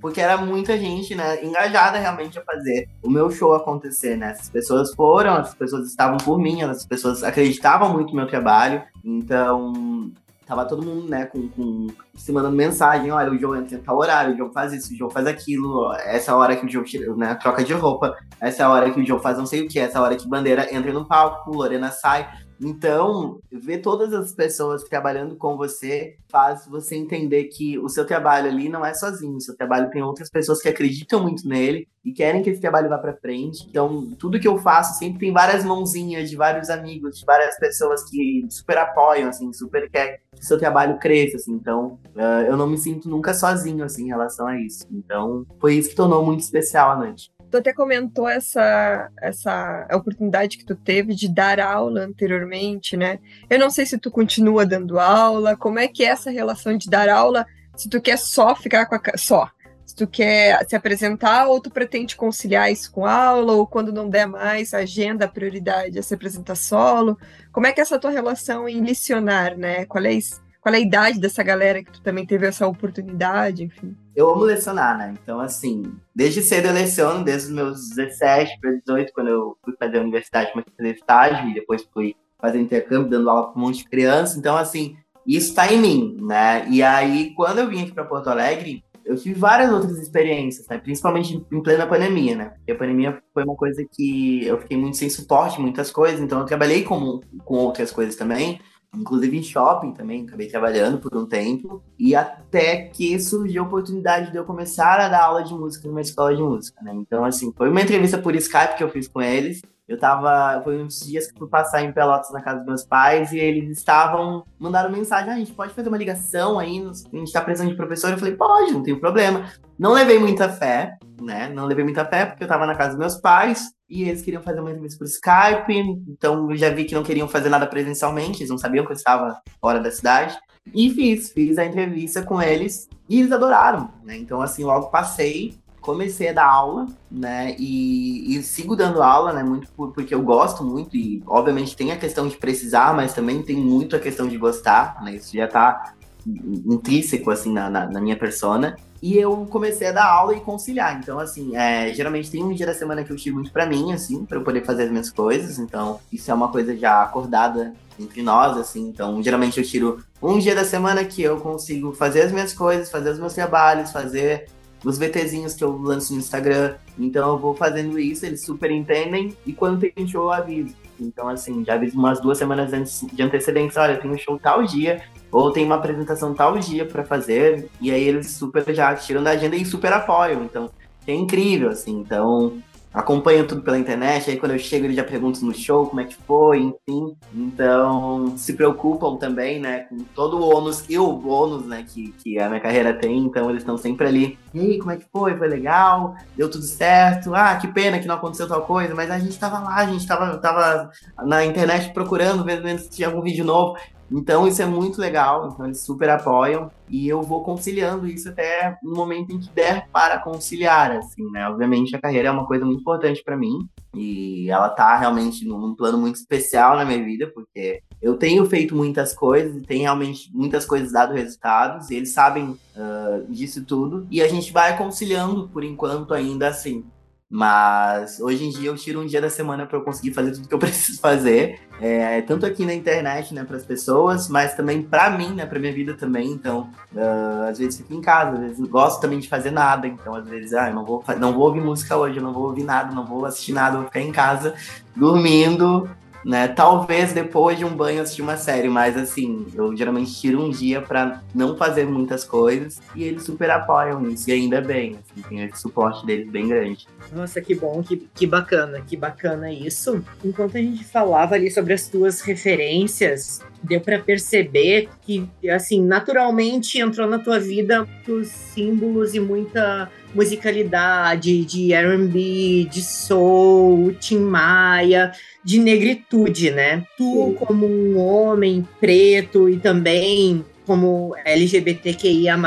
porque 0.01 0.21
era 0.21 0.37
muita 0.37 0.77
gente, 0.77 1.15
né, 1.15 1.43
engajada 1.43 1.97
realmente 1.97 2.39
a 2.39 2.43
fazer 2.43 2.87
o 3.03 3.09
meu 3.09 3.29
show 3.29 3.53
acontecer, 3.53 4.15
né? 4.15 4.31
As 4.31 4.49
pessoas 4.49 4.93
foram, 4.93 5.33
as 5.33 5.53
pessoas 5.53 5.87
estavam 5.87 6.17
por 6.17 6.39
mim, 6.39 6.61
as 6.61 6.85
pessoas 6.85 7.23
acreditavam 7.23 7.91
muito 7.91 8.09
no 8.09 8.15
meu 8.15 8.27
trabalho, 8.27 8.81
então 9.03 10.11
tava 10.49 10.65
todo 10.65 10.83
mundo, 10.83 11.07
né, 11.07 11.27
com, 11.27 11.47
com 11.49 11.87
se 12.15 12.31
mandando 12.31 12.55
mensagem, 12.55 13.11
olha, 13.11 13.31
o 13.31 13.37
Joe 13.37 13.59
entra 13.59 13.77
em 13.77 13.81
tal 13.81 13.99
horário, 13.99 14.33
o 14.33 14.37
Joe 14.37 14.51
faz 14.51 14.73
isso, 14.73 14.91
o 14.91 14.97
Joe 14.97 15.13
faz 15.13 15.27
aquilo, 15.27 15.93
essa 15.93 16.35
hora 16.35 16.55
que 16.55 16.65
o 16.65 16.69
Joe 16.69 16.83
tira, 16.83 17.15
né, 17.15 17.35
troca 17.35 17.63
de 17.63 17.71
roupa, 17.73 18.17
essa 18.41 18.67
hora 18.67 18.89
que 18.89 18.99
o 18.99 19.05
Joe 19.05 19.21
faz 19.21 19.37
não 19.37 19.45
sei 19.45 19.61
o 19.61 19.67
que, 19.67 19.77
essa 19.77 20.01
hora 20.01 20.15
que 20.15 20.27
Bandeira 20.27 20.73
entra 20.73 20.91
no 20.91 21.05
palco, 21.05 21.51
Lorena 21.51 21.91
sai. 21.91 22.27
Então, 22.61 23.39
ver 23.51 23.79
todas 23.79 24.13
as 24.13 24.33
pessoas 24.33 24.83
trabalhando 24.83 25.35
com 25.35 25.55
você 25.55 26.17
faz 26.29 26.65
você 26.67 26.95
entender 26.95 27.45
que 27.45 27.79
o 27.79 27.87
seu 27.87 28.05
trabalho 28.05 28.49
ali 28.49 28.67
não 28.67 28.85
é 28.85 28.93
sozinho, 28.93 29.37
o 29.37 29.41
seu 29.41 29.55
trabalho 29.55 29.89
tem 29.89 30.03
outras 30.03 30.29
pessoas 30.29 30.61
que 30.61 30.67
acreditam 30.67 31.21
muito 31.21 31.47
nele 31.47 31.87
e 32.03 32.11
querem 32.11 32.41
que 32.41 32.49
esse 32.49 32.61
trabalho 32.61 32.89
vá 32.89 32.97
para 32.97 33.15
frente. 33.15 33.65
Então, 33.69 34.11
tudo 34.17 34.39
que 34.39 34.47
eu 34.47 34.57
faço 34.57 34.97
sempre 34.97 35.19
tem 35.19 35.33
várias 35.33 35.63
mãozinhas 35.63 36.29
de 36.29 36.35
vários 36.35 36.69
amigos, 36.69 37.17
de 37.17 37.25
várias 37.25 37.57
pessoas 37.57 38.09
que 38.09 38.45
super 38.49 38.77
apoiam, 38.77 39.29
assim, 39.29 39.51
super 39.53 39.89
querem 39.89 40.17
que 40.35 40.41
o 40.41 40.45
seu 40.45 40.57
trabalho 40.57 40.97
cresça, 40.99 41.37
assim. 41.37 41.53
Então, 41.53 41.99
uh, 42.15 42.45
eu 42.47 42.57
não 42.57 42.67
me 42.67 42.77
sinto 42.77 43.09
nunca 43.09 43.33
sozinho, 43.33 43.83
assim, 43.83 44.05
em 44.05 44.07
relação 44.07 44.47
a 44.47 44.59
isso. 44.59 44.85
Então, 44.91 45.45
foi 45.59 45.75
isso 45.75 45.89
que 45.89 45.95
tornou 45.95 46.25
muito 46.25 46.41
especial 46.41 46.91
a 46.91 46.95
noite. 46.95 47.31
Tu 47.49 47.57
até 47.57 47.73
comentou 47.73 48.27
essa, 48.27 49.09
essa 49.19 49.87
oportunidade 49.91 50.57
que 50.57 50.65
tu 50.65 50.75
teve 50.75 51.15
de 51.15 51.27
dar 51.27 51.59
aula 51.59 52.01
anteriormente, 52.01 52.95
né? 52.95 53.19
Eu 53.49 53.57
não 53.57 53.69
sei 53.69 53.85
se 53.85 53.97
tu 53.97 54.11
continua 54.11 54.65
dando 54.65 54.99
aula, 54.99 55.57
como 55.57 55.79
é 55.79 55.87
que 55.87 56.03
é 56.03 56.09
essa 56.09 56.29
relação 56.29 56.77
de 56.77 56.89
dar 56.89 57.09
aula, 57.09 57.45
se 57.75 57.89
tu 57.89 57.99
quer 57.99 58.17
só 58.17 58.55
ficar 58.55 58.85
com 58.85 58.95
a... 58.95 59.01
só, 59.17 59.49
se 59.89 59.95
tu 59.95 60.05
quer 60.05 60.63
se 60.67 60.75
apresentar 60.75 61.47
ou 61.47 61.59
tu 61.59 61.71
pretende 61.71 62.15
conciliar 62.15 62.71
isso 62.71 62.91
com 62.91 63.07
aula, 63.07 63.53
ou 63.53 63.65
quando 63.65 63.91
não 63.91 64.07
der 64.07 64.27
mais, 64.27 64.71
agenda 64.71 65.25
a 65.25 65.27
prioridade 65.27 65.97
a 65.97 66.03
se 66.03 66.13
apresentar 66.13 66.55
solo. 66.55 67.17
Como 67.51 67.65
é 67.65 67.71
que 67.71 67.79
é 67.79 67.83
essa 67.83 67.97
tua 67.97 68.11
relação 68.11 68.69
em 68.69 68.81
licionar, 68.81 69.57
né? 69.57 69.85
Qual 69.85 70.05
é 70.05 70.13
isso? 70.13 70.39
Qual 70.61 70.75
é 70.75 70.77
a 70.77 70.81
idade 70.81 71.19
dessa 71.19 71.41
galera 71.41 71.83
que 71.83 71.91
tu 71.91 72.01
também 72.01 72.25
teve 72.25 72.45
essa 72.45 72.67
oportunidade, 72.67 73.63
enfim? 73.63 73.95
Eu 74.15 74.29
amo 74.29 74.43
lecionar, 74.43 74.97
né? 74.97 75.13
Então, 75.21 75.39
assim, 75.39 75.83
desde 76.13 76.41
cedo 76.41 76.67
eu 76.67 76.73
leciono, 76.73 77.23
desde 77.23 77.47
os 77.47 77.53
meus 77.53 77.89
17 77.89 78.59
para 78.59 78.71
18, 78.71 79.13
quando 79.13 79.29
eu 79.29 79.57
fui 79.63 79.73
fazer 79.79 79.97
a 79.97 80.01
universidade, 80.01 80.51
comecei 80.51 80.73
a 80.73 80.77
fazer 80.77 80.95
estágio 80.95 81.49
e 81.49 81.53
depois 81.53 81.87
fui 81.93 82.15
fazer 82.39 82.59
intercâmbio, 82.59 83.09
dando 83.09 83.29
aula 83.29 83.51
para 83.51 83.61
um 83.61 83.65
monte 83.65 83.79
de 83.79 83.89
criança. 83.89 84.37
Então, 84.37 84.57
assim, 84.57 84.97
isso 85.25 85.49
está 85.49 85.71
em 85.71 85.79
mim, 85.79 86.17
né? 86.21 86.67
E 86.69 86.83
aí, 86.83 87.33
quando 87.35 87.59
eu 87.59 87.69
vim 87.69 87.83
aqui 87.83 87.93
para 87.93 88.03
Porto 88.03 88.29
Alegre, 88.29 88.83
eu 89.05 89.15
tive 89.15 89.39
várias 89.39 89.71
outras 89.71 89.97
experiências, 89.97 90.67
né? 90.67 90.77
Principalmente 90.77 91.41
em 91.51 91.63
plena 91.63 91.87
pandemia, 91.87 92.35
né? 92.35 92.45
Porque 92.49 92.71
a 92.73 92.77
pandemia 92.77 93.21
foi 93.33 93.43
uma 93.43 93.55
coisa 93.55 93.83
que 93.89 94.45
eu 94.45 94.59
fiquei 94.59 94.77
muito 94.77 94.97
sem 94.97 95.09
suporte, 95.09 95.59
muitas 95.61 95.89
coisas, 95.89 96.19
então 96.19 96.39
eu 96.39 96.45
trabalhei 96.45 96.83
com, 96.83 97.21
com 97.45 97.55
outras 97.55 97.91
coisas 97.91 98.15
também 98.15 98.59
inclusive 98.95 99.37
em 99.37 99.43
shopping 99.43 99.93
também, 99.93 100.23
acabei 100.23 100.47
trabalhando 100.47 100.99
por 100.99 101.15
um 101.15 101.25
tempo, 101.25 101.83
e 101.97 102.15
até 102.15 102.87
que 102.87 103.19
surgiu 103.19 103.63
a 103.63 103.67
oportunidade 103.67 104.31
de 104.31 104.37
eu 104.37 104.45
começar 104.45 104.99
a 104.99 105.09
dar 105.09 105.23
aula 105.23 105.43
de 105.43 105.53
música 105.53 105.87
numa 105.87 106.01
escola 106.01 106.35
de 106.35 106.41
música, 106.41 106.81
né? 106.81 106.93
Então, 106.95 107.23
assim, 107.23 107.53
foi 107.55 107.69
uma 107.69 107.81
entrevista 107.81 108.17
por 108.17 108.35
Skype 108.35 108.75
que 108.77 108.83
eu 108.83 108.89
fiz 108.89 109.07
com 109.07 109.21
eles. 109.21 109.61
Eu 109.89 109.97
tava, 109.97 110.61
foi 110.63 110.79
uns 110.79 110.99
dias 110.99 111.31
que 111.31 111.39
fui 111.39 111.47
passar 111.47 111.81
em 111.81 111.91
Pelotas 111.91 112.31
na 112.31 112.43
casa 112.43 112.59
dos 112.59 112.67
meus 112.67 112.85
pais 112.85 113.31
e 113.31 113.39
eles 113.39 113.75
estavam, 113.75 114.45
mandaram 114.59 114.91
mensagem, 114.91 115.31
ah, 115.31 115.33
a 115.33 115.39
gente 115.39 115.51
pode 115.51 115.73
fazer 115.73 115.89
uma 115.89 115.97
ligação 115.97 116.59
aí, 116.59 116.79
a 116.79 117.17
gente 117.17 117.31
tá 117.31 117.41
precisando 117.41 117.71
de 117.71 117.75
professor. 117.75 118.11
Eu 118.11 118.19
falei, 118.19 118.35
pode, 118.35 118.71
não 118.71 118.83
tem 118.83 118.95
problema. 118.95 119.49
Não 119.79 119.91
levei 119.91 120.19
muita 120.19 120.47
fé, 120.47 120.95
né? 121.19 121.49
Não 121.49 121.65
levei 121.65 121.83
muita 121.83 122.05
fé 122.05 122.27
porque 122.27 122.43
eu 122.43 122.47
tava 122.47 122.67
na 122.67 122.75
casa 122.75 122.91
dos 122.91 122.99
meus 122.99 123.15
pais, 123.15 123.73
e 123.89 124.03
eles 124.03 124.21
queriam 124.21 124.43
fazer 124.43 124.59
uma 124.59 124.69
entrevista 124.69 124.99
por 124.99 125.05
Skype, 125.05 125.73
então 126.07 126.51
eu 126.51 126.55
já 126.55 126.69
vi 126.69 126.85
que 126.85 126.93
não 126.93 127.01
queriam 127.01 127.27
fazer 127.27 127.49
nada 127.49 127.65
presencialmente, 127.65 128.41
eles 128.41 128.51
não 128.51 128.57
sabiam 128.59 128.85
que 128.85 128.91
eu 128.91 128.95
estava 128.95 129.41
fora 129.59 129.79
da 129.79 129.89
cidade. 129.89 130.37
E 130.71 130.91
fiz, 130.91 131.31
fiz 131.31 131.57
a 131.57 131.65
entrevista 131.65 132.21
com 132.21 132.39
eles 132.39 132.87
e 133.09 133.19
eles 133.19 133.31
adoraram, 133.31 133.89
né? 134.03 134.15
Então, 134.15 134.39
assim, 134.39 134.63
logo 134.63 134.91
passei, 134.91 135.57
comecei 135.81 136.29
a 136.29 136.33
dar 136.33 136.45
aula, 136.45 136.87
né? 137.09 137.55
E, 137.57 138.35
e 138.35 138.43
sigo 138.43 138.75
dando 138.75 139.01
aula, 139.01 139.33
né? 139.33 139.43
Muito 139.43 139.69
por, 139.71 139.91
porque 139.91 140.13
eu 140.13 140.21
gosto 140.21 140.63
muito 140.63 140.95
e, 140.95 141.23
obviamente, 141.25 141.75
tem 141.75 141.91
a 141.91 141.97
questão 141.97 142.27
de 142.27 142.37
precisar, 142.37 142.95
mas 142.95 143.13
também 143.13 143.41
tem 143.41 143.57
muito 143.57 143.95
a 143.95 143.99
questão 143.99 144.27
de 144.27 144.37
gostar, 144.37 145.01
né? 145.03 145.15
Isso 145.15 145.35
já 145.35 145.47
tá 145.47 145.93
intrínseco, 146.25 147.31
assim, 147.31 147.51
na, 147.51 147.69
na, 147.69 147.85
na 147.87 148.01
minha 148.01 148.17
persona. 148.17 148.75
E 149.01 149.17
eu 149.17 149.47
comecei 149.49 149.87
a 149.87 149.91
dar 149.93 150.05
aula 150.05 150.35
e 150.35 150.41
conciliar. 150.41 150.99
Então, 150.99 151.19
assim, 151.19 151.55
é, 151.55 151.93
geralmente 151.93 152.29
tem 152.29 152.43
um 152.43 152.53
dia 152.53 152.65
da 152.65 152.73
semana 152.73 153.03
que 153.03 153.11
eu 153.11 153.15
tiro 153.15 153.35
muito 153.35 153.51
para 153.51 153.65
mim, 153.65 153.93
assim, 153.93 154.25
para 154.25 154.37
eu 154.37 154.43
poder 154.43 154.65
fazer 154.65 154.83
as 154.83 154.91
minhas 154.91 155.09
coisas. 155.09 155.57
Então, 155.57 155.99
isso 156.11 156.29
é 156.29 156.33
uma 156.33 156.49
coisa 156.49 156.75
já 156.75 157.01
acordada 157.01 157.73
entre 157.97 158.21
nós, 158.21 158.57
assim. 158.57 158.89
Então, 158.89 159.23
geralmente 159.23 159.57
eu 159.57 159.65
tiro 159.65 160.03
um 160.21 160.37
dia 160.37 160.53
da 160.53 160.65
semana 160.65 161.05
que 161.05 161.21
eu 161.21 161.39
consigo 161.39 161.93
fazer 161.93 162.23
as 162.23 162.31
minhas 162.31 162.53
coisas, 162.53 162.91
fazer 162.91 163.11
os 163.11 163.19
meus 163.19 163.33
trabalhos, 163.33 163.91
fazer 163.91 164.47
os 164.83 164.97
VTzinhos 164.97 165.53
que 165.53 165.63
eu 165.63 165.77
lanço 165.77 166.13
no 166.13 166.19
Instagram. 166.19 166.75
Então, 166.97 167.29
eu 167.29 167.37
vou 167.37 167.55
fazendo 167.55 167.99
isso, 167.99 168.25
eles 168.25 168.43
super 168.43 168.71
entendem. 168.71 169.35
E 169.45 169.53
quando 169.53 169.79
tem 169.79 170.07
show, 170.07 170.23
eu 170.23 170.31
aviso. 170.31 170.75
Então, 170.99 171.27
assim, 171.29 171.63
já 171.63 171.75
aviso 171.75 171.97
umas 171.97 172.19
duas 172.19 172.37
semanas 172.37 172.73
antes 172.73 173.05
de 173.11 173.21
antecedência, 173.21 173.81
olha, 173.81 173.97
tenho 173.97 174.13
um 174.13 174.17
show 174.17 174.37
tal 174.37 174.63
dia, 174.63 175.01
ou 175.31 175.51
tem 175.51 175.65
uma 175.65 175.75
apresentação 175.75 176.33
tal 176.33 176.57
dia 176.57 176.85
para 176.85 177.05
fazer, 177.05 177.69
e 177.79 177.91
aí 177.91 178.03
eles 178.03 178.31
super 178.31 178.65
já 178.73 178.93
tiram 178.95 179.23
da 179.23 179.31
agenda 179.31 179.55
e 179.55 179.65
super 179.65 179.93
apoiam. 179.93 180.43
Então, 180.43 180.69
é 181.07 181.13
incrível, 181.13 181.69
assim. 181.69 181.99
Então, 181.99 182.61
acompanham 182.93 183.45
tudo 183.45 183.61
pela 183.61 183.77
internet, 183.77 184.29
aí 184.29 184.37
quando 184.37 184.53
eu 184.53 184.59
chego 184.59 184.85
eles 184.85 184.95
já 184.95 185.03
perguntam 185.03 185.43
no 185.43 185.53
show 185.53 185.85
como 185.85 186.01
é 186.01 186.05
que 186.05 186.15
foi, 186.15 186.59
enfim. 186.59 187.15
Então, 187.33 188.35
se 188.35 188.53
preocupam 188.53 189.17
também, 189.17 189.59
né, 189.59 189.81
com 189.81 189.97
todo 190.15 190.39
o 190.39 190.55
ônus 190.55 190.83
e 190.89 190.97
o 190.97 191.13
bônus, 191.13 191.65
né, 191.65 191.85
que, 191.87 192.11
que 192.13 192.39
a 192.39 192.47
minha 192.49 192.59
carreira 192.59 192.93
tem, 192.93 193.19
então 193.19 193.49
eles 193.49 193.61
estão 193.61 193.77
sempre 193.77 194.07
ali. 194.07 194.39
E 194.53 194.59
aí, 194.59 194.79
como 194.79 194.91
é 194.91 194.97
que 194.97 195.05
foi? 195.11 195.37
Foi 195.37 195.47
legal? 195.47 196.15
Deu 196.35 196.49
tudo 196.49 196.63
certo? 196.63 197.35
Ah, 197.35 197.55
que 197.57 197.67
pena 197.67 197.99
que 197.99 198.07
não 198.07 198.15
aconteceu 198.15 198.47
tal 198.47 198.63
coisa, 198.63 198.95
mas 198.95 199.11
a 199.11 199.19
gente 199.19 199.37
tava 199.37 199.59
lá, 199.59 199.75
a 199.75 199.85
gente 199.85 200.05
tava, 200.07 200.37
tava 200.37 200.91
na 201.23 201.45
internet 201.45 201.93
procurando, 201.93 202.43
vendo 202.43 202.79
se 202.79 202.89
tinha 202.89 203.07
algum 203.07 203.21
vídeo 203.21 203.45
novo. 203.45 203.77
Então 204.11 204.47
isso 204.47 204.61
é 204.61 204.65
muito 204.65 204.99
legal, 204.99 205.49
então 205.53 205.65
eles 205.65 205.81
super 205.81 206.09
apoiam 206.09 206.71
e 206.89 207.07
eu 207.07 207.21
vou 207.21 207.43
conciliando 207.43 208.07
isso 208.07 208.29
até 208.29 208.77
no 208.83 208.95
momento 208.95 209.31
em 209.31 209.39
que 209.39 209.49
der 209.51 209.87
para 209.91 210.19
conciliar, 210.19 210.91
assim, 210.91 211.29
né? 211.31 211.47
Obviamente 211.47 211.95
a 211.95 212.01
carreira 212.01 212.29
é 212.29 212.31
uma 212.31 212.47
coisa 212.47 212.65
muito 212.65 212.81
importante 212.81 213.23
para 213.23 213.37
mim 213.37 213.67
e 213.93 214.49
ela 214.49 214.69
tá 214.69 214.97
realmente 214.97 215.45
num 215.45 215.75
plano 215.75 215.97
muito 215.97 216.15
especial 216.15 216.75
na 216.75 216.85
minha 216.85 217.03
vida, 217.03 217.31
porque 217.33 217.81
eu 218.01 218.15
tenho 218.17 218.45
feito 218.45 218.75
muitas 218.75 219.13
coisas 219.13 219.55
e 219.55 219.65
tem 219.65 219.81
realmente 219.81 220.31
muitas 220.33 220.65
coisas 220.65 220.91
dado 220.91 221.13
resultados 221.13 221.89
e 221.89 221.95
eles 221.95 222.11
sabem 222.11 222.57
uh, 222.75 223.31
disso 223.31 223.63
tudo 223.65 224.07
e 224.09 224.21
a 224.21 224.27
gente 224.27 224.51
vai 224.51 224.77
conciliando 224.77 225.47
por 225.49 225.63
enquanto 225.63 226.13
ainda 226.13 226.47
assim. 226.47 226.83
Mas 227.29 228.19
hoje 228.19 228.43
em 228.43 228.49
dia 228.49 228.69
eu 228.69 228.75
tiro 228.75 229.01
um 229.01 229.05
dia 229.05 229.21
da 229.21 229.29
semana 229.29 229.63
para 229.65 229.77
eu 229.77 229.83
conseguir 229.83 230.13
fazer 230.13 230.31
tudo 230.31 230.47
que 230.47 230.53
eu 230.53 230.57
preciso 230.59 230.99
fazer, 230.99 231.59
é, 231.79 232.21
tanto 232.23 232.43
aqui 232.45 232.65
na 232.65 232.73
internet, 232.73 233.35
né, 233.35 233.43
para 233.43 233.55
as 233.55 233.63
pessoas, 233.63 234.27
mas 234.27 234.55
também 234.55 234.81
para 234.81 235.11
mim, 235.11 235.35
né, 235.35 235.45
para 235.45 235.59
minha 235.59 235.71
vida 235.71 235.93
também. 235.93 236.31
Então, 236.31 236.71
uh, 236.91 237.49
às 237.49 237.59
vezes 237.59 237.77
fico 237.77 237.93
em 237.93 238.01
casa, 238.01 238.33
às 238.33 238.39
vezes 238.39 238.67
gosto 238.67 238.99
também 238.99 239.19
de 239.19 239.29
fazer 239.29 239.51
nada. 239.51 239.87
Então, 239.87 240.15
às 240.15 240.27
vezes, 240.27 240.53
ah, 240.53 240.69
eu 240.69 240.75
não 240.75 240.83
vou, 240.83 241.03
não 241.19 241.33
vou 241.33 241.43
ouvir 241.43 241.61
música 241.61 241.95
hoje, 241.95 242.17
eu 242.17 242.23
não 242.23 242.33
vou 242.33 242.45
ouvir 242.45 242.63
nada, 242.63 242.93
não 242.95 243.05
vou 243.05 243.23
assistir 243.25 243.53
nada, 243.53 243.77
vou 243.77 243.85
ficar 243.85 244.01
em 244.01 244.11
casa 244.11 244.55
dormindo 244.95 245.87
né? 246.23 246.47
Talvez 246.47 247.13
depois 247.13 247.57
de 247.57 247.65
um 247.65 247.75
banho 247.75 248.01
assistir 248.01 248.21
uma 248.21 248.37
série, 248.37 248.69
mas 248.69 248.97
assim, 248.97 249.45
eu 249.53 249.75
geralmente 249.75 250.13
tiro 250.13 250.43
um 250.43 250.49
dia 250.49 250.81
para 250.81 251.21
não 251.33 251.57
fazer 251.57 251.85
muitas 251.85 252.23
coisas 252.23 252.79
e 252.95 253.03
eles 253.03 253.23
super 253.23 253.49
apoiam 253.49 254.07
isso, 254.09 254.29
e 254.29 254.33
ainda 254.33 254.61
bem, 254.61 254.97
assim, 254.97 255.21
tem 255.27 255.43
esse 255.43 255.61
suporte 255.61 256.05
deles 256.05 256.29
bem 256.29 256.47
grande. 256.47 256.87
Nossa, 257.11 257.41
que 257.41 257.55
bom, 257.55 257.81
que, 257.83 258.07
que 258.13 258.27
bacana, 258.27 258.81
que 258.81 258.95
bacana 258.95 259.51
isso. 259.51 260.03
Enquanto 260.23 260.57
a 260.57 260.61
gente 260.61 260.83
falava 260.83 261.35
ali 261.35 261.49
sobre 261.49 261.73
as 261.73 261.87
tuas 261.87 262.21
referências, 262.21 263.41
deu 263.61 263.81
para 263.81 263.99
perceber 263.99 264.89
que, 265.01 265.27
assim, 265.49 265.83
naturalmente 265.83 266.79
entrou 266.79 267.07
na 267.07 267.19
tua 267.19 267.39
vida 267.39 267.85
muitos 267.85 268.27
símbolos 268.27 269.13
e 269.13 269.19
muita 269.19 269.89
musicalidade 270.13 271.45
de 271.45 271.73
R&B, 271.73 272.67
de 272.69 272.81
soul, 272.81 273.93
Tim 273.99 274.19
Maia, 274.19 275.11
de 275.43 275.59
negritude, 275.59 276.51
né? 276.51 276.85
Tu, 276.97 277.35
como 277.39 277.65
um 277.67 277.97
homem 277.97 278.67
preto 278.79 279.47
e 279.49 279.57
também 279.57 280.43
como 280.65 281.15
LGBTQIA+, 281.25 282.37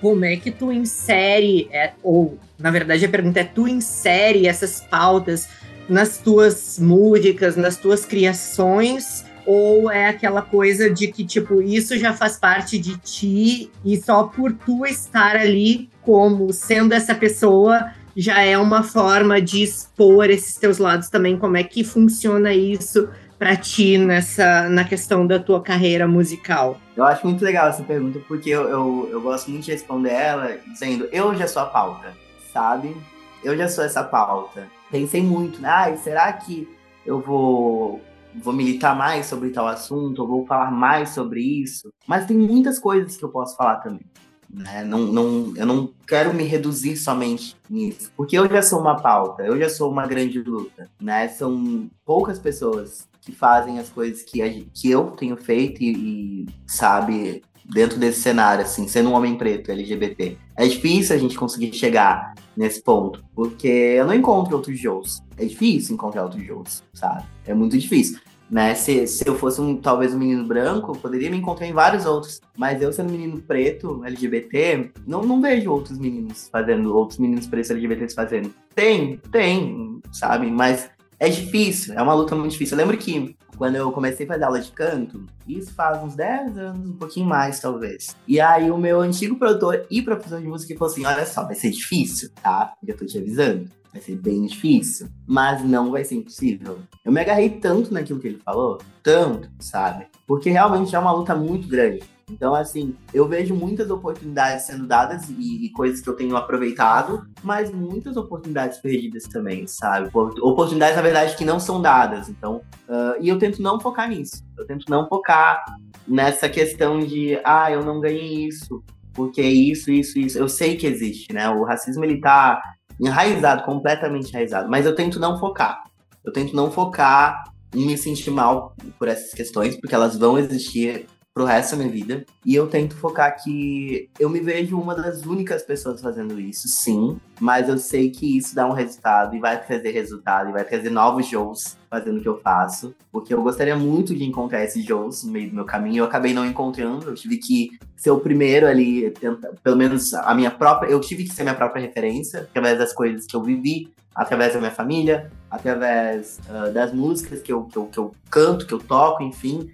como 0.00 0.24
é 0.24 0.36
que 0.36 0.50
tu 0.50 0.72
insere, 0.72 1.68
é, 1.72 1.92
ou 2.02 2.38
na 2.58 2.70
verdade 2.70 3.04
a 3.04 3.08
pergunta 3.08 3.40
é, 3.40 3.44
tu 3.44 3.68
insere 3.68 4.46
essas 4.46 4.80
pautas 4.80 5.48
nas 5.88 6.18
tuas 6.18 6.78
músicas, 6.78 7.56
nas 7.56 7.76
tuas 7.76 8.04
criações, 8.04 9.24
ou 9.50 9.90
é 9.90 10.06
aquela 10.06 10.42
coisa 10.42 10.88
de 10.88 11.08
que, 11.08 11.24
tipo, 11.24 11.60
isso 11.60 11.98
já 11.98 12.12
faz 12.12 12.36
parte 12.36 12.78
de 12.78 12.96
ti 12.98 13.68
e 13.84 13.96
só 14.00 14.22
por 14.22 14.52
tu 14.52 14.86
estar 14.86 15.34
ali 15.34 15.90
como 16.02 16.52
sendo 16.52 16.94
essa 16.94 17.16
pessoa 17.16 17.90
já 18.16 18.40
é 18.42 18.56
uma 18.56 18.84
forma 18.84 19.42
de 19.42 19.60
expor 19.60 20.30
esses 20.30 20.54
teus 20.56 20.78
lados 20.78 21.08
também, 21.08 21.36
como 21.36 21.56
é 21.56 21.64
que 21.64 21.82
funciona 21.82 22.54
isso 22.54 23.08
para 23.40 23.56
ti 23.56 23.98
nessa 23.98 24.68
na 24.68 24.84
questão 24.84 25.26
da 25.26 25.40
tua 25.40 25.60
carreira 25.60 26.06
musical? 26.06 26.78
Eu 26.96 27.02
acho 27.02 27.26
muito 27.26 27.44
legal 27.44 27.70
essa 27.70 27.82
pergunta, 27.82 28.20
porque 28.28 28.50
eu, 28.50 28.68
eu, 28.68 29.08
eu 29.10 29.20
gosto 29.20 29.50
muito 29.50 29.64
de 29.64 29.72
responder 29.72 30.12
ela 30.12 30.58
dizendo, 30.72 31.08
eu 31.10 31.34
já 31.34 31.48
sou 31.48 31.62
a 31.62 31.66
pauta, 31.66 32.12
sabe? 32.52 32.96
Eu 33.42 33.56
já 33.56 33.68
sou 33.68 33.82
essa 33.82 34.04
pauta. 34.04 34.68
Pensei 34.92 35.22
muito, 35.24 35.60
né? 35.60 35.68
Ai, 35.68 35.96
será 35.96 36.32
que 36.32 36.68
eu 37.04 37.20
vou 37.20 38.00
vou 38.34 38.52
militar 38.52 38.96
mais 38.96 39.26
sobre 39.26 39.50
tal 39.50 39.66
assunto, 39.66 40.22
ou 40.22 40.28
vou 40.28 40.46
falar 40.46 40.70
mais 40.70 41.10
sobre 41.10 41.40
isso. 41.40 41.92
Mas 42.06 42.26
tem 42.26 42.36
muitas 42.36 42.78
coisas 42.78 43.16
que 43.16 43.24
eu 43.24 43.28
posso 43.28 43.56
falar 43.56 43.76
também. 43.76 44.04
Né? 44.52 44.84
Não, 44.84 44.98
não, 44.98 45.56
eu 45.56 45.64
não 45.64 45.92
quero 46.06 46.34
me 46.34 46.42
reduzir 46.42 46.96
somente 46.96 47.56
nisso, 47.68 48.10
porque 48.16 48.36
eu 48.36 48.48
já 48.48 48.62
sou 48.62 48.80
uma 48.80 49.00
pauta, 49.00 49.44
eu 49.44 49.56
já 49.58 49.68
sou 49.68 49.90
uma 49.90 50.06
grande 50.06 50.42
luta. 50.42 50.90
Né? 51.00 51.28
São 51.28 51.88
poucas 52.04 52.38
pessoas 52.38 53.08
que 53.20 53.32
fazem 53.32 53.78
as 53.78 53.88
coisas 53.88 54.22
que, 54.22 54.42
a, 54.42 54.48
que 54.48 54.90
eu 54.90 55.12
tenho 55.12 55.36
feito 55.36 55.82
e, 55.82 55.92
e, 55.92 56.46
sabe, 56.66 57.42
dentro 57.72 57.98
desse 57.98 58.20
cenário, 58.20 58.64
assim, 58.64 58.86
sendo 58.88 59.10
um 59.10 59.14
homem 59.14 59.36
preto, 59.36 59.70
LGBT. 59.70 60.36
É 60.56 60.66
difícil 60.66 61.16
a 61.16 61.18
gente 61.18 61.36
conseguir 61.36 61.72
chegar 61.72 62.34
nesse 62.56 62.82
ponto, 62.82 63.24
porque 63.34 63.68
eu 63.68 64.06
não 64.06 64.14
encontro 64.14 64.56
outros 64.56 64.78
Joes. 64.78 65.22
É 65.38 65.44
difícil 65.44 65.94
encontrar 65.94 66.24
outros 66.24 66.44
Joes, 66.44 66.82
sabe? 66.92 67.24
É 67.46 67.54
muito 67.54 67.78
difícil. 67.78 68.18
Né? 68.50 68.74
Se, 68.74 69.06
se 69.06 69.26
eu 69.26 69.36
fosse 69.36 69.60
um, 69.60 69.76
talvez 69.76 70.12
um 70.12 70.18
menino 70.18 70.44
branco, 70.44 70.98
poderia 70.98 71.30
me 71.30 71.36
encontrar 71.36 71.66
em 71.66 71.72
vários 71.72 72.04
outros. 72.04 72.40
Mas 72.56 72.82
eu 72.82 72.92
sendo 72.92 73.12
menino 73.12 73.40
preto, 73.40 74.02
LGBT, 74.04 74.90
não, 75.06 75.22
não 75.22 75.40
vejo 75.40 75.70
outros 75.70 75.96
meninos 75.98 76.48
fazendo, 76.50 76.94
outros 76.94 77.18
meninos 77.18 77.46
pretos 77.46 77.70
LGBTs 77.70 78.14
fazendo. 78.14 78.52
Tem, 78.74 79.18
tem, 79.30 80.00
sabe? 80.12 80.50
Mas 80.50 80.90
é 81.20 81.28
difícil, 81.28 81.94
é 81.94 82.02
uma 82.02 82.14
luta 82.14 82.34
muito 82.34 82.50
difícil. 82.50 82.76
Eu 82.76 82.82
lembro 82.82 82.98
que 82.98 83.36
quando 83.60 83.76
eu 83.76 83.92
comecei 83.92 84.24
a 84.24 84.28
fazer 84.30 84.44
aula 84.44 84.58
de 84.58 84.72
canto, 84.72 85.26
isso 85.46 85.74
faz 85.74 86.02
uns 86.02 86.14
10 86.14 86.56
anos, 86.56 86.88
um 86.88 86.96
pouquinho 86.96 87.26
mais, 87.26 87.60
talvez. 87.60 88.16
E 88.26 88.40
aí 88.40 88.70
o 88.70 88.78
meu 88.78 89.02
antigo 89.02 89.36
produtor 89.36 89.84
e 89.90 90.00
professor 90.00 90.40
de 90.40 90.46
música 90.46 90.74
falou 90.78 90.90
assim: 90.90 91.04
olha 91.04 91.26
só, 91.26 91.44
vai 91.44 91.54
ser 91.54 91.68
difícil, 91.68 92.30
tá? 92.42 92.72
Já 92.82 92.94
tô 92.94 93.04
te 93.04 93.18
avisando. 93.18 93.68
Vai 93.92 94.00
ser 94.00 94.16
bem 94.16 94.46
difícil, 94.46 95.08
mas 95.26 95.62
não 95.62 95.90
vai 95.90 96.04
ser 96.04 96.14
impossível. 96.14 96.78
Eu 97.04 97.12
me 97.12 97.20
agarrei 97.20 97.50
tanto 97.50 97.92
naquilo 97.92 98.18
que 98.18 98.28
ele 98.28 98.40
falou, 98.42 98.78
tanto, 99.02 99.50
sabe? 99.58 100.06
Porque 100.26 100.48
realmente 100.48 100.96
é 100.96 100.98
uma 100.98 101.12
luta 101.12 101.34
muito 101.34 101.68
grande. 101.68 102.02
Então, 102.30 102.54
assim, 102.54 102.94
eu 103.12 103.26
vejo 103.26 103.54
muitas 103.54 103.90
oportunidades 103.90 104.66
sendo 104.66 104.86
dadas 104.86 105.28
e, 105.28 105.66
e, 105.66 105.70
coisas 105.70 106.00
que 106.00 106.08
eu 106.08 106.14
tenho 106.14 106.36
aproveitado, 106.36 107.26
mas 107.42 107.70
muitas 107.70 108.16
oportunidades 108.16 108.78
perdidas 108.78 109.24
também, 109.24 109.66
sabe? 109.66 110.10
Oportunidades, 110.14 110.96
na 110.96 111.02
verdade, 111.02 111.36
que 111.36 111.44
não 111.44 111.58
são 111.58 111.82
dadas. 111.82 112.28
Então, 112.28 112.62
uh, 112.88 113.20
e 113.20 113.28
eu 113.28 113.38
tento 113.38 113.60
não 113.60 113.80
focar 113.80 114.08
nisso. 114.08 114.44
Eu 114.56 114.66
tento 114.66 114.84
não 114.88 115.08
focar 115.08 115.64
nessa 116.06 116.48
questão 116.48 117.00
de, 117.00 117.38
ah, 117.44 117.70
eu 117.70 117.84
não 117.84 118.00
ganhei 118.00 118.46
isso, 118.46 118.82
porque 119.12 119.42
isso, 119.42 119.90
isso, 119.90 120.18
isso. 120.18 120.38
Eu 120.38 120.48
sei 120.48 120.76
que 120.76 120.86
existe, 120.86 121.32
né? 121.32 121.48
O 121.50 121.64
racismo, 121.64 122.04
ele 122.04 122.20
tá 122.20 122.60
enraizado, 123.00 123.64
completamente 123.64 124.28
enraizado, 124.28 124.70
mas 124.70 124.86
eu 124.86 124.94
tento 124.94 125.18
não 125.18 125.38
focar. 125.38 125.82
Eu 126.24 126.32
tento 126.32 126.54
não 126.54 126.70
focar 126.70 127.44
em 127.74 127.86
me 127.86 127.96
sentir 127.96 128.30
mal 128.30 128.74
por 128.98 129.08
essas 129.08 129.32
questões, 129.32 129.76
porque 129.76 129.94
elas 129.94 130.16
vão 130.16 130.38
existir 130.38 131.06
pro 131.40 131.46
resto 131.46 131.70
da 131.70 131.78
minha 131.78 131.90
vida. 131.90 132.26
E 132.44 132.54
eu 132.54 132.66
tento 132.66 132.94
focar 132.94 133.42
que 133.42 134.10
eu 134.18 134.28
me 134.28 134.40
vejo 134.40 134.78
uma 134.78 134.94
das 134.94 135.24
únicas 135.24 135.62
pessoas 135.62 136.00
fazendo 136.02 136.38
isso, 136.38 136.68
sim. 136.68 137.18
Mas 137.40 137.66
eu 137.66 137.78
sei 137.78 138.10
que 138.10 138.36
isso 138.36 138.54
dá 138.54 138.66
um 138.66 138.72
resultado 138.72 139.34
e 139.34 139.40
vai 139.40 139.58
trazer 139.64 139.90
resultado 139.90 140.50
e 140.50 140.52
vai 140.52 140.62
trazer 140.64 140.90
novos 140.90 141.26
shows 141.26 141.78
fazendo 141.88 142.18
o 142.18 142.22
que 142.22 142.28
eu 142.28 142.38
faço. 142.40 142.94
Porque 143.10 143.32
eu 143.32 143.42
gostaria 143.42 143.74
muito 143.74 144.14
de 144.14 144.22
encontrar 144.22 144.62
esses 144.62 144.84
shows 144.84 145.24
no 145.24 145.32
meio 145.32 145.48
do 145.48 145.54
meu 145.54 145.64
caminho. 145.64 146.02
Eu 146.02 146.04
acabei 146.04 146.34
não 146.34 146.44
encontrando. 146.44 147.08
Eu 147.08 147.14
tive 147.14 147.38
que 147.38 147.70
ser 147.96 148.10
o 148.10 148.20
primeiro 148.20 148.66
ali, 148.66 149.10
tenta, 149.12 149.54
pelo 149.62 149.76
menos 149.76 150.12
a 150.12 150.34
minha 150.34 150.50
própria. 150.50 150.90
Eu 150.90 151.00
tive 151.00 151.24
que 151.24 151.34
ser 151.34 151.42
minha 151.42 151.54
própria 151.54 151.80
referência, 151.80 152.40
através 152.40 152.78
das 152.78 152.92
coisas 152.92 153.24
que 153.24 153.34
eu 153.34 153.42
vivi, 153.42 153.90
através 154.14 154.52
da 154.52 154.58
minha 154.58 154.70
família, 154.70 155.30
através 155.50 156.38
uh, 156.50 156.70
das 156.70 156.92
músicas 156.92 157.40
que 157.40 157.50
eu, 157.50 157.64
que 157.64 157.78
eu, 157.78 157.86
que 157.86 157.98
eu 157.98 158.14
canto, 158.28 158.66
que 158.66 158.74
eu 158.74 158.78
toco, 158.78 159.22
enfim 159.22 159.70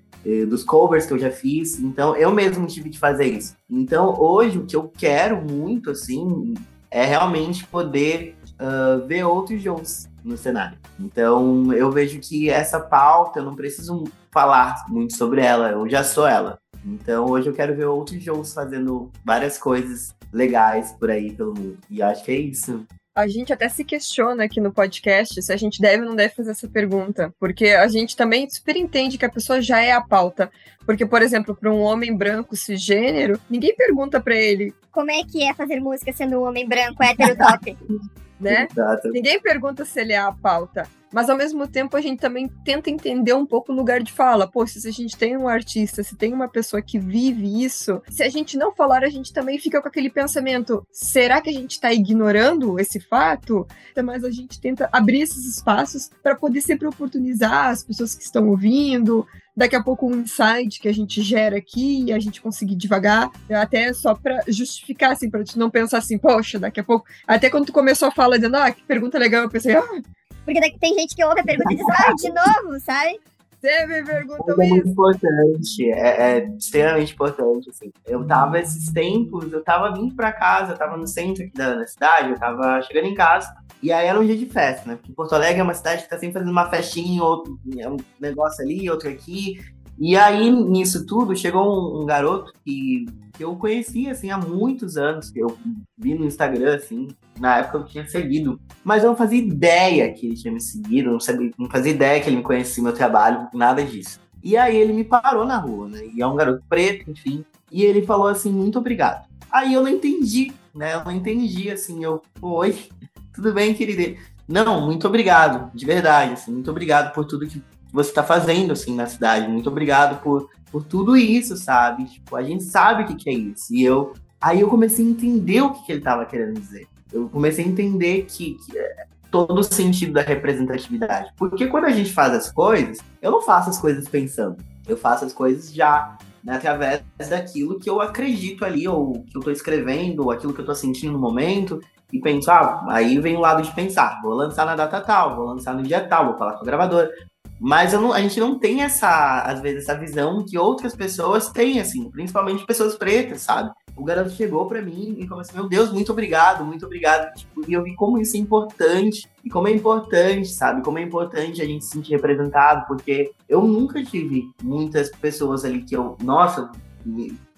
dos 0.48 0.64
covers 0.64 1.06
que 1.06 1.12
eu 1.12 1.18
já 1.18 1.30
fiz. 1.30 1.78
Então, 1.78 2.16
eu 2.16 2.32
mesmo 2.32 2.66
tive 2.66 2.90
que 2.90 2.98
fazer 2.98 3.26
isso. 3.26 3.56
Então, 3.70 4.18
hoje, 4.18 4.58
o 4.58 4.66
que 4.66 4.74
eu 4.74 4.90
quero 4.96 5.40
muito, 5.40 5.90
assim, 5.90 6.54
é 6.90 7.04
realmente 7.04 7.66
poder 7.66 8.36
uh, 8.60 9.06
ver 9.06 9.24
outros 9.24 9.62
shows 9.62 10.08
no 10.24 10.36
cenário. 10.36 10.78
Então, 10.98 11.72
eu 11.72 11.90
vejo 11.90 12.18
que 12.18 12.50
essa 12.50 12.80
pauta, 12.80 13.38
eu 13.38 13.44
não 13.44 13.54
preciso 13.54 14.04
falar 14.32 14.84
muito 14.88 15.16
sobre 15.16 15.40
ela, 15.40 15.70
eu 15.70 15.88
já 15.88 16.02
sou 16.02 16.26
ela. 16.26 16.58
Então, 16.84 17.26
hoje 17.26 17.48
eu 17.48 17.54
quero 17.54 17.76
ver 17.76 17.86
outros 17.86 18.22
shows 18.22 18.52
fazendo 18.52 19.10
várias 19.24 19.58
coisas 19.58 20.14
legais 20.32 20.92
por 20.92 21.10
aí 21.10 21.32
pelo 21.32 21.54
mundo. 21.54 21.78
E 21.90 22.02
acho 22.02 22.24
que 22.24 22.32
é 22.32 22.36
isso 22.36 22.86
a 23.16 23.26
gente 23.26 23.50
até 23.50 23.66
se 23.68 23.82
questiona 23.82 24.44
aqui 24.44 24.60
no 24.60 24.70
podcast 24.70 25.42
se 25.42 25.52
a 25.52 25.56
gente 25.56 25.80
deve 25.80 26.02
ou 26.02 26.08
não 26.10 26.14
deve 26.14 26.34
fazer 26.34 26.50
essa 26.50 26.68
pergunta, 26.68 27.34
porque 27.40 27.68
a 27.68 27.88
gente 27.88 28.14
também 28.14 28.48
super 28.48 28.76
entende 28.76 29.16
que 29.16 29.24
a 29.24 29.30
pessoa 29.30 29.62
já 29.62 29.80
é 29.80 29.92
a 29.92 30.02
pauta. 30.02 30.50
Porque, 30.84 31.06
por 31.06 31.22
exemplo, 31.22 31.56
para 31.56 31.72
um 31.72 31.80
homem 31.80 32.14
branco 32.14 32.54
cisgênero, 32.54 33.40
ninguém 33.50 33.74
pergunta 33.74 34.20
para 34.20 34.36
ele 34.36 34.72
como 34.96 35.10
é 35.10 35.22
que 35.24 35.42
é 35.42 35.52
fazer 35.52 35.78
música 35.78 36.10
sendo 36.10 36.38
um 36.38 36.48
homem 36.48 36.66
branco 36.66 37.02
hétero 37.02 37.36
top. 37.36 37.76
né? 38.40 38.66
Exato. 38.70 39.08
Ninguém 39.10 39.40
pergunta 39.40 39.84
se 39.84 40.00
ele 40.00 40.14
é 40.14 40.18
a 40.18 40.32
pauta. 40.32 40.88
Mas 41.16 41.30
ao 41.30 41.36
mesmo 41.38 41.66
tempo 41.66 41.96
a 41.96 42.00
gente 42.02 42.20
também 42.20 42.46
tenta 42.62 42.90
entender 42.90 43.32
um 43.32 43.46
pouco 43.46 43.72
o 43.72 43.74
lugar 43.74 44.02
de 44.02 44.12
fala. 44.12 44.46
Pô, 44.46 44.66
se 44.66 44.86
a 44.86 44.90
gente 44.90 45.16
tem 45.16 45.34
um 45.34 45.48
artista, 45.48 46.02
se 46.02 46.14
tem 46.14 46.30
uma 46.30 46.46
pessoa 46.46 46.82
que 46.82 46.98
vive 46.98 47.64
isso, 47.64 48.02
se 48.10 48.22
a 48.22 48.28
gente 48.28 48.58
não 48.58 48.70
falar, 48.70 49.02
a 49.02 49.08
gente 49.08 49.32
também 49.32 49.58
fica 49.58 49.80
com 49.80 49.88
aquele 49.88 50.10
pensamento: 50.10 50.86
será 50.92 51.40
que 51.40 51.48
a 51.48 51.52
gente 51.54 51.70
está 51.70 51.90
ignorando 51.90 52.78
esse 52.78 53.00
fato? 53.00 53.66
Mas 54.04 54.24
a 54.24 54.30
gente 54.30 54.60
tenta 54.60 54.90
abrir 54.92 55.22
esses 55.22 55.46
espaços 55.46 56.10
para 56.22 56.36
poder 56.36 56.60
sempre 56.60 56.86
oportunizar 56.86 57.70
as 57.70 57.82
pessoas 57.82 58.14
que 58.14 58.22
estão 58.22 58.50
ouvindo, 58.50 59.26
daqui 59.56 59.74
a 59.74 59.82
pouco 59.82 60.06
um 60.06 60.20
insight 60.20 60.78
que 60.78 60.86
a 60.86 60.92
gente 60.92 61.22
gera 61.22 61.56
aqui 61.56 62.04
e 62.04 62.12
a 62.12 62.18
gente 62.18 62.42
conseguir 62.42 62.76
devagar, 62.76 63.30
até 63.50 63.90
só 63.94 64.14
para 64.14 64.42
justificar, 64.48 65.12
assim, 65.12 65.30
para 65.30 65.42
não 65.56 65.70
pensar 65.70 65.96
assim, 65.96 66.18
poxa, 66.18 66.58
daqui 66.58 66.78
a 66.78 66.84
pouco. 66.84 67.06
Até 67.26 67.48
quando 67.48 67.64
tu 67.64 67.72
começou 67.72 68.08
a 68.08 68.12
falar 68.12 68.36
dizendo, 68.36 68.58
ah, 68.58 68.70
que 68.70 68.82
pergunta 68.82 69.18
legal, 69.18 69.42
eu 69.42 69.48
pensei, 69.48 69.74
ah, 69.74 70.02
porque 70.46 70.60
daqui 70.60 70.78
tem 70.78 70.94
gente 70.94 71.14
que 71.14 71.24
ouve 71.24 71.40
a 71.40 71.44
pergunta 71.44 71.72
e 71.72 71.76
diz, 71.76 71.86
ah, 71.90 72.14
de 72.14 72.28
novo, 72.28 72.80
sabe? 72.80 73.20
Sempre 73.60 74.04
perguntam 74.04 74.62
é 74.62 74.68
muito 74.68 74.88
importante, 74.88 75.90
é, 75.90 76.38
é, 76.38 76.48
extremamente 76.56 77.12
importante, 77.12 77.68
assim. 77.68 77.90
Eu 78.06 78.24
tava 78.24 78.60
esses 78.60 78.92
tempos, 78.92 79.52
eu 79.52 79.62
tava 79.64 79.92
vindo 79.92 80.14
pra 80.14 80.30
casa, 80.32 80.72
eu 80.72 80.78
tava 80.78 80.96
no 80.96 81.06
centro 81.06 81.42
aqui 81.42 81.52
da, 81.52 81.74
da, 81.74 81.86
cidade, 81.86 82.30
eu 82.30 82.38
tava 82.38 82.80
chegando 82.82 83.08
em 83.08 83.14
casa, 83.14 83.52
e 83.82 83.90
aí 83.92 84.06
era 84.06 84.20
um 84.20 84.24
dia 84.24 84.36
de 84.36 84.46
festa, 84.46 84.88
né? 84.88 84.96
Porque 84.96 85.12
Porto 85.12 85.34
Alegre 85.34 85.60
é 85.60 85.64
uma 85.64 85.74
cidade 85.74 86.04
que 86.04 86.08
tá 86.08 86.18
sempre 86.18 86.34
fazendo 86.34 86.52
uma 86.52 86.70
festinha, 86.70 87.22
outro, 87.22 87.58
é 87.76 87.88
um 87.88 87.96
negócio 88.20 88.62
ali, 88.62 88.88
outro 88.88 89.08
aqui, 89.08 89.58
e 89.98 90.16
aí, 90.16 90.50
nisso 90.50 91.06
tudo, 91.06 91.34
chegou 91.34 91.64
um, 91.64 92.02
um 92.02 92.06
garoto 92.06 92.52
que, 92.64 93.06
eu 93.38 93.54
conhecia, 93.56 94.12
assim, 94.12 94.30
há 94.30 94.38
muitos 94.38 94.96
anos, 94.96 95.30
que 95.30 95.38
eu 95.38 95.56
vi 95.96 96.14
no 96.14 96.24
Instagram, 96.24 96.76
assim, 96.76 97.08
na 97.38 97.58
época 97.58 97.78
eu 97.78 97.84
tinha 97.84 98.06
seguido, 98.08 98.58
mas 98.82 99.02
eu 99.02 99.10
não 99.10 99.16
fazia 99.16 99.38
ideia 99.38 100.12
que 100.12 100.26
ele 100.26 100.36
tinha 100.36 100.52
me 100.52 100.60
seguido, 100.60 101.10
não, 101.10 101.20
sabia, 101.20 101.50
não 101.58 101.68
fazia 101.68 101.92
ideia 101.92 102.20
que 102.20 102.28
ele 102.28 102.36
me 102.36 102.42
conhecia, 102.42 102.82
meu 102.82 102.92
trabalho, 102.92 103.48
nada 103.52 103.82
disso. 103.84 104.18
E 104.42 104.56
aí 104.56 104.76
ele 104.76 104.92
me 104.92 105.04
parou 105.04 105.44
na 105.44 105.58
rua, 105.58 105.88
né, 105.88 106.00
e 106.14 106.22
é 106.22 106.26
um 106.26 106.36
garoto 106.36 106.62
preto, 106.68 107.10
enfim, 107.10 107.44
e 107.70 107.82
ele 107.82 108.02
falou 108.02 108.28
assim, 108.28 108.50
muito 108.50 108.78
obrigado. 108.78 109.26
Aí 109.50 109.74
eu 109.74 109.82
não 109.82 109.88
entendi, 109.88 110.52
né, 110.74 110.94
eu 110.94 111.04
não 111.04 111.12
entendi, 111.12 111.70
assim, 111.70 112.02
eu, 112.04 112.22
oi, 112.40 112.74
tudo 113.34 113.52
bem, 113.52 113.74
querido? 113.74 114.18
Não, 114.48 114.86
muito 114.86 115.06
obrigado, 115.06 115.70
de 115.74 115.84
verdade, 115.84 116.34
assim, 116.34 116.52
muito 116.52 116.70
obrigado 116.70 117.12
por 117.12 117.24
tudo 117.24 117.46
que 117.46 117.62
você 117.96 118.10
está 118.10 118.22
fazendo, 118.22 118.72
assim, 118.72 118.94
na 118.94 119.06
cidade. 119.06 119.48
Muito 119.48 119.70
obrigado 119.70 120.22
por, 120.22 120.50
por 120.70 120.84
tudo 120.84 121.16
isso, 121.16 121.56
sabe? 121.56 122.04
Tipo, 122.04 122.36
a 122.36 122.42
gente 122.42 122.62
sabe 122.62 123.02
o 123.02 123.06
que, 123.06 123.14
que 123.14 123.30
é 123.30 123.32
isso. 123.32 123.74
E 123.74 123.82
eu... 123.82 124.12
Aí 124.38 124.60
eu 124.60 124.68
comecei 124.68 125.04
a 125.04 125.08
entender 125.08 125.62
o 125.62 125.72
que, 125.72 125.86
que 125.86 125.92
ele 125.92 126.00
estava 126.00 126.26
querendo 126.26 126.60
dizer. 126.60 126.86
Eu 127.10 127.26
comecei 127.30 127.64
a 127.64 127.68
entender 127.68 128.26
que, 128.28 128.54
que 128.66 128.78
é 128.78 129.06
todo 129.30 129.58
o 129.58 129.62
sentido 129.62 130.12
da 130.12 130.20
representatividade. 130.20 131.32
Porque 131.38 131.66
quando 131.68 131.86
a 131.86 131.90
gente 131.90 132.12
faz 132.12 132.34
as 132.34 132.52
coisas, 132.52 132.98
eu 133.22 133.30
não 133.30 133.40
faço 133.40 133.70
as 133.70 133.78
coisas 133.78 134.06
pensando. 134.06 134.56
Eu 134.86 134.96
faço 134.96 135.24
as 135.24 135.32
coisas 135.32 135.72
já, 135.72 136.18
né, 136.44 136.56
através 136.56 137.02
daquilo 137.28 137.80
que 137.80 137.88
eu 137.88 138.00
acredito 138.00 138.62
ali, 138.62 138.86
ou 138.86 139.24
que 139.24 139.36
eu 139.36 139.40
estou 139.40 139.52
escrevendo, 139.52 140.24
ou 140.24 140.30
aquilo 140.30 140.52
que 140.52 140.60
eu 140.60 140.64
estou 140.64 140.74
sentindo 140.74 141.14
no 141.14 141.18
momento, 141.18 141.80
e 142.12 142.20
penso, 142.20 142.50
ah, 142.50 142.84
aí 142.88 143.18
vem 143.18 143.36
o 143.36 143.40
lado 143.40 143.62
de 143.62 143.74
pensar, 143.74 144.20
vou 144.22 144.34
lançar 144.34 144.64
na 144.64 144.76
data 144.76 145.00
tal, 145.00 145.34
vou 145.34 145.46
lançar 145.46 145.74
no 145.74 145.82
dia 145.82 146.06
tal, 146.06 146.26
vou 146.26 146.38
falar 146.38 146.52
com 146.52 146.62
a 146.62 146.66
gravadora. 146.66 147.10
Mas 147.58 147.92
não, 147.92 148.12
a 148.12 148.20
gente 148.20 148.38
não 148.38 148.58
tem 148.58 148.82
essa, 148.82 149.42
às 149.42 149.60
vezes, 149.60 149.84
essa 149.84 149.98
visão 149.98 150.44
que 150.44 150.58
outras 150.58 150.94
pessoas 150.94 151.48
têm, 151.48 151.80
assim, 151.80 152.10
principalmente 152.10 152.66
pessoas 152.66 152.96
pretas, 152.96 153.42
sabe? 153.42 153.70
O 153.96 154.04
garoto 154.04 154.30
chegou 154.30 154.66
para 154.66 154.82
mim 154.82 155.16
e 155.18 155.26
começou, 155.26 155.54
meu 155.54 155.68
Deus, 155.68 155.90
muito 155.90 156.12
obrigado, 156.12 156.64
muito 156.64 156.84
obrigado. 156.84 157.32
Tipo, 157.34 157.64
e 157.66 157.72
eu 157.72 157.82
vi 157.82 157.94
como 157.94 158.18
isso 158.18 158.36
é 158.36 158.40
importante, 158.40 159.26
e 159.42 159.48
como 159.48 159.68
é 159.68 159.70
importante, 159.70 160.48
sabe? 160.48 160.82
Como 160.82 160.98
é 160.98 161.02
importante 161.02 161.62
a 161.62 161.64
gente 161.64 161.84
se 161.84 161.92
sentir 161.92 162.12
representado, 162.12 162.86
porque 162.86 163.32
eu 163.48 163.62
nunca 163.62 164.04
tive 164.04 164.50
muitas 164.62 165.08
pessoas 165.10 165.64
ali 165.64 165.82
que 165.82 165.96
eu, 165.96 166.14
nossa, 166.22 166.70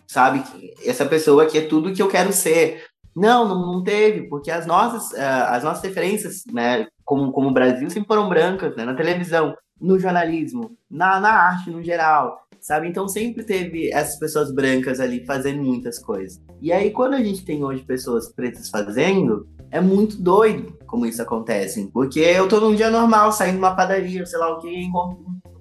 sabe? 0.06 0.42
Essa 0.84 1.04
pessoa 1.04 1.46
que 1.46 1.58
é 1.58 1.60
tudo 1.60 1.92
que 1.92 2.00
eu 2.00 2.08
quero 2.08 2.32
ser. 2.32 2.84
Não, 3.18 3.48
não, 3.48 3.82
teve, 3.82 4.28
porque 4.28 4.50
as 4.50 4.66
nossas, 4.66 5.10
uh, 5.12 5.48
as 5.48 5.64
nossas 5.64 5.82
referências, 5.82 6.44
né, 6.52 6.86
como, 7.04 7.32
como 7.32 7.48
o 7.48 7.52
Brasil, 7.52 7.88
sempre 7.90 8.06
foram 8.06 8.28
brancas, 8.28 8.76
né, 8.76 8.84
na 8.84 8.94
televisão 8.94 9.54
no 9.80 9.98
jornalismo, 9.98 10.76
na, 10.90 11.20
na 11.20 11.30
arte 11.30 11.70
no 11.70 11.82
geral, 11.82 12.46
sabe? 12.60 12.88
Então 12.88 13.08
sempre 13.08 13.44
teve 13.44 13.92
essas 13.92 14.18
pessoas 14.18 14.52
brancas 14.52 15.00
ali 15.00 15.24
fazendo 15.24 15.62
muitas 15.62 15.98
coisas. 15.98 16.40
E 16.60 16.72
aí, 16.72 16.90
quando 16.90 17.14
a 17.14 17.22
gente 17.22 17.44
tem 17.44 17.64
hoje 17.64 17.84
pessoas 17.84 18.32
pretas 18.32 18.68
fazendo, 18.68 19.48
é 19.70 19.80
muito 19.80 20.20
doido 20.20 20.76
como 20.86 21.06
isso 21.06 21.22
acontece. 21.22 21.88
Porque 21.92 22.20
eu 22.20 22.48
tô 22.48 22.60
num 22.60 22.74
dia 22.74 22.90
normal, 22.90 23.30
saindo 23.32 23.54
de 23.54 23.58
uma 23.58 23.76
padaria, 23.76 24.26
sei 24.26 24.38
lá 24.38 24.56
o 24.56 24.60
que, 24.60 24.88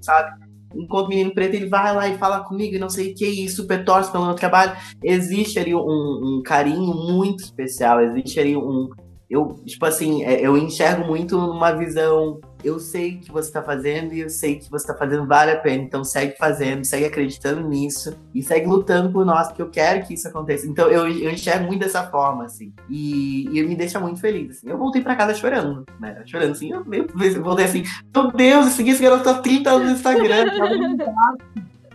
sabe? 0.02 0.47
Enquanto 0.78 1.10
menino 1.10 1.34
preto, 1.34 1.56
ele 1.56 1.68
vai 1.68 1.96
lá 1.96 2.08
e 2.08 2.18
fala 2.18 2.44
comigo 2.44 2.76
e 2.76 2.80
não 2.80 2.90
sei 2.90 3.12
o 3.12 3.16
que, 3.16 3.26
e 3.26 3.50
super 3.50 3.84
torce 3.84 4.12
pelo 4.12 4.26
meu 4.26 4.36
trabalho. 4.36 4.74
Existe 5.04 5.60
ali 5.60 5.74
um, 5.74 5.80
um 5.80 6.42
carinho 6.46 6.94
muito 6.94 7.44
especial, 7.44 8.02
existe 8.02 8.40
ali 8.40 8.56
um, 8.56 8.90
eu, 9.30 9.56
tipo 9.66 9.86
assim, 9.86 10.24
é, 10.24 10.46
eu 10.46 10.58
enxergo 10.58 11.06
muito 11.06 11.38
numa 11.38 11.72
visão. 11.72 12.40
Eu 12.64 12.80
sei 12.80 13.18
que 13.18 13.32
você 13.32 13.52
tá 13.52 13.62
fazendo 13.62 14.14
e 14.14 14.22
eu 14.22 14.30
sei 14.30 14.56
que 14.56 14.70
você 14.70 14.88
tá 14.88 14.96
fazendo 14.96 15.26
vale 15.26 15.52
a 15.52 15.60
pena. 15.60 15.84
Então 15.84 16.04
segue 16.04 16.36
fazendo, 16.38 16.84
segue 16.86 17.06
acreditando 17.06 17.68
nisso 17.68 18.18
e 18.34 18.42
segue 18.42 18.68
lutando 18.68 19.12
por 19.12 19.26
nós, 19.26 19.48
porque 19.48 19.62
eu 19.62 19.70
quero 19.70 20.06
que 20.06 20.14
isso 20.14 20.28
aconteça. 20.28 20.68
Então 20.68 20.88
eu, 20.90 21.08
eu 21.08 21.32
enxergo 21.32 21.66
muito 21.66 21.82
dessa 21.82 22.04
forma, 22.04 22.46
assim. 22.46 22.74
E, 22.90 23.46
e 23.52 23.64
me 23.64 23.76
deixa 23.76 24.00
muito 24.00 24.20
feliz. 24.20 24.58
Assim. 24.58 24.70
Eu 24.70 24.78
voltei 24.78 25.02
pra 25.02 25.16
casa 25.16 25.34
chorando, 25.34 25.86
né? 26.00 26.22
Chorando 26.26 26.52
assim, 26.52 26.72
eu, 26.72 26.86
eu 26.92 27.44
voltei 27.44 27.66
assim, 27.66 27.84
meu 28.14 28.32
Deus, 28.32 28.66
eu 28.66 28.72
segui 28.72 28.92
esse 28.92 29.04
garoto 29.04 29.30
há 29.30 29.36
30 29.36 29.70
anos 29.70 29.88
no 29.88 29.94
Instagram. 29.94 30.46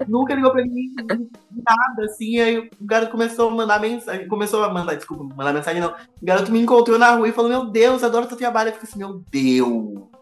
nunca 0.08 0.34
ligou 0.34 0.50
pra 0.50 0.64
mim, 0.64 0.94
nada, 1.50 2.04
assim. 2.04 2.40
Aí 2.40 2.58
o 2.58 2.68
garoto 2.80 3.12
começou 3.12 3.48
a 3.48 3.54
mandar 3.54 3.80
mensagem, 3.80 4.28
começou 4.28 4.62
a 4.64 4.72
mandar, 4.72 4.94
desculpa, 4.94 5.24
mandar 5.34 5.52
mensagem 5.52 5.80
não. 5.80 5.90
O 5.90 6.24
garoto 6.24 6.52
me 6.52 6.60
encontrou 6.60 6.98
na 6.98 7.10
rua 7.12 7.28
e 7.28 7.32
falou: 7.32 7.50
Meu 7.50 7.66
Deus, 7.66 8.02
adoro 8.02 8.26
teu 8.26 8.36
trabalho. 8.36 8.68
Eu 8.68 8.74
fiquei 8.74 8.88
assim: 8.88 8.98
Meu 8.98 9.22
Deus. 9.30 10.12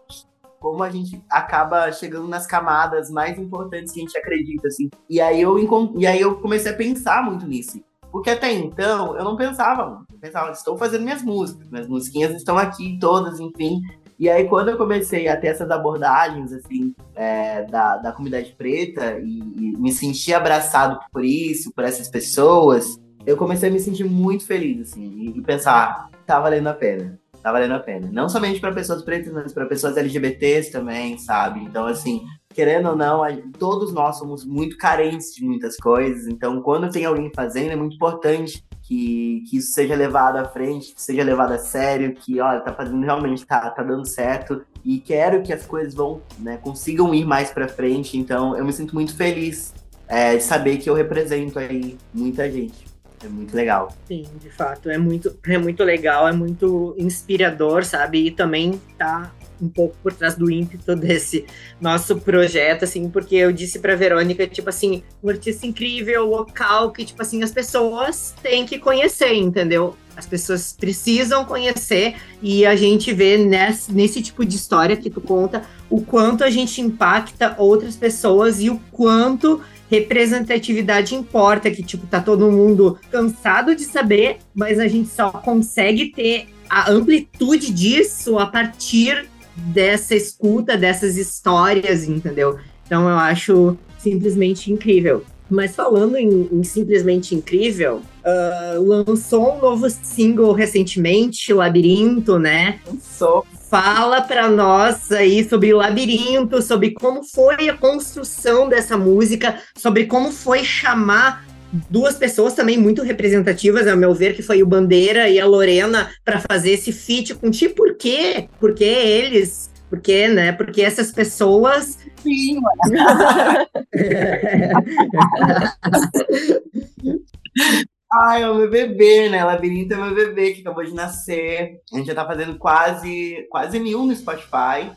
Como 0.61 0.83
a 0.83 0.89
gente 0.89 1.21
acaba 1.29 1.91
chegando 1.91 2.27
nas 2.27 2.47
camadas 2.47 3.09
mais 3.09 3.37
importantes 3.37 3.91
que 3.91 3.99
a 3.99 4.03
gente 4.03 4.17
acredita, 4.17 4.67
assim. 4.67 4.89
E 5.09 5.19
aí 5.19 5.41
eu, 5.41 5.57
e 5.97 6.07
aí 6.07 6.21
eu 6.21 6.35
comecei 6.35 6.71
a 6.71 6.75
pensar 6.75 7.25
muito 7.25 7.45
nisso. 7.45 7.81
Porque 8.11 8.29
até 8.29 8.51
então 8.51 9.17
eu 9.17 9.23
não 9.23 9.35
pensava, 9.35 10.05
eu 10.11 10.19
pensava, 10.19 10.51
estou 10.51 10.77
fazendo 10.77 11.03
minhas 11.03 11.23
músicas, 11.23 11.67
minhas 11.69 11.87
musiquinhas 11.87 12.35
estão 12.35 12.57
aqui 12.57 12.97
todas, 12.99 13.39
enfim. 13.39 13.81
E 14.21 14.29
aí, 14.29 14.47
quando 14.47 14.69
eu 14.69 14.77
comecei 14.77 15.27
a 15.27 15.35
ter 15.35 15.47
essas 15.47 15.71
abordagens, 15.71 16.53
assim, 16.53 16.93
é, 17.15 17.63
da, 17.63 17.97
da 17.97 18.11
comunidade 18.11 18.53
preta 18.55 19.17
e, 19.17 19.39
e, 19.39 19.77
me 19.79 19.91
sentir 19.91 20.35
abraçado 20.35 20.99
por 21.11 21.25
isso, 21.25 21.73
por 21.73 21.83
essas 21.83 22.07
pessoas, 22.07 23.01
eu 23.25 23.35
comecei 23.35 23.69
a 23.69 23.71
me 23.71 23.79
sentir 23.79 24.03
muito 24.03 24.45
feliz, 24.45 24.91
assim, 24.91 25.33
e 25.35 25.41
pensar, 25.41 26.11
tá 26.27 26.39
valendo 26.39 26.67
a 26.67 26.73
pena, 26.75 27.19
tá 27.41 27.51
valendo 27.51 27.73
a 27.73 27.79
pena. 27.79 28.09
Não 28.11 28.29
somente 28.29 28.59
para 28.59 28.71
pessoas 28.71 29.03
pretas, 29.03 29.33
mas 29.33 29.53
para 29.53 29.65
pessoas 29.65 29.97
LGBTs 29.97 30.71
também, 30.71 31.17
sabe? 31.17 31.61
Então, 31.61 31.87
assim, 31.87 32.23
querendo 32.53 32.89
ou 32.89 32.95
não, 32.95 33.21
todos 33.57 33.93
nós 33.93 34.17
somos 34.17 34.45
muito 34.45 34.77
carentes 34.77 35.33
de 35.33 35.43
muitas 35.43 35.77
coisas, 35.77 36.27
então 36.27 36.61
quando 36.61 36.91
tem 36.91 37.05
alguém 37.05 37.31
fazendo, 37.33 37.71
é 37.71 37.75
muito 37.75 37.95
importante 37.95 38.63
que, 38.83 39.43
que 39.49 39.57
isso 39.57 39.71
seja 39.71 39.95
levado 39.95 40.37
à 40.37 40.45
frente, 40.45 40.93
que 40.93 41.01
seja 41.01 41.23
levado 41.23 41.53
a 41.53 41.57
sério, 41.57 42.13
que, 42.13 42.39
olha, 42.41 42.59
tá 42.59 42.73
fazendo 42.73 43.01
realmente, 43.03 43.45
tá, 43.45 43.69
tá 43.69 43.81
dando 43.81 44.05
certo, 44.05 44.63
e 44.83 44.99
quero 44.99 45.41
que 45.41 45.53
as 45.53 45.65
coisas 45.65 45.93
vão, 45.93 46.21
né, 46.39 46.57
consigam 46.57 47.13
ir 47.13 47.25
mais 47.25 47.51
para 47.51 47.67
frente, 47.67 48.17
então 48.17 48.57
eu 48.57 48.65
me 48.65 48.73
sinto 48.73 48.93
muito 48.93 49.15
feliz 49.15 49.73
é, 50.07 50.35
de 50.35 50.43
saber 50.43 50.77
que 50.77 50.89
eu 50.89 50.93
represento 50.93 51.57
aí 51.57 51.97
muita 52.13 52.51
gente. 52.51 52.90
É 53.23 53.27
muito 53.27 53.55
legal. 53.55 53.95
Sim, 54.07 54.25
de 54.39 54.49
fato, 54.49 54.89
é 54.89 54.97
muito, 54.97 55.37
é 55.45 55.57
muito 55.57 55.83
legal, 55.83 56.27
é 56.27 56.31
muito 56.31 56.95
inspirador, 56.97 57.83
sabe? 57.85 58.25
E 58.25 58.31
também 58.31 58.81
tá 58.97 59.31
um 59.61 59.69
pouco 59.69 59.95
por 60.01 60.11
trás 60.11 60.35
do 60.35 60.49
ímpeto 60.49 60.95
desse 60.95 61.45
nosso 61.79 62.19
projeto, 62.19 62.83
assim, 62.83 63.09
porque 63.09 63.35
eu 63.35 63.51
disse 63.51 63.79
pra 63.79 63.95
Verônica, 63.95 64.47
tipo 64.47 64.69
assim, 64.69 65.03
um 65.23 65.29
artista 65.29 65.67
incrível, 65.67 66.25
local, 66.25 66.91
que, 66.91 67.05
tipo 67.05 67.21
assim, 67.21 67.43
as 67.43 67.51
pessoas 67.51 68.33
têm 68.41 68.65
que 68.65 68.79
conhecer, 68.79 69.33
entendeu? 69.35 69.95
As 70.15 70.25
pessoas 70.25 70.73
precisam 70.73 71.45
conhecer 71.45 72.15
e 72.41 72.65
a 72.65 72.75
gente 72.75 73.13
vê 73.13 73.37
nesse, 73.37 73.93
nesse 73.93 74.21
tipo 74.21 74.43
de 74.43 74.55
história 74.55 74.97
que 74.97 75.09
tu 75.09 75.21
conta 75.21 75.63
o 75.89 76.01
quanto 76.01 76.43
a 76.43 76.49
gente 76.49 76.81
impacta 76.81 77.55
outras 77.57 77.95
pessoas 77.95 78.59
e 78.59 78.69
o 78.69 78.79
quanto 78.91 79.61
representatividade 79.91 81.13
importa, 81.13 81.69
que 81.69 81.83
tipo 81.83 82.07
tá 82.07 82.21
todo 82.21 82.49
mundo 82.49 82.97
cansado 83.11 83.75
de 83.75 83.83
saber, 83.83 84.37
mas 84.55 84.79
a 84.79 84.87
gente 84.87 85.09
só 85.09 85.29
consegue 85.29 86.07
ter 86.07 86.47
a 86.69 86.89
amplitude 86.89 87.73
disso 87.73 88.39
a 88.39 88.45
partir 88.45 89.27
dessa 89.53 90.15
escuta, 90.15 90.77
dessas 90.77 91.17
histórias, 91.17 92.05
entendeu? 92.05 92.57
Então 92.85 93.09
eu 93.09 93.17
acho 93.17 93.77
simplesmente 93.99 94.71
incrível. 94.71 95.25
Mas 95.49 95.75
falando 95.75 96.15
em, 96.15 96.47
em 96.49 96.63
simplesmente 96.63 97.35
incrível, 97.35 98.01
uh, 98.23 98.81
lançou 98.81 99.57
um 99.57 99.59
novo 99.59 99.89
single 99.89 100.53
recentemente, 100.53 101.51
Labirinto, 101.51 102.39
né? 102.39 102.79
Lançou. 102.87 103.45
Fala 103.71 104.21
para 104.21 104.47
nós 104.49 105.09
aí 105.13 105.47
sobre 105.47 105.73
Labirinto, 105.73 106.61
sobre 106.61 106.91
como 106.91 107.23
foi 107.23 107.69
a 107.69 107.77
construção 107.77 108.67
dessa 108.67 108.97
música, 108.97 109.61
sobre 109.77 110.07
como 110.07 110.29
foi 110.29 110.65
chamar 110.65 111.45
duas 111.89 112.17
pessoas 112.17 112.53
também 112.53 112.77
muito 112.77 113.01
representativas, 113.01 113.87
ao 113.87 113.95
meu 113.95 114.13
ver, 114.13 114.35
que 114.35 114.43
foi 114.43 114.61
o 114.61 114.67
Bandeira 114.67 115.29
e 115.29 115.39
a 115.39 115.45
Lorena, 115.45 116.11
para 116.25 116.41
fazer 116.41 116.71
esse 116.71 116.91
feat 116.91 117.33
com 117.35 117.49
ti. 117.49 117.69
Por 117.69 117.95
quê? 117.95 118.49
Porque 118.59 118.83
eles 118.83 119.71
porque, 119.89 120.27
né? 120.27 120.51
Porque 120.51 120.81
essas 120.81 121.13
pessoas. 121.13 121.97
Sim, 122.21 122.59
Ai, 128.13 128.43
é 128.43 128.49
o 128.49 128.55
meu 128.55 128.69
bebê, 128.69 129.29
né? 129.29 129.41
Labirinto 129.43 129.93
é 129.93 129.97
meu 129.97 130.13
bebê 130.13 130.51
que 130.51 130.61
acabou 130.61 130.83
de 130.83 130.93
nascer. 130.93 131.79
A 131.93 131.97
gente 131.97 132.07
já 132.07 132.15
tá 132.15 132.25
fazendo 132.25 132.57
quase, 132.57 133.47
quase 133.49 133.79
mil 133.79 134.05
no 134.05 134.13
Spotify. 134.13 134.91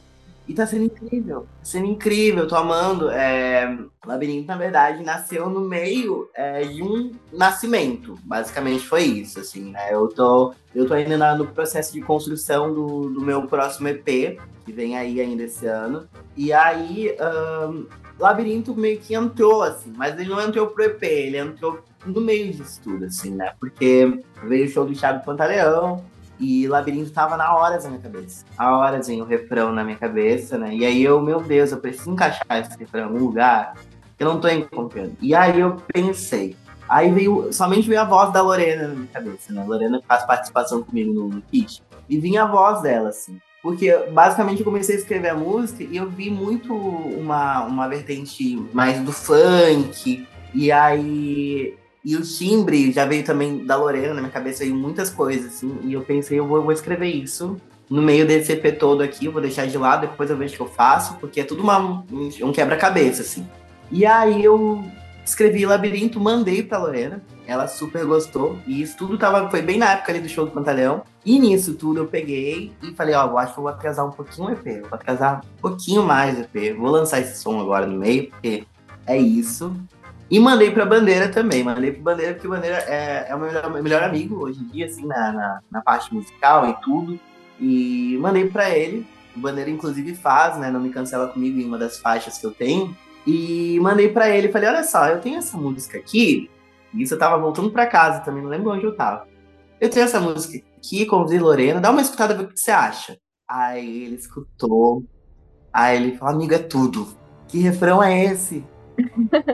E 0.48 0.52
tá 0.52 0.66
sendo 0.66 0.84
incrível. 0.84 1.42
Tá 1.42 1.64
sendo 1.64 1.86
incrível, 1.86 2.48
tô 2.48 2.56
amando. 2.56 3.08
É... 3.10 3.78
Labirinto, 4.04 4.48
na 4.48 4.56
verdade, 4.56 5.04
nasceu 5.04 5.48
no 5.48 5.60
meio 5.60 6.28
é, 6.34 6.64
de 6.64 6.82
um 6.82 7.12
nascimento. 7.32 8.18
Basicamente 8.24 8.84
foi 8.84 9.04
isso, 9.04 9.38
assim, 9.38 9.70
né? 9.70 9.94
Eu 9.94 10.08
tô, 10.08 10.52
eu 10.74 10.84
tô 10.86 10.92
ainda 10.92 11.36
no 11.36 11.46
processo 11.46 11.92
de 11.92 12.02
construção 12.02 12.74
do, 12.74 13.10
do 13.10 13.20
meu 13.20 13.46
próximo 13.46 13.88
EP, 13.88 14.38
que 14.64 14.72
vem 14.72 14.98
aí 14.98 15.20
ainda 15.20 15.44
esse 15.44 15.66
ano. 15.66 16.08
E 16.36 16.52
aí, 16.52 17.16
um, 17.70 17.86
Labirinto 18.18 18.74
meio 18.74 18.98
que 18.98 19.14
entrou, 19.14 19.62
assim, 19.62 19.92
mas 19.96 20.18
ele 20.18 20.28
não 20.28 20.40
entrou 20.40 20.66
pro 20.68 20.84
EP, 20.84 21.02
ele 21.02 21.38
entrou 21.38 21.82
no 22.04 22.20
meio 22.20 22.52
disso 22.52 22.80
tudo, 22.82 23.04
assim, 23.04 23.30
né? 23.30 23.52
Porque 23.58 24.20
veio 24.44 24.66
o 24.66 24.68
show 24.68 24.84
do 24.84 24.94
Thiago 24.94 25.24
Pantaleão, 25.24 26.04
e 26.38 26.66
Labirinto 26.66 27.10
tava 27.10 27.36
na 27.36 27.54
horas 27.54 27.84
na 27.84 27.90
minha 27.90 28.02
cabeça. 28.02 28.44
Há 28.58 28.76
horas 28.76 29.08
em 29.08 29.20
o 29.20 29.24
refrão 29.24 29.72
na 29.72 29.84
minha 29.84 29.96
cabeça, 29.96 30.58
né? 30.58 30.74
E 30.74 30.84
aí 30.84 31.02
eu, 31.02 31.20
meu 31.20 31.40
Deus, 31.40 31.72
eu 31.72 31.78
preciso 31.78 32.10
encaixar 32.10 32.58
esse 32.58 32.76
refrão 32.78 33.02
em 33.02 33.04
algum 33.04 33.18
lugar 33.26 33.74
que 34.16 34.22
eu 34.22 34.28
não 34.28 34.40
tô 34.40 34.48
encontrando. 34.48 35.16
E 35.20 35.34
aí 35.34 35.60
eu 35.60 35.76
pensei. 35.92 36.56
Aí 36.88 37.10
veio, 37.10 37.52
somente 37.52 37.88
veio 37.88 38.00
a 38.00 38.04
voz 38.04 38.32
da 38.32 38.42
Lorena 38.42 38.88
na 38.88 38.94
minha 38.94 39.06
cabeça, 39.06 39.52
né? 39.52 39.62
A 39.62 39.64
Lorena 39.64 40.00
faz 40.06 40.24
participação 40.24 40.82
comigo 40.82 41.12
no, 41.12 41.28
no 41.28 41.42
kit. 41.42 41.82
E 42.08 42.18
vinha 42.18 42.42
a 42.42 42.46
voz 42.46 42.82
dela, 42.82 43.08
assim. 43.08 43.40
Porque 43.62 43.96
basicamente 44.12 44.58
eu 44.58 44.64
comecei 44.64 44.96
a 44.96 44.98
escrever 44.98 45.30
a 45.30 45.34
música 45.34 45.84
e 45.84 45.96
eu 45.96 46.10
vi 46.10 46.28
muito 46.28 46.74
uma, 46.74 47.64
uma 47.64 47.88
vertente 47.88 48.56
mais 48.74 49.00
do 49.00 49.10
funk. 49.10 50.26
E 50.52 50.70
aí 50.70 51.74
e 52.04 52.16
o 52.16 52.22
timbre 52.22 52.92
já 52.92 53.06
veio 53.06 53.24
também 53.24 53.64
da 53.64 53.76
Lorena, 53.76 54.14
na 54.14 54.20
minha 54.20 54.32
cabeça 54.32 54.62
veio 54.62 54.74
muitas 54.74 55.08
coisas, 55.08 55.54
assim. 55.54 55.78
E 55.84 55.94
eu 55.94 56.02
pensei, 56.02 56.38
eu 56.38 56.46
vou, 56.46 56.58
eu 56.58 56.62
vou 56.62 56.72
escrever 56.72 57.08
isso 57.08 57.56
no 57.88 58.02
meio 58.02 58.26
desse 58.26 58.52
EP 58.52 58.78
todo 58.78 59.02
aqui, 59.02 59.26
eu 59.26 59.32
vou 59.32 59.40
deixar 59.40 59.66
de 59.66 59.78
lado, 59.78 60.02
depois 60.02 60.28
eu 60.30 60.36
vejo 60.36 60.54
o 60.54 60.56
que 60.56 60.62
eu 60.62 60.68
faço, 60.68 61.16
porque 61.16 61.40
é 61.40 61.44
tudo 61.44 61.62
uma, 61.62 62.04
um 62.10 62.52
quebra-cabeça, 62.52 63.22
assim. 63.22 63.46
E 63.90 64.04
aí 64.04 64.42
eu 64.42 64.84
escrevi 65.24 65.64
Labirinto, 65.64 66.20
mandei 66.20 66.62
pra 66.62 66.78
Lorena, 66.78 67.22
ela 67.46 67.66
super 67.66 68.04
gostou, 68.04 68.58
e 68.66 68.82
isso 68.82 68.96
tudo 68.96 69.16
tava, 69.16 69.48
foi 69.50 69.62
bem 69.62 69.78
na 69.78 69.92
época 69.92 70.12
ali 70.12 70.20
do 70.20 70.28
show 70.28 70.44
do 70.44 70.50
Pantaleão. 70.50 71.02
E 71.24 71.38
nisso 71.38 71.74
tudo 71.74 72.00
eu 72.00 72.06
peguei 72.06 72.72
e 72.82 72.92
falei, 72.92 73.14
ó, 73.14 73.32
oh, 73.32 73.38
acho 73.38 73.54
que 73.54 73.58
eu 73.58 73.62
vou 73.62 73.72
atrasar 73.72 74.06
um 74.06 74.10
pouquinho 74.10 74.48
o 74.48 74.52
EP, 74.52 74.82
vou 74.82 74.94
atrasar 74.94 75.40
um 75.42 75.60
pouquinho 75.60 76.02
mais 76.02 76.38
o 76.38 76.42
EP, 76.42 76.76
vou 76.76 76.90
lançar 76.90 77.20
esse 77.20 77.40
som 77.40 77.58
agora 77.60 77.86
no 77.86 77.98
meio, 77.98 78.28
porque 78.28 78.66
é 79.06 79.16
isso. 79.16 79.74
E 80.30 80.40
mandei 80.40 80.70
pra 80.70 80.86
Bandeira 80.86 81.28
também. 81.28 81.62
Mandei 81.62 81.92
pro 81.92 82.02
Bandeira, 82.02 82.32
porque 82.34 82.48
Bandeira 82.48 82.78
é, 82.88 83.26
é 83.28 83.34
o 83.34 83.38
meu 83.38 83.48
melhor, 83.48 83.82
melhor, 83.82 84.02
amigo 84.02 84.44
hoje 84.44 84.60
em 84.60 84.68
dia, 84.68 84.86
assim, 84.86 85.06
na, 85.06 85.32
na, 85.32 85.60
na, 85.70 85.82
parte 85.82 86.12
musical 86.14 86.68
e 86.68 86.74
tudo. 86.80 87.20
E 87.60 88.16
mandei 88.20 88.48
pra 88.48 88.70
ele. 88.70 89.06
O 89.36 89.40
Bandeira, 89.40 89.70
inclusive, 89.70 90.14
faz, 90.14 90.56
né? 90.58 90.70
Não 90.70 90.80
me 90.80 90.90
cancela 90.90 91.28
comigo 91.28 91.58
em 91.58 91.64
uma 91.64 91.78
das 91.78 91.98
faixas 91.98 92.38
que 92.38 92.46
eu 92.46 92.52
tenho. 92.52 92.96
E 93.26 93.78
mandei 93.80 94.08
pra 94.08 94.28
ele. 94.28 94.50
Falei: 94.50 94.68
Olha 94.68 94.84
só, 94.84 95.06
eu 95.08 95.20
tenho 95.20 95.38
essa 95.38 95.56
música 95.56 95.98
aqui. 95.98 96.50
Isso 96.94 97.14
eu 97.14 97.18
tava 97.18 97.38
voltando 97.38 97.70
pra 97.70 97.86
casa 97.86 98.20
também, 98.20 98.42
não 98.42 98.50
lembro 98.50 98.70
onde 98.70 98.84
eu 98.84 98.94
tava. 98.94 99.26
Eu 99.80 99.90
tenho 99.90 100.04
essa 100.04 100.20
música 100.20 100.64
aqui, 100.78 101.06
o 101.10 101.42
Lorena. 101.42 101.80
Dá 101.80 101.90
uma 101.90 102.00
escutada, 102.00 102.34
ver 102.34 102.44
o 102.44 102.48
que 102.48 102.58
você 102.58 102.70
acha. 102.70 103.18
Aí 103.48 104.04
ele 104.04 104.14
escutou. 104.14 105.04
Aí 105.72 105.96
ele 105.96 106.16
falou: 106.16 106.34
Amigo, 106.34 106.54
é 106.54 106.58
tudo. 106.58 107.06
Que 107.48 107.58
refrão 107.58 108.02
é 108.02 108.24
esse? 108.24 108.64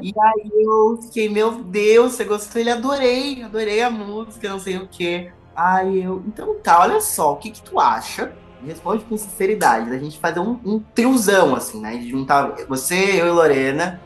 E 0.03 0.13
aí 0.21 0.51
eu 0.55 0.99
fiquei, 1.03 1.29
meu 1.29 1.63
Deus, 1.63 2.13
você 2.13 2.25
gostou? 2.25 2.61
Ele 2.61 2.71
adorei, 2.71 3.43
adorei 3.43 3.83
a 3.83 3.91
música, 3.91 4.49
não 4.49 4.59
sei 4.59 4.77
o 4.77 4.89
quê. 4.89 5.31
Aí 5.55 6.03
eu, 6.03 6.23
então 6.27 6.55
tá, 6.63 6.81
olha 6.81 7.01
só, 7.01 7.33
o 7.33 7.37
que 7.37 7.51
que 7.51 7.63
tu 7.63 7.79
acha? 7.79 8.33
Responde 8.65 9.05
com 9.05 9.17
sinceridade, 9.17 9.89
da 9.89 9.99
gente 9.99 10.19
fazer 10.19 10.41
um, 10.41 10.61
um 10.65 10.81
triozão, 10.95 11.55
assim, 11.55 11.81
né? 11.81 11.97
De 11.97 12.09
juntar 12.09 12.55
você, 12.69 13.21
eu 13.21 13.27
e 13.27 13.31
Lorena, 13.31 14.01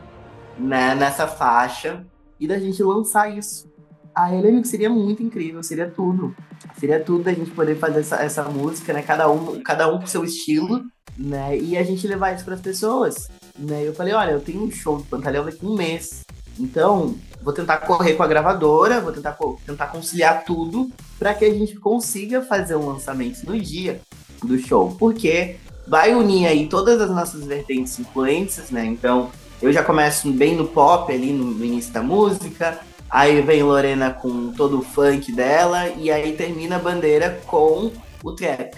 né, 0.57 0.95
nessa 0.95 1.27
faixa, 1.27 2.05
e 2.39 2.47
da 2.47 2.57
gente 2.57 2.81
lançar 2.81 3.35
isso. 3.35 3.69
Aí 4.15 4.37
ele 4.37 4.61
que 4.61 4.67
seria 4.67 4.89
muito 4.89 5.21
incrível, 5.21 5.61
seria 5.61 5.89
tudo. 5.89 6.33
Seria 6.79 7.01
tudo 7.01 7.27
a 7.27 7.33
gente 7.33 7.51
poder 7.51 7.75
fazer 7.75 7.99
essa, 7.99 8.15
essa 8.15 8.43
música, 8.43 8.93
né? 8.93 9.01
Cada 9.01 9.29
um, 9.29 9.61
cada 9.61 9.93
um 9.93 9.99
com 9.99 10.07
seu 10.07 10.23
estilo, 10.23 10.81
né? 11.17 11.57
E 11.57 11.77
a 11.77 11.83
gente 11.83 12.07
levar 12.07 12.33
isso 12.33 12.45
para 12.45 12.53
as 12.53 12.61
pessoas. 12.61 13.29
Né? 13.57 13.87
Eu 13.87 13.93
falei, 13.93 14.13
olha, 14.13 14.31
eu 14.31 14.41
tenho 14.41 14.63
um 14.63 14.71
show 14.71 14.97
de 14.97 15.03
Pantaleão 15.03 15.45
daqui 15.45 15.65
um 15.65 15.75
mês. 15.75 16.23
Então, 16.59 17.15
vou 17.41 17.53
tentar 17.53 17.77
correr 17.79 18.13
com 18.13 18.23
a 18.23 18.27
gravadora, 18.27 19.01
vou 19.01 19.11
tentar, 19.11 19.37
tentar 19.65 19.87
conciliar 19.87 20.45
tudo 20.45 20.89
para 21.19 21.33
que 21.33 21.45
a 21.45 21.53
gente 21.53 21.75
consiga 21.75 22.41
fazer 22.41 22.75
um 22.75 22.85
lançamento 22.85 23.43
no 23.45 23.59
dia 23.59 24.01
do 24.43 24.57
show. 24.57 24.95
Porque 24.97 25.57
vai 25.87 26.15
unir 26.15 26.47
aí 26.47 26.67
todas 26.67 26.99
as 26.99 27.09
nossas 27.09 27.45
vertentes 27.45 27.99
influências, 27.99 28.71
né? 28.71 28.85
Então, 28.85 29.29
eu 29.61 29.71
já 29.71 29.83
começo 29.83 30.31
bem 30.31 30.55
no 30.55 30.67
pop 30.67 31.11
ali 31.11 31.31
no 31.31 31.63
início 31.63 31.93
da 31.93 32.01
música, 32.01 32.79
aí 33.09 33.41
vem 33.41 33.63
Lorena 33.63 34.11
com 34.11 34.51
todo 34.51 34.79
o 34.79 34.81
funk 34.81 35.31
dela, 35.31 35.89
e 35.89 36.11
aí 36.11 36.33
termina 36.33 36.75
a 36.75 36.79
bandeira 36.79 37.41
com 37.45 37.91
o 38.23 38.31
trap. 38.31 38.75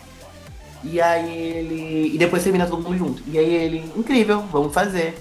E 0.83 1.01
aí 1.01 1.37
ele. 1.37 2.15
E 2.15 2.17
depois 2.17 2.43
termina 2.43 2.67
todo 2.67 2.83
mundo 2.83 2.97
junto. 2.97 3.23
E 3.27 3.37
aí 3.37 3.53
ele, 3.53 3.91
incrível, 3.95 4.41
vamos 4.51 4.73
fazer. 4.73 5.17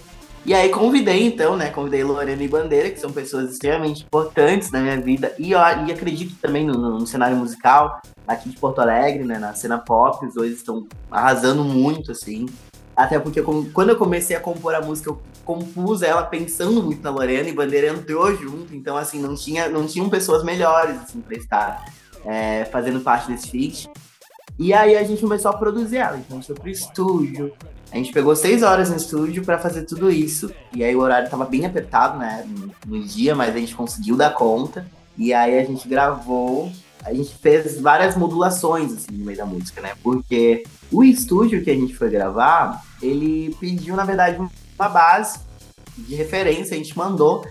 E 0.47 0.55
aí 0.55 0.69
convidei, 0.69 1.27
então, 1.27 1.57
né? 1.57 1.71
Convidei 1.71 2.05
Lorena 2.05 2.41
e 2.41 2.47
Bandeira, 2.47 2.89
que 2.89 3.01
são 3.01 3.11
pessoas 3.11 3.51
extremamente 3.51 4.05
importantes 4.05 4.71
na 4.71 4.79
minha 4.79 4.97
vida. 5.01 5.35
E, 5.41 5.51
eu, 5.51 5.59
e 5.59 5.93
acredito 5.93 6.37
também 6.41 6.65
no, 6.65 6.75
no, 6.75 7.05
cenário 7.05 7.37
musical 7.37 8.01
aqui 8.29 8.51
de 8.51 8.57
Porto 8.57 8.81
Alegre, 8.81 9.25
né? 9.25 9.41
Na 9.41 9.55
cena 9.55 9.77
pop, 9.77 10.25
os 10.25 10.35
dois 10.35 10.53
estão 10.53 10.87
arrasando 11.11 11.65
muito, 11.65 12.13
assim. 12.13 12.47
Até 12.95 13.19
porque 13.19 13.43
quando 13.43 13.91
eu 13.91 13.97
comecei 13.97 14.37
a 14.37 14.41
compor 14.41 14.75
a 14.77 14.81
música, 14.81 15.11
eu 15.11 15.21
compus 15.45 16.01
ela 16.03 16.23
pensando 16.23 16.81
muito 16.81 17.03
na 17.03 17.11
Lorena 17.11 17.49
e 17.49 17.53
Bandeira 17.53 17.89
entrou 17.89 18.33
junto. 18.37 18.73
Então, 18.73 18.97
assim, 18.97 19.21
não, 19.21 19.35
tinha, 19.35 19.69
não 19.69 19.85
tinham 19.85 20.09
pessoas 20.09 20.45
melhores, 20.45 20.97
assim, 21.03 21.21
pra 21.21 21.37
estar 21.37 21.85
é, 22.25 22.65
fazendo 22.67 23.01
parte 23.01 23.33
desse 23.33 23.51
feat. 23.51 23.91
E 24.59 24.73
aí 24.73 24.97
a 24.97 25.05
gente 25.05 25.21
começou 25.21 25.51
a 25.51 25.57
produzir 25.57 25.99
ela. 25.99 26.17
Então 26.17 26.39
a 26.39 26.41
gente 26.41 26.47
foi 26.47 26.57
pro 26.57 26.71
estúdio. 26.71 27.53
A 27.93 27.97
gente 27.97 28.13
pegou 28.13 28.35
seis 28.35 28.63
horas 28.63 28.91
no 28.91 28.97
estúdio 28.97 29.45
para 29.45 29.59
fazer 29.59 29.83
tudo 29.83 30.11
isso. 30.11 30.51
E 30.75 30.83
aí 30.83 30.95
o 30.95 31.01
horário 31.01 31.31
tava 31.31 31.45
bem 31.45 31.65
apertado, 31.67 32.19
né? 32.19 32.47
No, 32.47 32.73
no 32.87 33.05
dia, 33.05 33.35
mas 33.35 33.55
a 33.55 33.59
gente 33.59 33.75
conseguiu 33.75 34.17
dar 34.17 34.35
conta. 34.35 34.87
E 35.17 35.33
aí 35.33 35.59
a 35.59 35.65
gente 35.65 35.87
gravou. 35.89 36.71
A 37.05 37.15
gente 37.15 37.35
fez 37.37 37.81
várias 37.81 38.17
modulações 38.17 38.93
assim, 38.93 39.13
no 39.13 39.25
meio 39.25 39.39
da 39.39 39.47
música, 39.47 39.81
né? 39.81 39.93
Porque 40.03 40.65
o 40.91 41.05
estúdio 41.05 41.63
que 41.63 41.71
a 41.71 41.75
gente 41.75 41.95
foi 41.95 42.11
gravar, 42.11 42.83
ele 43.01 43.55
pediu, 43.61 43.95
na 43.95 44.05
verdade, 44.05 44.39
uma 44.39 44.89
base 44.89 45.39
de 45.97 46.15
referência, 46.15 46.75
a 46.75 46.79
gente 46.79 46.97
mandou. 46.97 47.47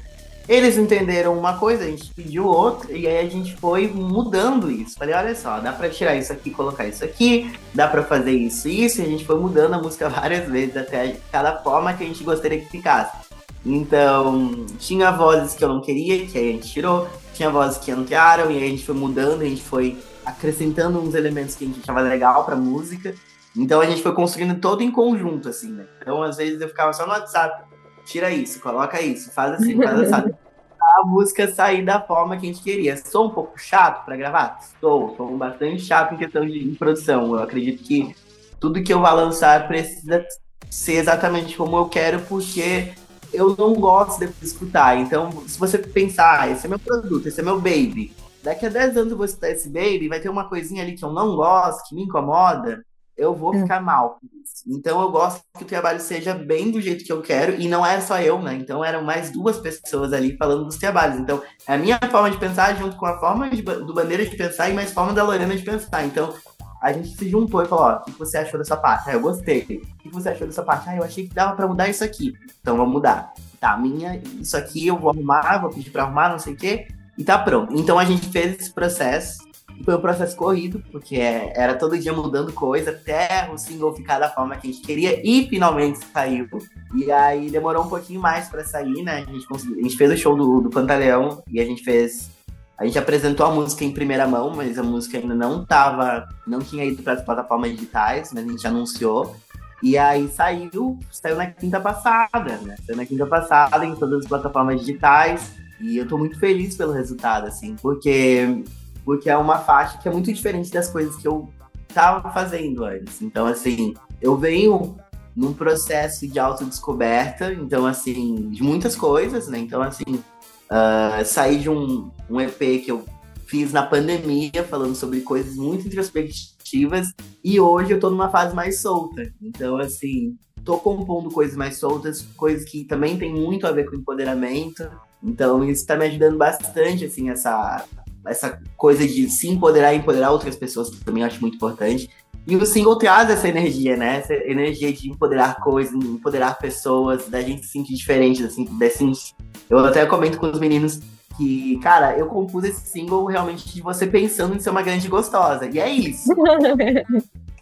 Eles 0.48 0.78
entenderam 0.78 1.38
uma 1.38 1.58
coisa, 1.58 1.84
a 1.84 1.88
gente 1.88 2.14
pediu 2.14 2.46
outra, 2.46 2.92
e 2.92 3.08
aí 3.08 3.26
a 3.26 3.30
gente 3.30 3.56
foi 3.56 3.88
mudando 3.88 4.70
isso. 4.70 4.96
Falei, 4.96 5.16
olha 5.16 5.36
só, 5.36 5.60
dá 5.60 5.74
pra 5.74 5.90
tirar 5.90 6.16
isso 6.16 6.32
aqui, 6.32 6.52
colocar 6.52 6.86
isso 6.86 7.04
aqui, 7.04 7.52
dá 7.74 7.88
pra 7.88 8.04
fazer 8.04 8.32
isso 8.32 8.68
e 8.68 8.86
isso, 8.86 9.02
e 9.02 9.06
a 9.06 9.08
gente 9.08 9.26
foi 9.26 9.40
mudando 9.40 9.74
a 9.74 9.82
música 9.82 10.08
várias 10.10 10.48
vezes, 10.48 10.78
até 10.78 11.18
cada 11.32 11.58
forma 11.64 11.94
que 11.94 12.04
a 12.04 12.08
gente 12.08 12.24
gostaria 12.24 12.60
que 12.60 12.70
ficasse. 12.70 13.26
Então, 13.66 14.68
tinha 14.78 15.12
vozes 15.12 15.56
que 15.56 15.64
eu 15.64 15.70
não 15.70 15.82
queria, 15.82 16.28
que 16.28 16.38
aí 16.38 16.50
a 16.50 16.52
gente 16.54 16.72
tirou, 16.72 17.10
tinha 17.34 17.50
vozes 17.50 17.80
que 17.80 17.90
entraram, 17.90 18.52
e 18.52 18.58
aí 18.58 18.66
a 18.66 18.70
gente 18.70 18.86
foi 18.86 18.96
mudando, 18.96 19.42
a 19.42 19.46
gente 19.46 19.64
foi 19.64 19.98
acrescentando 20.24 21.00
uns 21.00 21.16
elementos 21.16 21.56
que 21.56 21.66
a 21.66 21.68
gente 21.68 21.80
achava 21.82 22.02
legal 22.02 22.46
pra 22.46 22.56
música. 22.56 23.16
Então 23.56 23.80
a 23.82 23.86
gente 23.86 24.04
foi 24.04 24.14
construindo 24.14 24.60
todo 24.60 24.84
em 24.84 24.92
conjunto, 24.92 25.50
assim, 25.50 25.72
né? 25.72 25.86
Então, 26.00 26.22
às 26.22 26.38
vezes, 26.38 26.62
eu 26.62 26.68
ficava 26.68 26.94
só 26.94 27.06
no 27.06 27.14
WhatsApp, 27.14 27.64
tira 28.06 28.32
isso, 28.32 28.60
coloca 28.60 29.02
isso, 29.02 29.32
faz 29.32 29.54
assim, 29.54 29.76
faz 29.76 30.14
assim. 30.14 30.32
a 30.80 31.06
música 31.06 31.52
sair 31.52 31.84
da 31.84 32.00
forma 32.00 32.38
que 32.38 32.46
a 32.46 32.54
gente 32.54 32.64
queria. 32.64 32.96
Sou 32.96 33.28
um 33.28 33.30
pouco 33.32 33.60
chato 33.60 34.06
para 34.06 34.16
gravar? 34.16 34.60
Sou, 34.80 35.16
sou 35.18 35.36
bastante 35.38 35.82
chato 35.82 36.14
em 36.14 36.18
questão 36.18 36.46
de 36.46 36.76
produção. 36.78 37.36
Eu 37.36 37.44
acredito 37.44 37.84
que 37.84 38.16
tudo 38.60 38.84
que 38.84 38.94
eu 38.94 39.02
vou 39.02 39.12
lançar 39.14 39.68
precisa 39.68 40.26
ser 40.70 40.94
exatamente 40.94 41.58
como 41.58 41.76
eu 41.78 41.88
quero, 41.88 42.22
porque 42.22 42.94
eu 43.34 43.56
não 43.58 43.74
gosto 43.74 44.26
de 44.26 44.46
escutar. 44.46 44.98
Então, 44.98 45.44
se 45.48 45.60
você 45.60 45.78
pensar, 45.78 46.42
ah, 46.42 46.50
esse 46.50 46.66
é 46.66 46.70
meu 46.70 46.80
produto, 46.80 47.28
esse 47.28 47.40
é 47.40 47.44
meu 47.44 47.58
baby. 47.58 48.14
Daqui 48.44 48.66
a 48.66 48.70
10 48.70 48.98
anos 48.98 49.12
eu 49.12 49.18
vou 49.18 49.26
escutar 49.26 49.50
esse 49.50 49.68
baby, 49.68 50.08
vai 50.08 50.20
ter 50.20 50.30
uma 50.30 50.48
coisinha 50.48 50.84
ali 50.84 50.94
que 50.94 51.04
eu 51.04 51.12
não 51.12 51.36
gosto, 51.36 51.90
que 51.90 51.96
me 51.96 52.04
incomoda 52.04 52.86
eu 53.18 53.34
vou 53.34 53.54
é. 53.54 53.62
ficar 53.62 53.82
mal. 53.82 54.20
Então 54.68 55.02
eu 55.02 55.12
gosto 55.12 55.42
que 55.58 55.64
o 55.64 55.68
trabalho 55.68 56.00
seja 56.00 56.34
bem 56.34 56.72
do 56.72 56.82
jeito 56.82 57.04
que 57.04 57.12
eu 57.12 57.22
quero, 57.22 57.60
e 57.60 57.68
não 57.68 57.86
era 57.86 58.02
só 58.02 58.20
eu, 58.20 58.42
né? 58.42 58.56
Então 58.56 58.84
eram 58.84 59.04
mais 59.04 59.32
duas 59.32 59.58
pessoas 59.58 60.14
ali 60.14 60.36
falando 60.38 60.66
dos 60.66 60.78
trabalhos. 60.78 61.20
Então 61.20 61.42
é 61.68 61.74
a 61.74 61.78
minha 61.78 62.00
forma 62.10 62.32
de 62.32 62.38
pensar 62.38 62.76
junto 62.76 62.96
com 62.96 63.06
a 63.06 63.20
forma 63.20 63.50
de, 63.50 63.62
do 63.62 63.94
Bandeira 63.94 64.26
de 64.26 64.36
pensar 64.36 64.70
e 64.70 64.74
mais 64.74 64.92
forma 64.92 65.14
da 65.14 65.24
Lorena 65.24 65.56
de 65.56 65.64
pensar. 65.64 66.06
Então 66.06 66.34
a 66.82 66.92
gente 66.92 67.10
se 67.16 67.30
juntou 67.30 67.64
e 67.64 67.68
falou: 67.68 67.86
ó, 67.86 67.96
o 67.98 68.06
que 68.06 68.12
você 68.12 68.38
achou 68.38 68.60
dessa 68.60 68.78
parte? 68.78 69.10
Ah, 69.10 69.14
eu 69.14 69.22
gostei. 69.22 69.62
O 69.62 69.98
que 69.98 70.10
você 70.10 70.30
achou 70.30 70.48
dessa 70.48 70.64
parte? 70.64 70.90
Ah, 70.90 70.96
eu 70.96 71.04
achei 71.04 71.28
que 71.28 71.34
dava 71.34 71.56
para 71.56 71.68
mudar 71.68 71.90
isso 71.90 72.04
aqui. 72.04 72.34
Então 72.62 72.78
vamos 72.78 72.94
mudar. 72.94 73.34
Tá, 73.60 73.78
minha, 73.78 74.22
isso 74.40 74.56
aqui 74.56 74.88
eu 74.88 74.98
vou 74.98 75.10
arrumar, 75.10 75.58
vou 75.60 75.72
pedir 75.72 75.90
para 75.90 76.04
arrumar, 76.04 76.30
não 76.30 76.40
sei 76.40 76.54
o 76.54 76.58
quê, 76.58 76.88
e 77.18 77.24
tá 77.24 77.38
pronto. 77.38 77.74
Então 77.76 77.98
a 77.98 78.06
gente 78.06 78.30
fez 78.30 78.60
esse 78.60 78.72
processo 78.72 79.46
foi 79.84 79.96
um 79.96 80.02
processo 80.02 80.36
corrido, 80.36 80.82
porque 80.92 81.16
é, 81.16 81.54
era 81.56 81.76
todo 81.76 81.98
dia 81.98 82.14
mudando 82.14 82.52
coisa, 82.54 82.92
até 82.92 83.50
o 83.52 83.58
single 83.58 83.96
ficar 83.96 84.20
da 84.20 84.30
forma 84.30 84.56
que 84.56 84.68
a 84.68 84.72
gente 84.72 84.86
queria, 84.86 85.22
e 85.24 85.48
finalmente 85.48 86.00
saiu. 86.14 86.48
E 86.94 87.12
aí 87.12 87.50
demorou 87.50 87.84
um 87.84 87.90
pouquinho 87.90 88.22
mais 88.22 88.48
para 88.48 88.64
sair, 88.64 89.04
né? 89.04 89.26
A 89.28 89.32
gente, 89.32 89.46
a 89.52 89.82
gente 89.82 89.98
fez 89.98 90.12
o 90.12 90.18
show 90.18 90.36
do, 90.36 90.62
do 90.62 90.70
Pantaleão 90.70 91.44
e 91.52 91.60
a 91.60 91.66
gente 91.66 91.84
fez. 91.84 92.34
A 92.78 92.86
gente 92.86 93.00
apresentou 93.00 93.46
a 93.46 93.52
música 93.52 93.86
em 93.86 93.92
primeira 93.92 94.28
mão, 94.28 94.54
mas 94.54 94.78
a 94.78 94.84
música 94.84 95.18
ainda 95.18 95.34
não 95.34 95.66
tava. 95.66 96.28
não 96.46 96.60
tinha 96.60 96.84
ido 96.84 97.02
para 97.04 97.14
as 97.14 97.22
plataformas 97.22 97.72
digitais, 97.72 98.32
mas 98.34 98.46
a 98.46 98.52
gente 98.52 98.68
anunciou. 98.68 99.36
E 99.82 99.98
aí 99.98 100.28
saiu, 100.30 101.00
saiu 101.12 101.36
na 101.36 101.46
quinta 101.48 101.80
passada, 101.80 102.58
né? 102.64 102.76
Saiu 102.86 102.98
na 102.98 103.06
quinta 103.06 103.26
passada 103.26 103.86
em 103.86 103.96
todas 103.96 104.22
as 104.24 104.28
plataformas 104.28 104.80
digitais. 104.80 105.54
E 105.80 105.98
eu 105.98 106.08
tô 106.08 106.18
muito 106.18 106.40
feliz 106.40 106.76
pelo 106.76 106.94
resultado, 106.94 107.48
assim, 107.48 107.76
porque 107.82 108.64
porque 109.06 109.30
é 109.30 109.38
uma 109.38 109.60
faixa 109.60 110.00
que 110.00 110.10
é 110.10 110.12
muito 110.12 110.34
diferente 110.34 110.72
das 110.72 110.90
coisas 110.90 111.16
que 111.16 111.28
eu 111.28 111.48
estava 111.88 112.30
fazendo 112.34 112.84
antes. 112.84 113.22
Então, 113.22 113.46
assim, 113.46 113.94
eu 114.20 114.36
venho 114.36 114.98
num 115.36 115.54
processo 115.54 116.28
de 116.28 116.40
autodescoberta, 116.40 117.54
então, 117.54 117.86
assim, 117.86 118.50
de 118.50 118.64
muitas 118.64 118.96
coisas, 118.96 119.48
né? 119.48 119.60
Então, 119.60 119.82
assim, 119.82 120.04
uh, 120.06 121.24
saí 121.24 121.60
de 121.60 121.70
um, 121.70 122.10
um 122.30 122.42
EP 122.42 122.84
que 122.84 122.90
eu 122.90 123.06
fiz 123.46 123.72
na 123.72 123.86
pandemia, 123.86 124.64
falando 124.68 124.96
sobre 124.96 125.22
coisas 125.22 125.56
muito 125.56 125.88
introspectivas, 125.88 127.14
e 127.44 127.60
hoje 127.60 127.92
eu 127.92 128.00
tô 128.00 128.10
numa 128.10 128.30
fase 128.30 128.56
mais 128.56 128.82
solta. 128.82 129.32
Então, 129.42 129.78
assim, 129.78 130.36
tô 130.64 130.78
compondo 130.80 131.30
coisas 131.30 131.56
mais 131.56 131.78
soltas, 131.78 132.22
coisas 132.36 132.68
que 132.68 132.86
também 132.86 133.18
tem 133.18 133.32
muito 133.32 133.68
a 133.68 133.72
ver 133.72 133.86
com 133.86 133.96
empoderamento. 133.96 134.90
Então, 135.22 135.64
isso 135.64 135.86
tá 135.86 135.96
me 135.96 136.06
ajudando 136.06 136.38
bastante, 136.38 137.06
assim, 137.06 137.30
essa 137.30 137.86
essa 138.28 138.60
coisa 138.78 139.08
de 139.08 139.30
se 139.30 139.48
empoderar 139.48 139.94
e 139.94 139.98
empoderar 139.98 140.32
outras 140.32 140.56
pessoas, 140.56 140.90
que 140.90 141.04
também 141.04 141.24
acho 141.24 141.42
muito 141.42 141.56
importante. 141.56 142.10
E 142.48 142.56
o 142.56 142.66
single 142.66 142.98
traz 142.98 143.30
essa 143.30 143.48
energia, 143.48 143.98
né? 143.98 144.18
Essa 144.18 144.34
energia 144.34 144.94
de 144.94 145.10
empoderar 145.10 145.56
coisas, 145.56 145.94
empoderar 145.94 146.60
pessoas, 146.60 147.28
da 147.28 147.42
gente 147.42 147.66
se 147.66 147.72
sentir 147.72 147.96
diferente, 147.96 148.44
assim, 148.44 148.66
desse... 148.78 149.34
Eu 149.68 149.80
até 149.80 150.06
comento 150.06 150.38
com 150.38 150.52
os 150.52 150.60
meninos 150.60 151.00
que, 151.38 151.80
cara, 151.80 152.18
eu 152.18 152.28
compus 152.28 152.64
esse 152.64 152.88
single 152.88 153.26
realmente 153.26 153.74
de 153.74 153.82
você 153.82 154.06
pensando 154.06 154.56
em 154.56 154.60
ser 154.60 154.70
uma 154.70 154.84
grande 154.84 155.08
gostosa. 155.08 155.68
E 155.72 155.80
é 155.80 155.90
isso. 155.90 156.30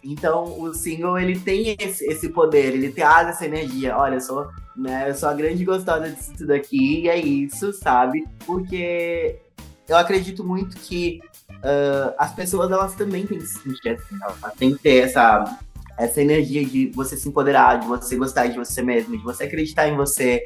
Então, 0.06 0.60
o 0.60 0.74
single, 0.74 1.18
ele 1.18 1.38
tem 1.38 1.74
esse, 1.80 2.04
esse 2.04 2.28
poder, 2.28 2.74
ele 2.74 2.90
traz 2.90 3.26
essa 3.26 3.46
energia. 3.46 3.96
Olha, 3.96 4.16
eu 4.16 4.20
sou, 4.20 4.46
né, 4.76 5.08
eu 5.08 5.14
sou 5.14 5.30
a 5.30 5.32
grande 5.32 5.64
gostosa 5.64 6.10
disso 6.10 6.32
tudo 6.36 6.52
aqui, 6.52 7.04
e 7.04 7.08
é 7.08 7.18
isso, 7.18 7.72
sabe? 7.72 8.22
Porque 8.44 9.38
eu 9.88 9.96
acredito 9.96 10.44
muito 10.44 10.76
que 10.76 11.20
uh, 11.50 12.14
as 12.18 12.34
pessoas 12.34 12.70
elas 12.70 12.94
também 12.94 13.26
têm 13.26 13.38
que 13.38 13.46
se 13.46 13.60
sentir 13.60 13.90
assim, 13.90 14.16
elas 14.22 14.54
têm 14.54 14.74
que 14.74 14.82
ter 14.82 15.04
essa, 15.04 15.58
essa 15.98 16.20
energia 16.20 16.64
de 16.64 16.90
você 16.94 17.16
se 17.16 17.28
empoderar, 17.28 17.80
de 17.80 17.86
você 17.86 18.16
gostar 18.16 18.46
de 18.46 18.56
você 18.56 18.82
mesmo, 18.82 19.16
de 19.16 19.22
você 19.22 19.44
acreditar 19.44 19.88
em 19.88 19.96
você, 19.96 20.42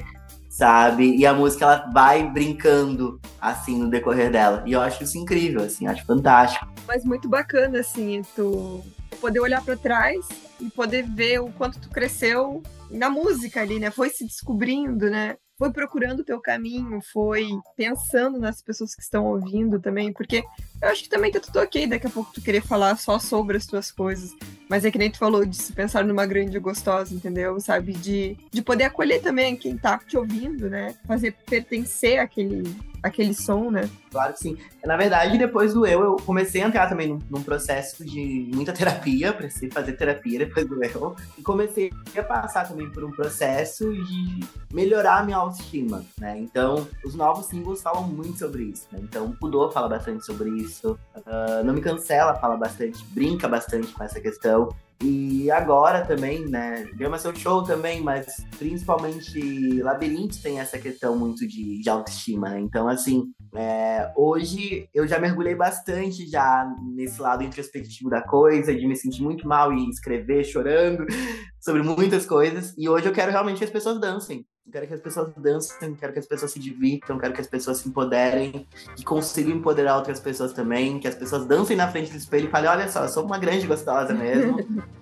sabe? 0.48 1.16
E 1.16 1.24
a 1.24 1.32
música 1.32 1.64
ela 1.64 1.90
vai 1.92 2.28
brincando 2.28 3.20
assim 3.40 3.78
no 3.78 3.88
decorrer 3.88 4.30
dela. 4.30 4.62
E 4.66 4.72
eu 4.72 4.80
acho 4.80 5.04
isso 5.04 5.16
incrível, 5.16 5.62
assim, 5.62 5.86
acho 5.86 6.04
fantástico. 6.04 6.66
Mas 6.86 7.04
muito 7.04 7.28
bacana 7.28 7.80
assim, 7.80 8.22
tu 8.34 8.82
poder 9.20 9.40
olhar 9.40 9.62
para 9.64 9.76
trás 9.76 10.26
e 10.60 10.68
poder 10.70 11.02
ver 11.02 11.40
o 11.40 11.50
quanto 11.52 11.78
tu 11.78 11.88
cresceu 11.90 12.62
na 12.90 13.08
música 13.08 13.60
ali, 13.60 13.78
né? 13.78 13.90
Foi 13.90 14.10
se 14.10 14.24
descobrindo, 14.24 15.10
né? 15.10 15.36
Foi 15.58 15.72
procurando 15.72 16.20
o 16.20 16.24
teu 16.24 16.40
caminho, 16.40 17.00
foi 17.12 17.48
pensando 17.76 18.38
nas 18.38 18.62
pessoas 18.62 18.94
que 18.94 19.02
estão 19.02 19.26
ouvindo 19.26 19.80
também, 19.80 20.12
porque 20.12 20.44
eu 20.80 20.88
acho 20.88 21.02
que 21.02 21.08
também 21.08 21.32
tá 21.32 21.40
tudo 21.40 21.58
ok 21.58 21.84
daqui 21.88 22.06
a 22.06 22.10
pouco 22.10 22.32
tu 22.32 22.40
querer 22.40 22.62
falar 22.62 22.96
só 22.96 23.18
sobre 23.18 23.56
as 23.56 23.66
tuas 23.66 23.90
coisas, 23.90 24.30
mas 24.68 24.84
é 24.84 24.90
que 24.90 24.98
nem 24.98 25.10
tu 25.10 25.18
falou 25.18 25.44
de 25.44 25.56
se 25.56 25.72
pensar 25.72 26.04
numa 26.04 26.24
grande 26.26 26.56
gostosa, 26.60 27.12
entendeu? 27.12 27.58
Sabe? 27.58 27.92
De, 27.92 28.36
de 28.52 28.62
poder 28.62 28.84
acolher 28.84 29.20
também 29.20 29.56
quem 29.56 29.76
tá 29.76 29.98
te 29.98 30.16
ouvindo, 30.16 30.70
né? 30.70 30.94
Fazer 31.04 31.32
pertencer 31.44 32.20
àquele, 32.20 32.62
aquele 33.08 33.34
som, 33.34 33.70
né? 33.70 33.88
Claro 34.10 34.32
que 34.32 34.38
sim. 34.38 34.56
Na 34.84 34.96
verdade, 34.96 35.36
depois 35.36 35.74
do 35.74 35.86
eu, 35.86 36.02
eu 36.02 36.16
comecei 36.16 36.62
a 36.62 36.66
entrar 36.66 36.88
também 36.88 37.08
num, 37.08 37.18
num 37.30 37.42
processo 37.42 38.04
de 38.04 38.50
muita 38.54 38.72
terapia, 38.72 39.32
precisei 39.32 39.70
fazer 39.70 39.92
terapia 39.92 40.38
depois 40.38 40.66
do 40.66 40.82
eu, 40.82 41.16
e 41.36 41.42
comecei 41.42 41.90
a 42.16 42.22
passar 42.22 42.66
também 42.68 42.90
por 42.90 43.04
um 43.04 43.10
processo 43.10 43.92
de 43.92 44.40
melhorar 44.72 45.18
a 45.18 45.22
minha 45.22 45.36
autoestima, 45.36 46.04
né? 46.18 46.38
Então, 46.38 46.86
os 47.04 47.14
novos 47.14 47.46
singles 47.46 47.82
falam 47.82 48.04
muito 48.04 48.38
sobre 48.38 48.64
isso, 48.64 48.86
né? 48.92 48.98
Então, 49.02 49.32
Pudor 49.32 49.72
fala 49.72 49.88
bastante 49.88 50.24
sobre 50.24 50.50
isso, 50.50 50.98
uh, 51.16 51.64
Não 51.64 51.74
Me 51.74 51.80
Cancela 51.80 52.34
fala 52.34 52.56
bastante, 52.56 53.04
brinca 53.10 53.48
bastante 53.48 53.88
com 53.88 54.04
essa 54.04 54.20
questão. 54.20 54.68
E 55.02 55.48
agora 55.50 56.04
também, 56.04 56.44
né? 56.48 56.84
Gama 56.94 57.18
seu 57.18 57.34
show 57.34 57.62
também, 57.62 58.00
mas 58.00 58.44
principalmente 58.58 59.80
Labirinto 59.80 60.42
tem 60.42 60.58
essa 60.58 60.76
questão 60.76 61.16
muito 61.16 61.46
de, 61.46 61.80
de 61.80 61.88
autoestima, 61.88 62.50
né? 62.50 62.60
Então, 62.60 62.88
assim, 62.88 63.32
é, 63.54 64.12
hoje 64.16 64.88
eu 64.92 65.06
já 65.06 65.20
mergulhei 65.20 65.54
bastante 65.54 66.28
já 66.28 66.68
nesse 66.94 67.22
lado 67.22 67.44
introspectivo 67.44 68.10
da 68.10 68.20
coisa, 68.20 68.74
de 68.74 68.86
me 68.88 68.96
sentir 68.96 69.22
muito 69.22 69.46
mal 69.46 69.72
e 69.72 69.88
escrever 69.88 70.42
chorando 70.42 71.06
sobre 71.60 71.82
muitas 71.82 72.26
coisas. 72.26 72.74
E 72.76 72.88
hoje 72.88 73.06
eu 73.06 73.12
quero 73.12 73.30
realmente 73.30 73.58
que 73.58 73.64
as 73.64 73.70
pessoas 73.70 74.00
dancem. 74.00 74.44
Quero 74.70 74.86
que 74.86 74.94
as 74.94 75.00
pessoas 75.00 75.32
dancem, 75.36 75.94
quero 75.94 76.12
que 76.12 76.18
as 76.18 76.26
pessoas 76.26 76.50
se 76.50 76.58
divirtam, 76.58 77.18
quero 77.18 77.32
que 77.32 77.40
as 77.40 77.46
pessoas 77.46 77.78
se 77.78 77.88
empoderem, 77.88 78.66
que 78.96 79.04
consigam 79.04 79.56
empoderar 79.56 79.96
outras 79.96 80.20
pessoas 80.20 80.52
também, 80.52 80.98
que 80.98 81.08
as 81.08 81.14
pessoas 81.14 81.46
dancem 81.46 81.76
na 81.76 81.88
frente 81.88 82.10
do 82.10 82.16
espelho 82.16 82.48
e 82.48 82.50
falem, 82.50 82.68
olha 82.68 82.88
só, 82.88 83.04
eu 83.04 83.08
sou 83.08 83.24
uma 83.24 83.38
grande 83.38 83.66
gostosa 83.66 84.12
mesmo. 84.12 84.58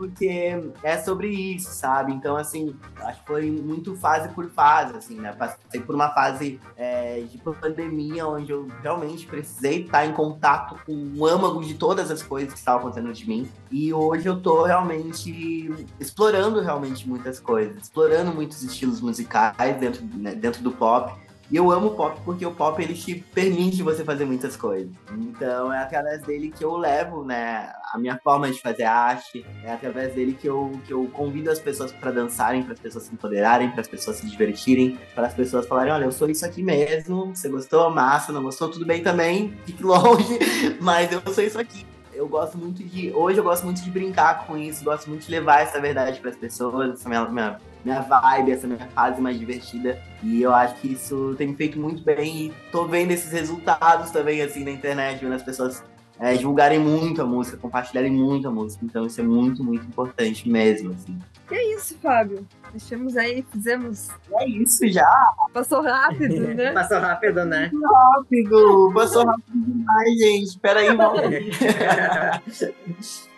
porque 0.00 0.72
é 0.82 0.96
sobre 0.96 1.28
isso, 1.28 1.70
sabe? 1.72 2.10
Então, 2.10 2.34
assim, 2.34 2.74
acho 3.02 3.20
que 3.20 3.26
foi 3.26 3.50
muito 3.50 3.94
fase 3.94 4.30
por 4.30 4.48
fase, 4.48 4.96
assim, 4.96 5.16
né? 5.16 5.30
Passei 5.34 5.78
por 5.82 5.94
uma 5.94 6.08
fase 6.14 6.58
é, 6.74 7.20
de 7.20 7.36
pandemia, 7.36 8.26
onde 8.26 8.50
eu 8.50 8.66
realmente 8.82 9.26
precisei 9.26 9.82
estar 9.82 10.06
em 10.06 10.12
contato 10.14 10.74
com 10.86 11.12
o 11.14 11.26
âmago 11.26 11.62
de 11.62 11.74
todas 11.74 12.10
as 12.10 12.22
coisas 12.22 12.54
que 12.54 12.58
estavam 12.58 12.80
acontecendo 12.80 13.12
de 13.12 13.28
mim. 13.28 13.46
E 13.70 13.92
hoje 13.92 14.26
eu 14.26 14.40
tô 14.40 14.62
realmente 14.62 15.70
explorando 16.00 16.62
realmente 16.62 17.06
muitas 17.06 17.38
coisas, 17.38 17.76
explorando 17.82 18.32
muitos 18.32 18.62
estilos 18.62 19.02
musicais 19.02 19.78
dentro, 19.78 20.02
né, 20.14 20.34
dentro 20.34 20.62
do 20.62 20.72
pop 20.72 21.12
E 21.50 21.56
eu 21.56 21.70
amo 21.70 21.90
pop 21.90 22.20
porque 22.24 22.46
o 22.46 22.52
pop 22.52 22.80
ele 22.80 22.94
te 22.94 23.14
permite 23.34 23.82
você 23.82 24.04
fazer 24.04 24.24
muitas 24.24 24.56
coisas. 24.56 24.90
Então 25.12 25.72
é 25.72 25.78
através 25.78 26.22
dele 26.22 26.50
que 26.50 26.64
eu 26.64 26.76
levo, 26.76 27.24
né, 27.24 27.72
a 27.92 27.98
minha 27.98 28.16
forma 28.22 28.50
de 28.50 28.60
fazer 28.60 28.84
arte, 28.84 29.44
é 29.64 29.72
através 29.72 30.14
dele 30.14 30.32
que 30.32 30.46
eu, 30.46 30.70
que 30.86 30.92
eu 30.92 31.08
convido 31.12 31.50
as 31.50 31.58
pessoas 31.58 31.90
para 31.90 32.12
dançarem, 32.12 32.62
para 32.62 32.74
as 32.74 32.80
pessoas 32.80 33.04
se 33.04 33.12
empoderarem, 33.12 33.70
para 33.70 33.80
as 33.80 33.88
pessoas 33.88 34.18
se 34.18 34.26
divertirem, 34.28 34.98
para 35.14 35.26
as 35.26 35.34
pessoas 35.34 35.66
falarem, 35.66 35.92
olha, 35.92 36.04
eu 36.04 36.12
sou 36.12 36.30
isso 36.30 36.46
aqui 36.46 36.62
mesmo, 36.62 37.34
você 37.34 37.48
gostou, 37.48 37.90
massa, 37.90 38.32
não 38.32 38.42
gostou, 38.42 38.68
tudo 38.68 38.86
bem 38.86 39.02
também, 39.02 39.52
fique 39.66 39.82
longe, 39.84 40.38
mas 40.80 41.10
eu 41.10 41.20
sou 41.32 41.42
isso 41.42 41.58
aqui 41.58 41.84
eu 42.20 42.28
gosto 42.28 42.58
muito 42.58 42.84
de. 42.84 43.10
Hoje 43.12 43.38
eu 43.38 43.44
gosto 43.44 43.64
muito 43.64 43.82
de 43.82 43.90
brincar 43.90 44.46
com 44.46 44.58
isso, 44.58 44.84
gosto 44.84 45.08
muito 45.08 45.24
de 45.24 45.30
levar 45.30 45.62
essa 45.62 45.80
verdade 45.80 46.20
para 46.20 46.30
as 46.30 46.36
pessoas, 46.36 46.92
essa 46.92 47.08
minha, 47.08 47.24
minha, 47.26 47.58
minha 47.84 48.00
vibe, 48.00 48.52
essa 48.52 48.66
minha 48.66 48.88
fase 48.88 49.20
mais 49.20 49.38
divertida. 49.38 50.00
E 50.22 50.42
eu 50.42 50.54
acho 50.54 50.74
que 50.76 50.92
isso 50.92 51.34
tem 51.36 51.48
me 51.48 51.56
feito 51.56 51.78
muito 51.78 52.02
bem. 52.02 52.46
E 52.46 52.52
tô 52.70 52.86
vendo 52.86 53.10
esses 53.10 53.32
resultados 53.32 54.10
também, 54.10 54.42
assim, 54.42 54.64
na 54.64 54.70
internet, 54.70 55.20
vendo 55.22 55.34
as 55.34 55.42
pessoas 55.42 55.82
é, 56.20 56.34
divulgarem 56.34 56.78
muito 56.78 57.22
a 57.22 57.24
música, 57.24 57.56
compartilharem 57.56 58.12
muito 58.12 58.46
a 58.46 58.50
música. 58.50 58.84
Então 58.84 59.06
isso 59.06 59.18
é 59.20 59.24
muito, 59.24 59.64
muito 59.64 59.86
importante 59.86 60.48
mesmo, 60.48 60.92
assim. 60.92 61.18
E 61.50 61.54
é 61.54 61.74
isso, 61.74 61.96
Fábio. 61.98 62.46
Deixamos 62.70 63.16
aí, 63.16 63.44
fizemos. 63.50 64.10
É 64.34 64.46
isso 64.46 64.86
já. 64.86 65.10
Passou 65.52 65.82
rápido, 65.82 66.54
né? 66.54 66.72
Passou 66.74 67.00
rápido, 67.00 67.44
né? 67.46 67.70
Passou 67.70 67.88
rápido, 67.88 68.92
passou 68.94 69.24
rápido 69.24 69.64
demais, 69.64 70.18
gente. 70.18 70.44
Espera 70.44 70.80
aí, 70.80 70.88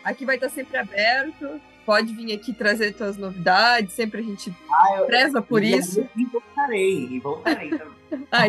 Aqui 0.05 0.27
vai 0.27 0.35
estar 0.35 0.49
sempre 0.49 0.77
aberto. 0.77 1.61
Pode 1.85 2.13
vir 2.13 2.33
aqui 2.33 2.53
trazer 2.53 2.95
suas 2.95 3.17
novidades. 3.17 3.93
Sempre 3.95 4.21
a 4.21 4.23
gente 4.23 4.55
ah, 4.71 4.99
eu, 4.99 5.07
preza 5.07 5.43
por 5.43 5.63
eu, 5.63 5.79
isso. 5.79 6.09
E 6.17 6.25
voltarei, 6.25 7.09
e 7.11 7.21
voltarei 7.21 7.71
também. 7.71 8.27
Ai. 8.31 8.49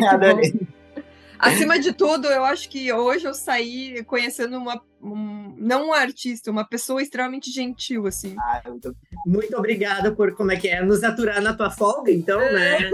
Acima 1.38 1.78
de 1.78 1.92
tudo, 1.92 2.28
eu 2.28 2.44
acho 2.44 2.68
que 2.70 2.92
hoje 2.92 3.26
eu 3.26 3.34
saí 3.34 4.02
conhecendo 4.04 4.56
uma, 4.56 4.80
um, 5.02 5.54
não 5.58 5.88
um 5.88 5.92
artista, 5.92 6.50
uma 6.50 6.64
pessoa 6.64 7.02
extremamente 7.02 7.50
gentil, 7.50 8.06
assim. 8.06 8.34
Ah, 8.38 8.62
tô... 8.80 8.94
Muito 9.26 9.54
obrigada 9.56 10.12
por, 10.12 10.34
como 10.34 10.52
é 10.52 10.56
que 10.56 10.68
é, 10.68 10.82
nos 10.82 11.02
aturar 11.02 11.42
na 11.42 11.52
tua 11.52 11.70
folga, 11.70 12.10
então, 12.10 12.38
né? 12.38 12.90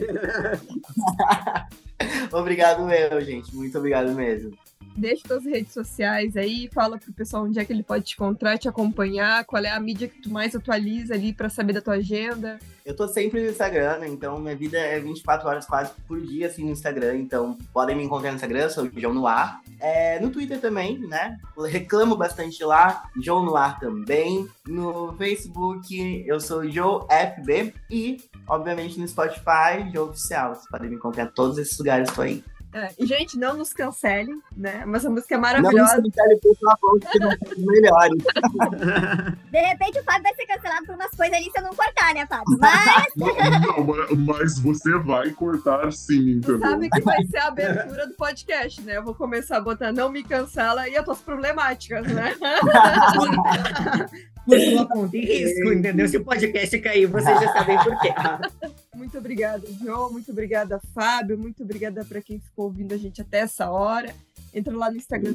obrigado 2.32 2.84
meu, 2.84 3.20
gente. 3.20 3.54
Muito 3.54 3.78
obrigado 3.78 4.12
mesmo 4.14 4.56
deixa 4.96 5.26
suas 5.26 5.44
redes 5.44 5.72
sociais 5.72 6.36
aí, 6.36 6.68
fala 6.72 6.98
pro 6.98 7.12
pessoal 7.12 7.44
onde 7.44 7.58
é 7.58 7.64
que 7.64 7.72
ele 7.72 7.82
pode 7.82 8.04
te 8.04 8.14
encontrar, 8.14 8.58
te 8.58 8.68
acompanhar, 8.68 9.44
qual 9.44 9.62
é 9.62 9.70
a 9.70 9.80
mídia 9.80 10.08
que 10.08 10.20
tu 10.20 10.30
mais 10.30 10.54
atualiza 10.54 11.14
ali 11.14 11.32
para 11.32 11.48
saber 11.48 11.72
da 11.72 11.80
tua 11.80 11.94
agenda. 11.94 12.58
Eu 12.84 12.94
tô 12.94 13.08
sempre 13.08 13.42
no 13.42 13.50
Instagram, 13.50 13.98
né? 13.98 14.08
então 14.08 14.38
minha 14.38 14.54
vida 14.54 14.78
é 14.78 15.00
24 15.00 15.48
horas 15.48 15.66
quase 15.66 15.90
por 16.06 16.20
dia 16.20 16.46
assim 16.46 16.64
no 16.64 16.70
Instagram, 16.70 17.16
então 17.16 17.58
podem 17.72 17.96
me 17.96 18.04
encontrar 18.04 18.30
no 18.30 18.36
Instagram, 18.36 18.68
sou 18.68 18.88
João 18.96 19.14
Noir. 19.14 19.58
É, 19.80 20.18
no 20.20 20.30
Twitter 20.30 20.60
também, 20.60 20.98
né? 21.00 21.36
Reclamo 21.68 22.16
bastante 22.16 22.64
lá, 22.64 23.10
João 23.20 23.44
Noir 23.44 23.78
também. 23.78 24.48
No 24.66 25.14
Facebook 25.16 26.24
eu 26.26 26.40
sou 26.40 26.68
Joe 26.70 27.02
FB 27.10 27.74
e, 27.90 28.18
obviamente, 28.48 28.98
no 28.98 29.06
Spotify, 29.06 29.90
Joe 29.92 30.08
Oficial. 30.08 30.54
Vocês 30.54 30.68
podem 30.68 30.88
me 30.88 30.96
encontrar 30.96 31.24
em 31.24 31.30
todos 31.32 31.58
esses 31.58 31.76
lugares, 31.78 32.10
tô 32.12 32.22
aí. 32.22 32.42
É, 32.76 32.92
gente, 33.06 33.38
não 33.38 33.56
nos 33.56 33.72
cancelem, 33.72 34.38
né? 34.54 34.84
Mas 34.84 35.06
a 35.06 35.08
música 35.08 35.34
é 35.34 35.38
maravilhosa. 35.38 35.96
Não 35.96 36.02
nos 36.02 36.14
cancelem, 36.14 36.38
por 36.40 36.54
favor, 36.56 37.00
que 37.00 37.18
não 37.18 37.30
melhores. 37.66 38.22
De 39.50 39.58
repente 39.58 39.98
o 39.98 40.04
Fábio 40.04 40.24
vai 40.24 40.34
ser 40.34 40.46
cancelado 40.46 40.84
por 40.84 40.94
umas 40.94 41.10
coisas 41.12 41.34
ali 41.34 41.50
se 41.50 41.58
eu 41.58 41.62
não 41.62 41.74
cortar, 41.74 42.12
né, 42.12 42.26
Fábio? 42.26 42.44
Mas... 42.60 43.06
não, 43.16 43.86
não, 43.86 44.16
mas 44.26 44.58
você 44.58 44.98
vai 44.98 45.30
cortar 45.30 45.90
sim, 45.90 46.32
entendeu? 46.32 46.60
Sabe 46.60 46.90
que 46.90 47.00
vai 47.00 47.24
ser 47.24 47.38
a 47.38 47.46
abertura 47.46 48.08
do 48.08 48.14
podcast, 48.14 48.82
né? 48.82 48.98
Eu 48.98 49.04
vou 49.04 49.14
começar 49.14 49.56
a 49.56 49.60
botar 49.60 49.90
não 49.90 50.10
me 50.10 50.22
cancela 50.22 50.86
e 50.86 50.98
as 50.98 51.04
tuas 51.04 51.22
problemáticas, 51.22 52.06
né? 52.06 52.36
por 54.46 54.60
sua 54.60 54.86
conta 54.86 55.16
e 55.16 55.24
risco, 55.24 55.72
entendeu? 55.72 56.08
Se 56.08 56.16
o 56.16 56.24
podcast 56.24 56.78
cair, 56.78 57.06
vocês 57.06 57.40
já 57.40 57.52
sabem 57.52 57.76
por 57.82 58.00
quê. 58.00 58.08
Muito 58.94 59.18
obrigada, 59.18 59.66
João. 59.82 60.10
Muito 60.10 60.30
obrigada, 60.30 60.80
Fábio. 60.94 61.36
Muito 61.36 61.62
obrigada 61.62 62.04
para 62.04 62.22
quem 62.22 62.40
ficou 62.40 62.66
ouvindo 62.66 62.94
a 62.94 62.96
gente 62.96 63.20
até 63.20 63.40
essa 63.40 63.70
hora. 63.70 64.14
Entra 64.54 64.74
lá 64.74 64.90
no 64.90 64.96
Instagram 64.96 65.34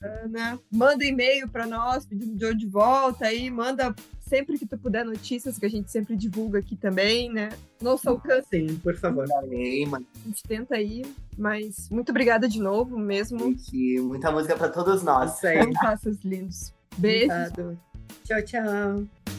da 0.00 0.08
Ana. 0.24 0.58
Manda 0.70 1.04
e-mail 1.04 1.48
para 1.48 1.66
nós 1.66 2.04
pedindo 2.04 2.34
o 2.34 2.40
Joe 2.40 2.56
de 2.56 2.66
volta 2.66 3.26
aí. 3.26 3.50
Manda 3.50 3.94
sempre 4.20 4.58
que 4.58 4.66
tu 4.66 4.76
puder 4.76 5.04
notícias 5.04 5.58
que 5.58 5.66
a 5.66 5.70
gente 5.70 5.90
sempre 5.90 6.16
divulga 6.16 6.58
aqui 6.58 6.76
também, 6.76 7.32
né? 7.32 7.50
Nosso 7.80 8.08
alcance. 8.08 8.48
Sim, 8.50 8.76
por 8.76 8.96
favor. 8.96 9.26
A 9.30 9.46
gente 10.26 10.42
tenta 10.46 10.74
aí, 10.74 11.04
mas 11.36 11.88
muito 11.90 12.10
obrigada 12.10 12.48
de 12.48 12.60
novo 12.60 12.98
mesmo. 12.98 13.38
Gente, 13.38 14.00
muita 14.00 14.30
música 14.30 14.56
para 14.56 14.68
todos 14.68 15.02
nós. 15.02 15.36
Isso 15.36 15.46
aí. 15.46 15.72
Passos 15.74 16.18
lindos. 16.24 16.74
Beijo. 16.96 17.78
Tchau, 18.28 18.42
tchau. 18.42 19.37